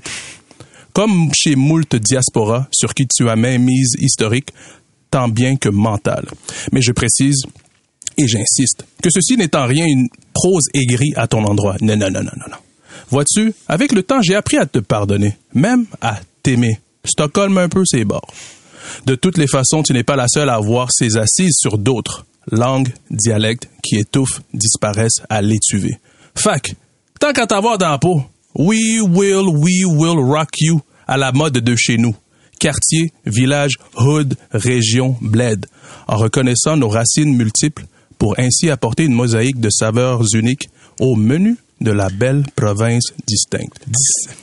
Comme 0.94 1.30
chez 1.34 1.54
moult 1.54 1.94
diaspora, 1.94 2.68
sur 2.72 2.94
qui 2.94 3.06
tu 3.06 3.28
as 3.28 3.36
mise 3.36 3.94
historique, 3.98 4.48
tant 5.10 5.28
bien 5.28 5.56
que 5.56 5.68
mentale. 5.68 6.26
Mais 6.72 6.82
je 6.82 6.92
précise, 6.92 7.42
et 8.18 8.26
j'insiste, 8.26 8.84
que 9.02 9.10
ceci 9.10 9.36
n'est 9.36 9.56
en 9.56 9.66
rien 9.66 9.86
une 9.86 10.08
prose 10.34 10.64
aigrie 10.74 11.12
à 11.16 11.26
ton 11.26 11.44
endroit. 11.44 11.76
Non, 11.80 11.96
non, 11.96 12.10
non, 12.10 12.22
non, 12.22 12.32
non. 12.50 12.56
Vois-tu, 13.10 13.54
avec 13.68 13.92
le 13.92 14.02
temps, 14.02 14.20
j'ai 14.20 14.34
appris 14.34 14.58
à 14.58 14.66
te 14.66 14.80
pardonner, 14.80 15.36
même 15.54 15.86
à 16.02 16.20
t'aimer. 16.42 16.78
Stockholm 17.04 17.56
un 17.56 17.68
peu 17.68 17.84
ses 17.86 18.04
bords. 18.04 18.30
De 19.06 19.14
toutes 19.14 19.38
les 19.38 19.46
façons, 19.46 19.82
tu 19.82 19.92
n'es 19.92 20.02
pas 20.02 20.16
la 20.16 20.28
seule 20.28 20.50
à 20.50 20.56
avoir 20.56 20.92
ses 20.92 21.16
assises 21.16 21.56
sur 21.58 21.78
d'autres 21.78 22.26
langues, 22.50 22.92
dialectes 23.10 23.68
qui 23.82 23.96
étouffent, 23.96 24.42
disparaissent 24.52 25.22
à 25.30 25.40
l'étuvée. 25.40 25.98
Fac, 26.34 26.74
Tant 27.20 27.32
qu'à 27.32 27.46
t'avoir 27.48 27.78
dans 27.78 27.90
la 27.90 27.98
peau, 27.98 28.22
we 28.54 29.00
will, 29.00 29.48
we 29.48 29.84
will 29.84 30.20
rock 30.20 30.50
you 30.60 30.80
à 31.08 31.16
la 31.16 31.32
mode 31.32 31.58
de 31.58 31.74
chez 31.76 31.96
nous. 31.96 32.14
Quartier, 32.60 33.12
village, 33.26 33.74
hood, 33.96 34.36
région, 34.52 35.16
bled. 35.20 35.66
En 36.06 36.16
reconnaissant 36.16 36.76
nos 36.76 36.88
racines 36.88 37.34
multiples 37.36 37.86
pour 38.18 38.34
ainsi 38.38 38.70
apporter 38.70 39.04
une 39.04 39.14
mosaïque 39.14 39.60
de 39.60 39.70
saveurs 39.70 40.22
uniques 40.34 40.68
au 41.00 41.14
menu 41.16 41.56
de 41.80 41.92
la 41.92 42.08
belle 42.10 42.42
province 42.56 43.12
distincte. 43.26 43.80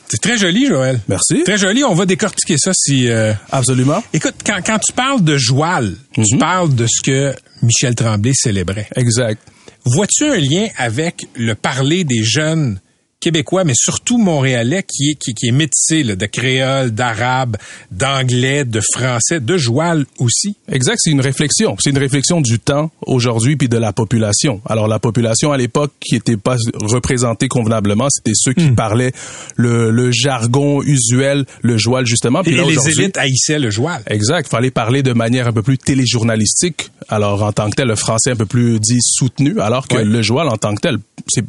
C'est 0.07 0.21
très 0.21 0.38
joli, 0.38 0.67
Joël. 0.67 1.01
Merci. 1.09 1.43
Très 1.43 1.57
joli. 1.57 1.83
On 1.83 1.93
va 1.93 2.05
décortiquer 2.05 2.57
ça 2.57 2.71
si. 2.73 3.09
euh, 3.09 3.33
Absolument. 3.51 4.01
Écoute, 4.13 4.35
quand, 4.45 4.59
quand 4.65 4.79
tu 4.79 4.93
parles 4.93 5.21
de 5.21 5.35
joual, 5.38 5.95
tu 6.13 6.21
Mhm. 6.33 6.39
parles 6.39 6.73
de 6.73 6.88
ce 6.88 7.01
que 7.01 7.35
Michel 7.61 7.93
Tremblay 7.93 8.31
célébrait. 8.33 8.88
Exact. 8.95 9.41
Vois-tu 9.85 10.25
un 10.25 10.38
lien 10.38 10.67
avec 10.77 11.27
le 11.35 11.55
parler 11.55 12.05
des 12.05 12.23
jeunes 12.23 12.79
québécois, 13.25 13.63
mais 13.63 13.73
surtout 13.75 14.19
montréalais, 14.19 14.83
qui 14.83 15.11
est, 15.11 15.15
qui, 15.15 15.33
qui 15.33 15.47
est 15.47 15.51
métissé 15.51 16.03
là, 16.03 16.15
de 16.15 16.25
créole, 16.27 16.91
d'arabe, 16.91 17.57
d'anglais, 17.89 18.65
de 18.65 18.79
français, 18.93 19.39
de 19.39 19.57
joual 19.57 20.05
aussi? 20.19 20.55
Exact, 20.71 20.97
c'est 20.99 21.09
une 21.09 21.21
réflexion. 21.21 21.75
C'est 21.79 21.89
une 21.89 21.97
réflexion 21.97 22.39
du 22.39 22.59
temps 22.59 22.91
aujourd'hui 23.01 23.55
puis 23.55 23.67
de 23.67 23.77
la 23.77 23.93
population. 23.93 24.61
Alors 24.67 24.88
la 24.88 24.99
population 24.99 25.51
à 25.51 25.57
l'époque 25.57 25.91
qui 25.99 26.15
était 26.15 26.38
pas 26.38 26.55
représentée 26.81 27.47
convenablement, 27.47 28.09
c'était 28.11 28.35
ceux 28.35 28.53
qui 28.53 28.69
parlaient 28.71 29.11
le, 29.55 29.89
le 29.89 30.11
jargon 30.11 30.83
usuel, 30.83 31.45
le 31.63 31.77
joual 31.77 32.05
justement. 32.05 32.41
Et 32.41 32.43
Puis 32.43 32.57
là, 32.57 32.63
les 32.63 32.89
élites 32.89 33.17
haïssaient 33.17 33.57
le 33.57 33.71
joual. 33.71 34.03
Exact. 34.05 34.47
Fallait 34.47 34.69
parler 34.69 35.01
de 35.01 35.13
manière 35.13 35.47
un 35.47 35.53
peu 35.53 35.63
plus 35.63 35.79
téléjournalistique. 35.79 36.91
Alors, 37.09 37.41
en 37.41 37.51
tant 37.51 37.69
que 37.71 37.75
tel, 37.75 37.88
le 37.88 37.95
français 37.95 38.31
un 38.31 38.35
peu 38.35 38.45
plus 38.45 38.79
dit 38.79 39.01
soutenu, 39.01 39.59
alors 39.59 39.88
que 39.88 39.97
le 39.97 40.21
joual, 40.21 40.47
en 40.47 40.57
tant 40.57 40.75
que 40.75 40.81
tel, 40.81 40.97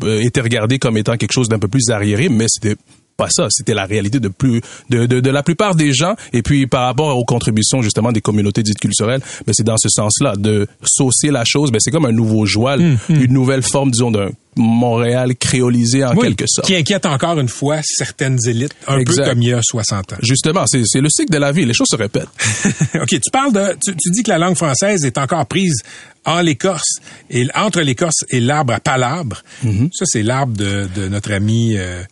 euh, 0.04 0.20
était 0.20 0.40
regardé 0.40 0.78
comme 0.78 0.96
étant 0.96 1.16
quelque 1.16 1.32
chose 1.32 1.48
d'un 1.48 1.58
peu 1.58 1.65
plus 1.68 1.90
arriéré, 1.90 2.28
mais 2.28 2.46
c'était 2.48 2.76
pas 3.16 3.28
ça. 3.30 3.46
C'était 3.48 3.72
la 3.72 3.86
réalité 3.86 4.20
de 4.20 4.28
plus, 4.28 4.60
de, 4.90 5.06
de, 5.06 5.20
de 5.20 5.30
la 5.30 5.42
plupart 5.42 5.74
des 5.74 5.94
gens. 5.94 6.16
Et 6.34 6.42
puis, 6.42 6.66
par 6.66 6.84
rapport 6.84 7.16
aux 7.16 7.24
contributions, 7.24 7.80
justement, 7.80 8.12
des 8.12 8.20
communautés 8.20 8.62
dites 8.62 8.78
culturelles, 8.78 9.22
ben, 9.46 9.54
c'est 9.54 9.64
dans 9.64 9.78
ce 9.78 9.88
sens-là, 9.88 10.34
de 10.36 10.66
saucer 10.82 11.30
la 11.30 11.44
chose. 11.46 11.72
Ben, 11.72 11.78
c'est 11.80 11.90
comme 11.90 12.04
un 12.04 12.12
nouveau 12.12 12.44
joual, 12.44 12.98
une 13.08 13.32
nouvelle 13.32 13.62
forme, 13.62 13.90
disons, 13.90 14.10
d'un 14.10 14.28
Montréal 14.58 15.34
créolisé 15.36 16.04
en 16.04 16.14
Oui, 16.14 16.28
quelque 16.28 16.44
sorte. 16.46 16.66
Qui 16.66 16.74
inquiète 16.76 17.04
encore 17.06 17.38
une 17.38 17.48
fois 17.48 17.78
certaines 17.82 18.38
élites, 18.48 18.74
un 18.86 18.98
Exact. 18.98 19.24
peu 19.24 19.30
comme 19.30 19.42
il 19.42 19.48
y 19.48 19.52
a 19.52 19.60
60 19.62 20.12
ans. 20.14 20.16
Justement, 20.22 20.64
c'est, 20.66 20.82
c'est 20.86 21.00
le 21.02 21.08
cycle 21.10 21.30
de 21.32 21.38
la 21.38 21.52
vie. 21.52 21.64
Les 21.66 21.74
choses 21.74 21.88
se 21.90 21.96
répètent. 21.96 22.28
OK, 22.94 23.08
tu 23.08 23.30
parles 23.32 23.52
de 23.52 23.76
tu, 23.84 23.94
tu 23.96 24.10
dis 24.10 24.22
que 24.22 24.30
la 24.30 24.38
langue 24.38 24.56
française 24.56 25.04
est 25.04 25.18
encore 25.18 25.44
prise 25.46 25.74
en 26.26 26.40
l'écorce 26.42 26.98
et 27.30 27.46
entre 27.54 27.80
l'écorce 27.80 28.24
et 28.30 28.40
l'arbre 28.40 28.74
à 28.74 28.80
palabre. 28.80 29.42
Ça 29.92 30.04
c'est 30.06 30.22
l'arbre 30.22 30.56
de, 30.56 30.88
de 30.94 31.08
notre 31.08 31.32
ami 31.32 31.76
euh, 31.76 32.02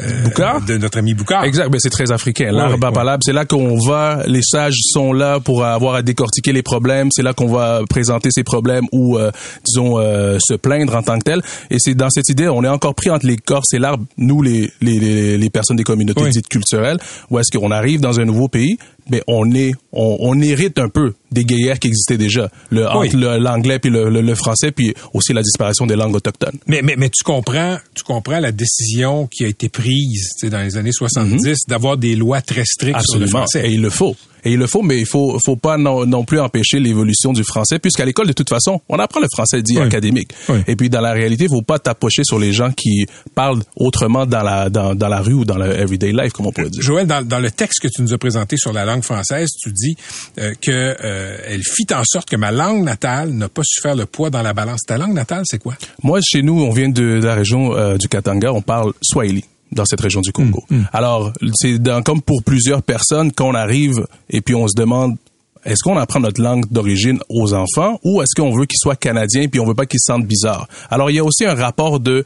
euh, 0.00 0.22
Boucard? 0.24 0.62
de 0.62 0.78
notre 0.78 0.98
ami 0.98 1.14
Boucard. 1.14 1.44
Exact, 1.44 1.68
ben 1.70 1.78
c'est 1.78 1.90
très 1.90 2.10
africain. 2.10 2.50
L'arbre 2.52 2.86
à 2.86 2.92
palabre, 2.92 3.22
c'est 3.24 3.32
là 3.34 3.44
qu'on 3.44 3.78
va, 3.78 4.22
les 4.26 4.42
sages 4.42 4.78
sont 4.92 5.12
là 5.12 5.40
pour 5.40 5.64
avoir 5.64 5.94
à 5.94 6.02
décortiquer 6.02 6.52
les 6.52 6.62
problèmes, 6.62 7.08
c'est 7.12 7.22
là 7.22 7.34
qu'on 7.34 7.48
va 7.48 7.82
présenter 7.88 8.30
ces 8.32 8.44
problèmes 8.44 8.86
ou, 8.92 9.18
euh, 9.18 9.30
disons, 9.66 9.98
euh, 9.98 10.38
se 10.40 10.54
plaindre 10.54 10.96
en 10.96 11.02
tant 11.02 11.18
que 11.18 11.24
tel. 11.24 11.42
Et 11.70 11.76
c'est 11.78 11.94
dans 11.94 12.08
cette 12.10 12.28
idée, 12.30 12.48
on 12.48 12.64
est 12.64 12.68
encore 12.68 12.94
pris 12.94 13.10
entre 13.10 13.26
l'écorce 13.26 13.74
et 13.74 13.78
l'arbre, 13.78 14.04
nous, 14.16 14.40
les, 14.42 14.70
les, 14.80 14.98
les, 14.98 15.36
les 15.38 15.50
personnes 15.50 15.76
des 15.76 15.84
communautés 15.84 16.22
Oui. 16.22 16.30
dites 16.30 16.48
culturelles, 16.48 16.98
où 17.30 17.38
est-ce 17.38 17.56
qu'on 17.56 17.70
arrive 17.70 18.00
dans 18.00 18.18
un 18.20 18.24
nouveau 18.24 18.48
pays, 18.48 18.78
ben 19.10 19.20
on 19.26 19.50
est, 19.54 19.72
on, 19.92 20.16
on 20.20 20.40
hérite 20.40 20.78
un 20.78 20.88
peu 20.88 21.14
des 21.30 21.44
guerrières 21.44 21.78
qui 21.78 21.88
existaient 21.88 22.16
déjà, 22.18 22.50
le, 22.70 22.82
Oui. 22.96 23.08
entre 23.08 23.16
l'anglais 23.38 23.78
puis 23.78 23.90
le, 23.90 24.08
le, 24.08 24.20
le 24.20 24.34
français, 24.34 24.70
puis 24.72 24.94
aussi 25.12 25.32
la 25.32 25.42
disparition 25.42 25.86
des 25.86 25.96
langues 25.96 26.14
autochtones. 26.14 26.58
Mais, 26.66 26.80
mais, 26.82 26.94
mais 26.96 27.08
tu 27.10 27.22
comprends, 27.24 27.78
tu 27.94 28.02
comprends 28.04 28.40
la 28.40 28.52
décision 28.52 29.26
qui 29.26 29.44
a 29.44 29.48
été 29.48 29.68
prise 29.68 30.30
dans 30.44 30.60
les 30.62 30.76
années 30.76 30.92
70 30.92 31.66
d'avoir 31.68 31.96
des 31.96 32.16
lois 32.16 32.40
très 32.40 32.64
strictes 32.64 33.00
sur 33.02 33.18
le 33.20 33.26
français. 33.26 33.68
Et 33.68 33.72
il 33.72 33.82
le 33.82 33.90
faut. 33.90 34.16
Et 34.44 34.52
il 34.52 34.58
le 34.58 34.66
faut, 34.66 34.82
mais 34.82 34.98
il 34.98 35.06
faut, 35.06 35.38
faut 35.44 35.56
pas 35.56 35.76
non, 35.76 36.06
non 36.06 36.24
plus 36.24 36.40
empêcher 36.40 36.80
l'évolution 36.80 37.32
du 37.32 37.44
français, 37.44 37.78
puisqu'à 37.78 38.04
l'école, 38.04 38.26
de 38.26 38.32
toute 38.32 38.48
façon, 38.48 38.80
on 38.88 38.98
apprend 38.98 39.20
le 39.20 39.28
français 39.32 39.62
dit 39.62 39.76
Oui. 39.78 39.82
académique. 39.84 40.30
Oui. 40.48 40.58
Et 40.66 40.76
puis, 40.76 40.88
dans 40.90 41.00
la 41.00 41.12
réalité, 41.12 41.44
il 41.44 41.50
faut 41.50 41.62
pas 41.62 41.78
tapocher 41.78 42.24
sur 42.24 42.38
les 42.38 42.52
gens 42.52 42.70
qui 42.72 43.06
parlent 43.34 43.62
autrement 43.76 44.26
dans 44.26 44.42
la, 44.42 44.70
dans, 44.70 44.94
dans 44.94 45.08
la 45.08 45.20
rue 45.20 45.34
ou 45.34 45.44
dans 45.44 45.58
le 45.58 45.70
everyday 45.78 46.12
life, 46.12 46.32
comme 46.32 46.46
on 46.46 46.52
pourrait 46.52 46.70
dire. 46.70 46.82
Joël, 46.82 47.06
dans, 47.06 47.26
dans 47.26 47.38
le 47.40 47.50
texte 47.50 47.80
que 47.80 47.88
tu 47.88 48.02
nous 48.02 48.12
as 48.12 48.18
présenté 48.18 48.56
sur 48.56 48.72
la 48.72 48.84
langue 48.84 49.02
française, 49.02 49.48
tu 49.62 49.70
dis 49.72 49.96
euh, 50.38 50.52
que 50.60 50.70
euh, 50.70 51.36
elle 51.46 51.62
fit 51.62 51.86
en 51.94 52.02
sorte 52.04 52.28
que 52.28 52.36
ma 52.36 52.50
langue 52.52 52.82
natale 52.84 53.30
n'a 53.30 53.48
pas 53.48 53.62
su 53.64 53.80
faire 53.80 53.94
le 53.96 54.06
poids 54.06 54.30
dans 54.30 54.42
la 54.42 54.52
balance. 54.52 54.80
Ta 54.86 54.98
langue 54.98 55.14
natale, 55.14 55.42
c'est 55.44 55.58
quoi? 55.58 55.74
Moi, 56.02 56.20
chez 56.22 56.42
nous, 56.42 56.60
on 56.62 56.70
vient 56.70 56.88
de, 56.88 57.20
de 57.20 57.24
la 57.26 57.34
région 57.34 57.74
euh, 57.76 57.96
du 57.96 58.08
Katanga, 58.08 58.52
on 58.52 58.62
parle 58.62 58.92
Swahili 59.02 59.44
dans 59.72 59.84
cette 59.84 60.00
région 60.00 60.20
du 60.20 60.32
Congo. 60.32 60.64
Alors, 60.92 61.32
c'est 61.54 61.78
comme 62.04 62.22
pour 62.22 62.42
plusieurs 62.42 62.82
personnes 62.82 63.32
qu'on 63.32 63.54
arrive 63.54 64.06
et 64.28 64.40
puis 64.40 64.54
on 64.54 64.66
se 64.68 64.74
demande 64.76 65.16
est-ce 65.64 65.82
qu'on 65.82 65.96
apprend 65.96 66.20
notre 66.20 66.40
langue 66.40 66.64
d'origine 66.70 67.18
aux 67.28 67.52
enfants 67.54 67.98
ou 68.04 68.22
est-ce 68.22 68.34
qu'on 68.40 68.50
veut 68.56 68.66
qu'ils 68.66 68.78
soient 68.78 68.96
canadiens 68.96 69.46
puis 69.48 69.60
on 69.60 69.66
veut 69.66 69.74
pas 69.74 69.86
qu'ils 69.86 70.00
se 70.00 70.12
sentent 70.12 70.26
bizarres? 70.26 70.66
Alors, 70.90 71.10
il 71.10 71.16
y 71.16 71.18
a 71.18 71.24
aussi 71.24 71.44
un 71.44 71.54
rapport 71.54 72.00
de 72.00 72.24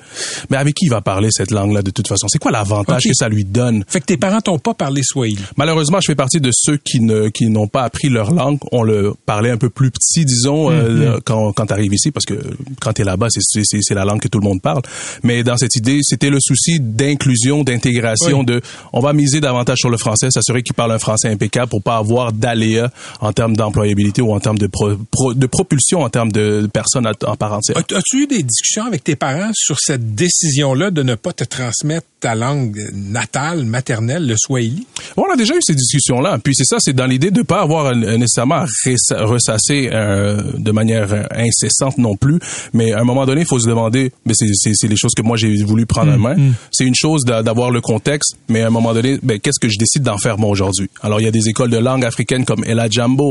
mais 0.50 0.56
avec 0.56 0.74
qui 0.74 0.86
il 0.86 0.90
va 0.90 1.00
parler 1.00 1.28
cette 1.30 1.50
langue-là 1.50 1.82
de 1.82 1.90
toute 1.90 2.06
façon? 2.08 2.26
C'est 2.28 2.38
quoi 2.38 2.50
l'avantage 2.50 3.02
que 3.04 3.14
ça 3.14 3.28
lui 3.28 3.44
donne? 3.44 3.84
Fait 3.88 4.00
que 4.00 4.06
tes 4.06 4.16
parents 4.16 4.40
t'ont 4.40 4.58
pas 4.58 4.74
parlé 4.74 5.02
Swahili. 5.02 5.42
Malheureusement, 5.56 5.98
je 6.00 6.06
fais 6.06 6.14
partie 6.14 6.40
de 6.40 6.50
ceux 6.52 6.76
qui 6.76 7.00
ne 7.00 7.28
qui 7.28 7.48
n'ont 7.48 7.66
pas 7.68 7.82
appris 7.82 8.08
leur 8.08 8.30
langue. 8.32 8.58
On 8.72 8.82
le 8.82 9.14
parlait 9.26 9.50
un 9.50 9.56
peu 9.56 9.70
plus 9.70 9.90
petit, 9.90 10.24
disons, 10.24 10.70
euh, 10.70 11.18
quand 11.24 11.52
quand 11.52 11.66
t'arrives 11.66 11.94
ici, 11.94 12.10
parce 12.10 12.26
que 12.26 12.34
quand 12.80 12.92
t'es 12.92 13.04
là-bas, 13.04 13.28
c'est 13.30 13.40
c'est 13.64 13.78
c'est 13.80 13.94
la 13.94 14.04
langue 14.04 14.20
que 14.20 14.28
tout 14.28 14.38
le 14.38 14.44
monde 14.46 14.62
parle. 14.62 14.82
Mais 15.22 15.42
dans 15.42 15.56
cette 15.56 15.74
idée, 15.76 16.00
c'était 16.02 16.30
le 16.30 16.38
souci 16.40 16.78
d'inclusion, 16.80 17.64
d'intégration, 17.64 18.40
Oui. 18.40 18.46
de 18.46 18.60
on 18.92 19.00
va 19.00 19.12
miser 19.12 19.40
davantage 19.40 19.78
sur 19.78 19.90
le 19.90 19.96
français, 19.96 20.30
s'assurer 20.30 20.62
qu'ils 20.62 20.74
parlent 20.74 20.92
un 20.92 20.98
français 20.98 21.28
impeccable 21.28 21.68
pour 21.68 21.82
pas 21.82 21.96
avoir 21.96 22.32
d'aléas 22.32 22.90
en 23.24 23.32
termes 23.32 23.56
d'employabilité 23.56 24.22
ou 24.22 24.32
en 24.32 24.40
termes 24.40 24.58
de 24.58 24.66
pro- 24.66 24.96
pro- 25.10 25.34
de 25.34 25.46
propulsion 25.46 26.02
en 26.02 26.10
termes 26.10 26.30
de 26.32 26.68
personnes 26.72 27.06
en 27.26 27.36
part 27.36 27.52
entière? 27.54 27.76
As- 27.78 27.94
As-tu 27.96 28.22
eu 28.22 28.26
des 28.26 28.42
discussions 28.42 28.84
avec 28.84 29.02
tes 29.02 29.16
parents 29.16 29.50
sur 29.54 29.78
cette 29.80 30.14
décision-là 30.14 30.90
de 30.90 31.02
ne 31.02 31.14
pas 31.14 31.32
te 31.32 31.44
transmettre 31.44 32.06
ta 32.20 32.34
langue 32.34 32.78
natale, 32.94 33.64
maternelle, 33.64 34.26
le 34.26 34.34
Swahili? 34.36 34.86
Bon, 35.16 35.24
on 35.28 35.32
a 35.32 35.36
déjà 35.36 35.54
eu 35.54 35.60
ces 35.60 35.74
discussions-là. 35.74 36.38
Puis 36.42 36.54
c'est 36.54 36.64
ça, 36.64 36.76
c'est 36.80 36.92
dans 36.92 37.06
l'idée 37.06 37.30
de 37.30 37.42
pas 37.42 37.60
avoir 37.62 37.94
nécessairement 37.96 38.56
à 38.56 38.66
ressa- 38.66 39.22
ressasser 39.24 39.90
euh, 39.92 40.42
de 40.58 40.70
manière 40.70 41.26
incessante 41.34 41.98
non 41.98 42.16
plus. 42.16 42.38
Mais 42.72 42.92
à 42.92 43.00
un 43.00 43.04
moment 43.04 43.26
donné, 43.26 43.42
il 43.42 43.46
faut 43.46 43.58
se 43.58 43.66
demander, 43.68 44.12
mais 44.26 44.34
c'est, 44.34 44.46
les 44.88 44.96
choses 44.96 45.12
que 45.16 45.22
moi 45.22 45.36
j'ai 45.36 45.62
voulu 45.64 45.86
prendre 45.86 46.12
en 46.12 46.18
main. 46.18 46.36
C'est 46.72 46.84
une 46.84 46.94
chose 46.94 47.24
d'a- 47.24 47.42
d'avoir 47.42 47.70
le 47.70 47.80
contexte, 47.80 48.36
mais 48.48 48.62
à 48.62 48.66
un 48.66 48.70
moment 48.70 48.92
donné, 48.94 49.18
ben, 49.22 49.38
qu'est-ce 49.38 49.58
que 49.60 49.68
je 49.68 49.78
décide 49.78 50.02
d'en 50.02 50.18
faire 50.18 50.38
moi 50.38 50.50
aujourd'hui? 50.50 50.88
Alors, 51.02 51.20
il 51.20 51.24
y 51.24 51.28
a 51.28 51.30
des 51.30 51.48
écoles 51.48 51.70
de 51.70 51.78
langue 51.78 52.04
africaine 52.04 52.44
comme 52.44 52.64
Ella 52.64 52.88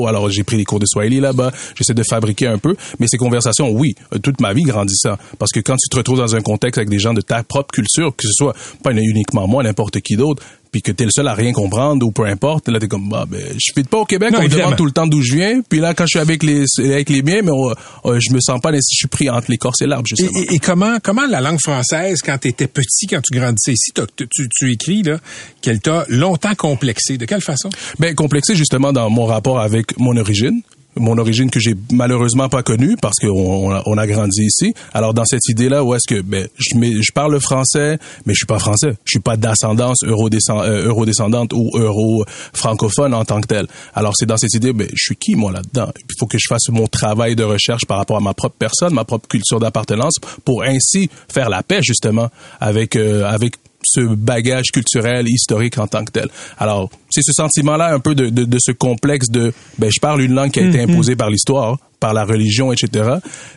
Alors, 0.08 0.30
j'ai 0.30 0.44
pris 0.44 0.58
des 0.58 0.66
cours 0.66 0.80
de 0.80 0.86
Swahili 0.86 1.20
là-bas. 1.20 1.52
J'essaie 1.76 1.94
de 1.94 2.04
fabriquer 2.04 2.48
un 2.48 2.58
peu. 2.58 2.76
Mais 3.00 3.08
ces 3.08 3.18
conversations, 3.18 3.70
oui, 3.70 3.96
euh, 4.14 4.20
toute 4.20 4.42
ma 4.42 4.54
vie 4.54 4.64
grandissant. 4.64 5.18
Parce 5.40 5.52
que 5.52 5.60
quand 5.60 5.76
tu 5.76 5.90
te 5.90 5.96
retrouves 5.96 6.20
dans 6.20 6.36
un 6.36 6.42
contexte 6.42 6.78
avec 6.78 6.90
des 6.90 7.00
gens 7.00 7.14
de 7.14 7.22
ta 7.22 7.44
propre 7.44 7.72
culture, 7.72 8.16
que 8.16 8.24
ce 8.28 8.34
soit 8.34 8.56
pas 8.84 8.92
uniquement 8.92 9.48
moi, 9.48 9.64
n'importe 9.64 10.00
qui 10.02 10.16
d'autre, 10.16 10.44
puis 10.74 10.82
que 10.82 10.92
t'es 10.92 11.06
le 11.06 11.12
seul 11.12 11.28
à 11.30 11.34
rien 11.36 11.54
comprendre 11.54 12.06
ou 12.06 12.12
peu 12.12 12.26
importe, 12.26 12.68
là 12.68 12.80
t'es 12.80 12.90
comme 12.90 13.08
bah 13.08 13.26
ben 13.30 13.40
je 13.58 13.72
fais 13.74 13.84
pas 13.84 14.00
au 14.00 14.06
Québec, 14.06 14.32
Non, 14.34 14.40
on 14.40 14.44
me 14.44 14.50
demande 14.50 14.76
tout 14.76 14.86
le 14.86 14.92
temps 14.92 15.08
d'où 15.08 15.22
je 15.22 15.36
viens, 15.36 15.62
puis 15.62 15.80
là 15.80 15.94
quand 15.94 16.04
je 16.06 16.10
suis 16.18 16.20
avec 16.20 16.44
les 16.44 16.66
avec 16.80 17.10
les 17.10 17.22
miens, 17.22 17.42
mais 17.44 17.52
on- 17.52 17.70
euh, 18.10 18.20
je 18.20 18.34
me 18.34 18.40
sens 18.42 18.60
pas 18.60 18.72
si 18.74 18.96
je 18.96 18.98
suis 18.98 19.08
pris 19.08 19.30
entre 19.30 19.50
l'écorce 19.50 19.82
et 19.82 19.86
l'arbre 19.88 20.08
Et, 20.12 20.16
justement. 20.22 20.40
et- 20.42 20.56
et 20.56 20.60
comment, 20.60 20.98
comment 21.02 21.26
la 21.28 21.40
langue 21.40 21.62
française, 21.62 22.20
quand 22.26 22.38
tu 22.40 22.50
étais 22.50 22.68
petit, 22.68 23.08
quand 23.08 23.22
tu 23.22 23.38
grandissais 23.40 23.72
ici, 23.74 23.92
t'as- 23.94 24.08
tu, 24.18 24.28
tu, 24.30 24.50
tu 24.50 24.72
écris 24.74 25.04
là, 25.04 25.20
qu'elle 25.62 25.80
t'a 25.80 26.06
longtemps 26.10 26.56
complexé. 26.56 27.18
De 27.18 27.26
quelle 27.26 27.42
façon? 27.42 27.70
Ben 28.00 28.16
complexé 28.16 28.56
justement 28.56 28.92
dans 28.92 29.10
mon 29.10 29.26
rapport 29.26 29.60
avec 29.60 29.98
mon 30.00 30.18
origine 30.18 30.62
mon 30.96 31.18
origine 31.18 31.50
que 31.50 31.60
j'ai 31.60 31.76
malheureusement 31.92 32.50
pas 32.50 32.64
connue 32.64 32.96
parce 33.02 33.18
qu'on 33.20 33.82
on 33.86 33.98
a, 33.98 34.08
grandi 34.08 34.44
ici. 34.44 34.74
Alors 34.94 35.14
dans 35.14 35.26
cette 35.26 35.48
idée-là, 35.48 35.84
où 35.84 35.96
est-ce 35.96 36.14
que 36.14 36.22
ben 36.22 36.48
je, 36.58 36.78
mets- 36.78 37.02
je 37.02 37.12
parle 37.12 37.32
le 37.32 37.40
français, 37.40 37.98
mais 38.26 38.34
je 38.34 38.38
suis 38.38 38.46
pas 38.46 38.60
français. 38.60 38.96
Je 39.06 39.12
suis 39.12 39.20
pas 39.20 39.38
d'ascendance 39.38 40.04
euh, 40.04 40.88
eurodescendante 40.88 41.54
ou 41.54 41.72
euro 41.76 42.26
francophone 42.54 43.14
en 43.14 43.26
tant 43.26 43.42
que 43.42 43.48
tel. 43.48 43.68
Alors 43.94 44.14
c'est 44.16 44.26
dans 44.26 44.38
cette 44.38 44.54
idée, 44.54 44.74
ben 44.74 44.88
je 44.94 45.04
suis 45.04 45.16
qui 45.16 45.36
moi 45.36 45.52
là-dedans? 45.52 45.92
Il 45.98 46.16
faut 46.20 46.28
que 46.28 46.38
je 46.38 46.48
fasse 46.48 46.70
mon 46.70 46.88
travail 46.88 47.36
de 47.36 47.44
recherche 47.44 47.86
par 47.86 47.98
rapport 47.98 48.18
à 48.18 48.22
ma 48.22 48.34
propre 48.34 48.56
personne, 48.58 48.94
ma 48.94 49.06
propre 49.06 49.28
culture 49.28 49.60
d'appartenance, 49.60 50.16
pour 50.46 50.64
ainsi 50.64 51.10
faire 51.28 51.50
la 51.50 51.64
paix 51.64 51.82
justement 51.82 52.30
avec 52.60 52.96
euh, 52.96 53.26
avec 53.26 53.56
ce 53.86 54.02
bagage 54.02 54.68
culturel, 54.74 55.28
historique 55.28 55.78
en 55.78 55.88
tant 55.88 56.04
que 56.06 56.12
tel. 56.12 56.28
Alors, 56.58 56.90
c'est 57.10 57.22
ce 57.24 57.34
sentiment-là 57.34 57.94
un 57.94 58.00
peu 58.00 58.16
de, 58.16 58.30
de, 58.30 58.44
de 58.46 58.58
ce 58.60 58.72
complexe 58.72 59.30
de, 59.30 59.54
ben, 59.78 59.90
je 59.94 60.00
parle 60.00 60.22
une 60.22 60.34
langue 60.34 60.52
qui 60.52 60.60
a 60.60 60.68
été 60.68 60.82
imposée 60.82 61.16
par 61.16 61.30
l'histoire, 61.30 61.78
par 62.00 62.14
la 62.14 62.26
religion, 62.26 62.72
etc., 62.74 63.16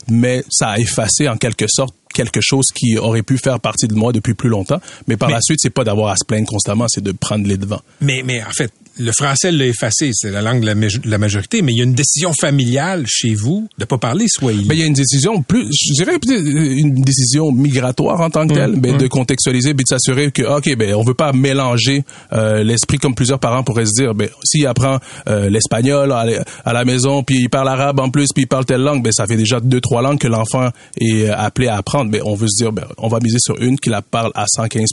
mais 0.08 0.44
ça 0.50 0.70
a 0.70 0.78
effacé 0.78 1.28
en 1.28 1.36
quelque 1.36 1.66
sorte 1.68 1.94
quelque 2.14 2.40
chose 2.40 2.66
qui 2.74 2.96
aurait 2.96 3.22
pu 3.22 3.36
faire 3.36 3.60
partie 3.60 3.88
de 3.88 3.94
moi 3.94 4.12
depuis 4.12 4.32
plus 4.34 4.48
longtemps. 4.48 4.80
Mais 5.06 5.16
par 5.16 5.28
Mais- 5.28 5.34
la 5.34 5.40
suite, 5.42 5.58
c'est 5.60 5.70
pas 5.70 5.84
d'avoir 5.84 6.12
à 6.12 6.16
se 6.16 6.24
plaindre 6.24 6.46
constamment, 6.48 6.86
c'est 6.88 7.02
de 7.02 7.12
prendre 7.12 7.46
les 7.46 7.58
devants. 7.58 7.82
Mais, 8.00 8.22
mais 8.24 8.42
en 8.42 8.50
fait, 8.56 8.72
le 8.98 9.12
français 9.12 9.52
l'a 9.52 9.66
effacé, 9.66 10.10
c'est 10.14 10.30
la 10.30 10.40
langue 10.42 10.60
de 10.62 10.66
la, 10.66 10.74
maj- 10.74 11.00
de 11.00 11.10
la 11.10 11.18
majorité, 11.18 11.60
mais 11.62 11.72
il 11.72 11.78
y 11.78 11.80
a 11.80 11.84
une 11.84 11.94
décision 11.94 12.32
familiale 12.32 13.04
chez 13.06 13.34
vous 13.34 13.68
de 13.78 13.84
pas 13.84 13.98
parler 13.98 14.24
swahili. 14.28 14.64
Ben, 14.66 14.74
il 14.74 14.80
y 14.80 14.84
a 14.84 14.86
une 14.86 14.94
décision 14.94 15.42
plus, 15.42 15.66
je 15.70 15.92
dirais 15.92 16.18
peut-être 16.18 16.40
une 16.44 16.94
décision 17.02 17.52
migratoire 17.52 18.20
en 18.20 18.30
tant 18.30 18.46
que 18.46 18.54
telle, 18.54 18.80
ben, 18.80 18.96
de 18.96 19.06
contextualiser, 19.06 19.74
puis 19.74 19.84
de 19.84 19.88
s'assurer 19.88 20.30
que, 20.32 20.42
ok, 20.42 20.76
ben, 20.76 20.94
on 20.94 21.02
veut 21.04 21.14
pas 21.14 21.32
mélanger 21.32 22.04
euh, 22.32 22.62
l'esprit 22.64 22.98
comme 22.98 23.14
plusieurs 23.14 23.38
parents 23.38 23.62
pourraient 23.62 23.86
se 23.86 24.00
dire, 24.02 24.14
ben, 24.14 24.28
s'il 24.44 24.66
apprend 24.66 24.98
euh, 25.28 25.50
l'espagnol 25.50 26.10
à, 26.12 26.24
la- 26.24 26.44
à 26.64 26.72
la 26.72 26.84
maison, 26.84 27.22
puis 27.22 27.36
il 27.40 27.50
parle 27.50 27.68
arabe 27.68 28.00
en 28.00 28.08
plus, 28.10 28.28
puis 28.34 28.44
il 28.44 28.46
parle 28.48 28.64
telle 28.64 28.80
langue, 28.80 29.02
ben, 29.02 29.12
ça 29.12 29.26
fait 29.26 29.36
déjà 29.36 29.60
deux, 29.60 29.80
trois 29.80 30.00
langues 30.02 30.18
que 30.18 30.28
l'enfant 30.28 30.70
est 31.00 31.24
euh, 31.28 31.36
appelé 31.36 31.68
à 31.68 31.76
apprendre. 31.76 32.10
Ben, 32.10 32.22
on 32.24 32.34
veut 32.34 32.48
se 32.48 32.62
dire, 32.62 32.72
ben, 32.72 32.86
on 32.98 33.08
va 33.08 33.18
miser 33.22 33.38
sur 33.40 33.60
une 33.60 33.78
qui 33.78 33.90
la 33.90 34.00
parle 34.02 34.32
à 34.34 34.46
115 34.48 34.86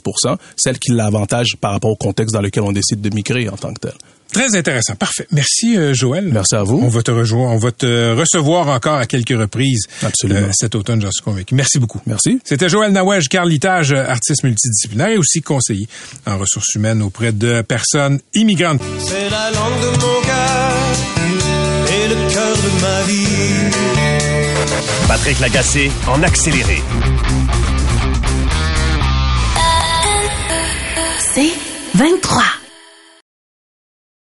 celle 0.56 0.78
qui 0.78 0.92
l'avantage 0.92 1.56
par 1.60 1.72
rapport 1.72 1.90
au 1.90 1.96
contexte 1.96 2.34
dans 2.34 2.42
lequel 2.42 2.62
on 2.64 2.72
décide 2.72 3.00
de 3.00 3.14
migrer 3.14 3.48
en 3.48 3.56
tant 3.56 3.72
que 3.72 3.80
tel. 3.80 3.93
Très 4.34 4.54
intéressant. 4.56 4.94
Parfait. 4.96 5.26
Merci, 5.30 5.78
euh, 5.78 5.94
Joël. 5.94 6.28
Merci 6.30 6.54
à 6.56 6.62
vous. 6.62 6.78
On 6.82 6.88
va 6.88 7.02
te 7.02 7.10
rejoindre, 7.10 7.52
on 7.54 7.58
va 7.58 7.72
te 7.72 8.14
recevoir 8.14 8.68
encore 8.68 8.96
à 8.98 9.06
quelques 9.06 9.38
reprises 9.38 9.86
Absolument. 10.02 10.40
euh, 10.40 10.50
cet 10.52 10.74
automne, 10.74 11.00
j'en 11.00 11.10
suis 11.10 11.22
convaincu. 11.22 11.54
Merci 11.54 11.78
beaucoup. 11.78 12.00
Merci. 12.06 12.40
C'était 12.44 12.68
Joël 12.68 12.92
Nawaj, 12.92 13.28
carlitage, 13.28 13.92
artiste 13.92 14.42
multidisciplinaire 14.44 15.08
et 15.08 15.16
aussi 15.18 15.40
conseiller 15.40 15.88
en 16.26 16.36
ressources 16.36 16.74
humaines 16.74 17.00
auprès 17.00 17.32
de 17.32 17.62
personnes 17.62 18.20
immigrantes. 18.34 18.80
C'est 18.98 19.30
la 19.30 19.50
langue 19.52 19.80
de 19.80 19.90
mon 20.00 20.20
cœur 20.22 20.72
et 21.88 22.08
le 22.08 22.32
cœur 22.32 22.56
de 22.56 22.82
ma 22.82 23.02
vie. 23.02 23.26
Patrick 25.08 25.38
Lagacé 25.40 25.90
en 26.08 26.22
accéléré. 26.22 26.82
C'est 31.34 31.52
23. 31.94 32.42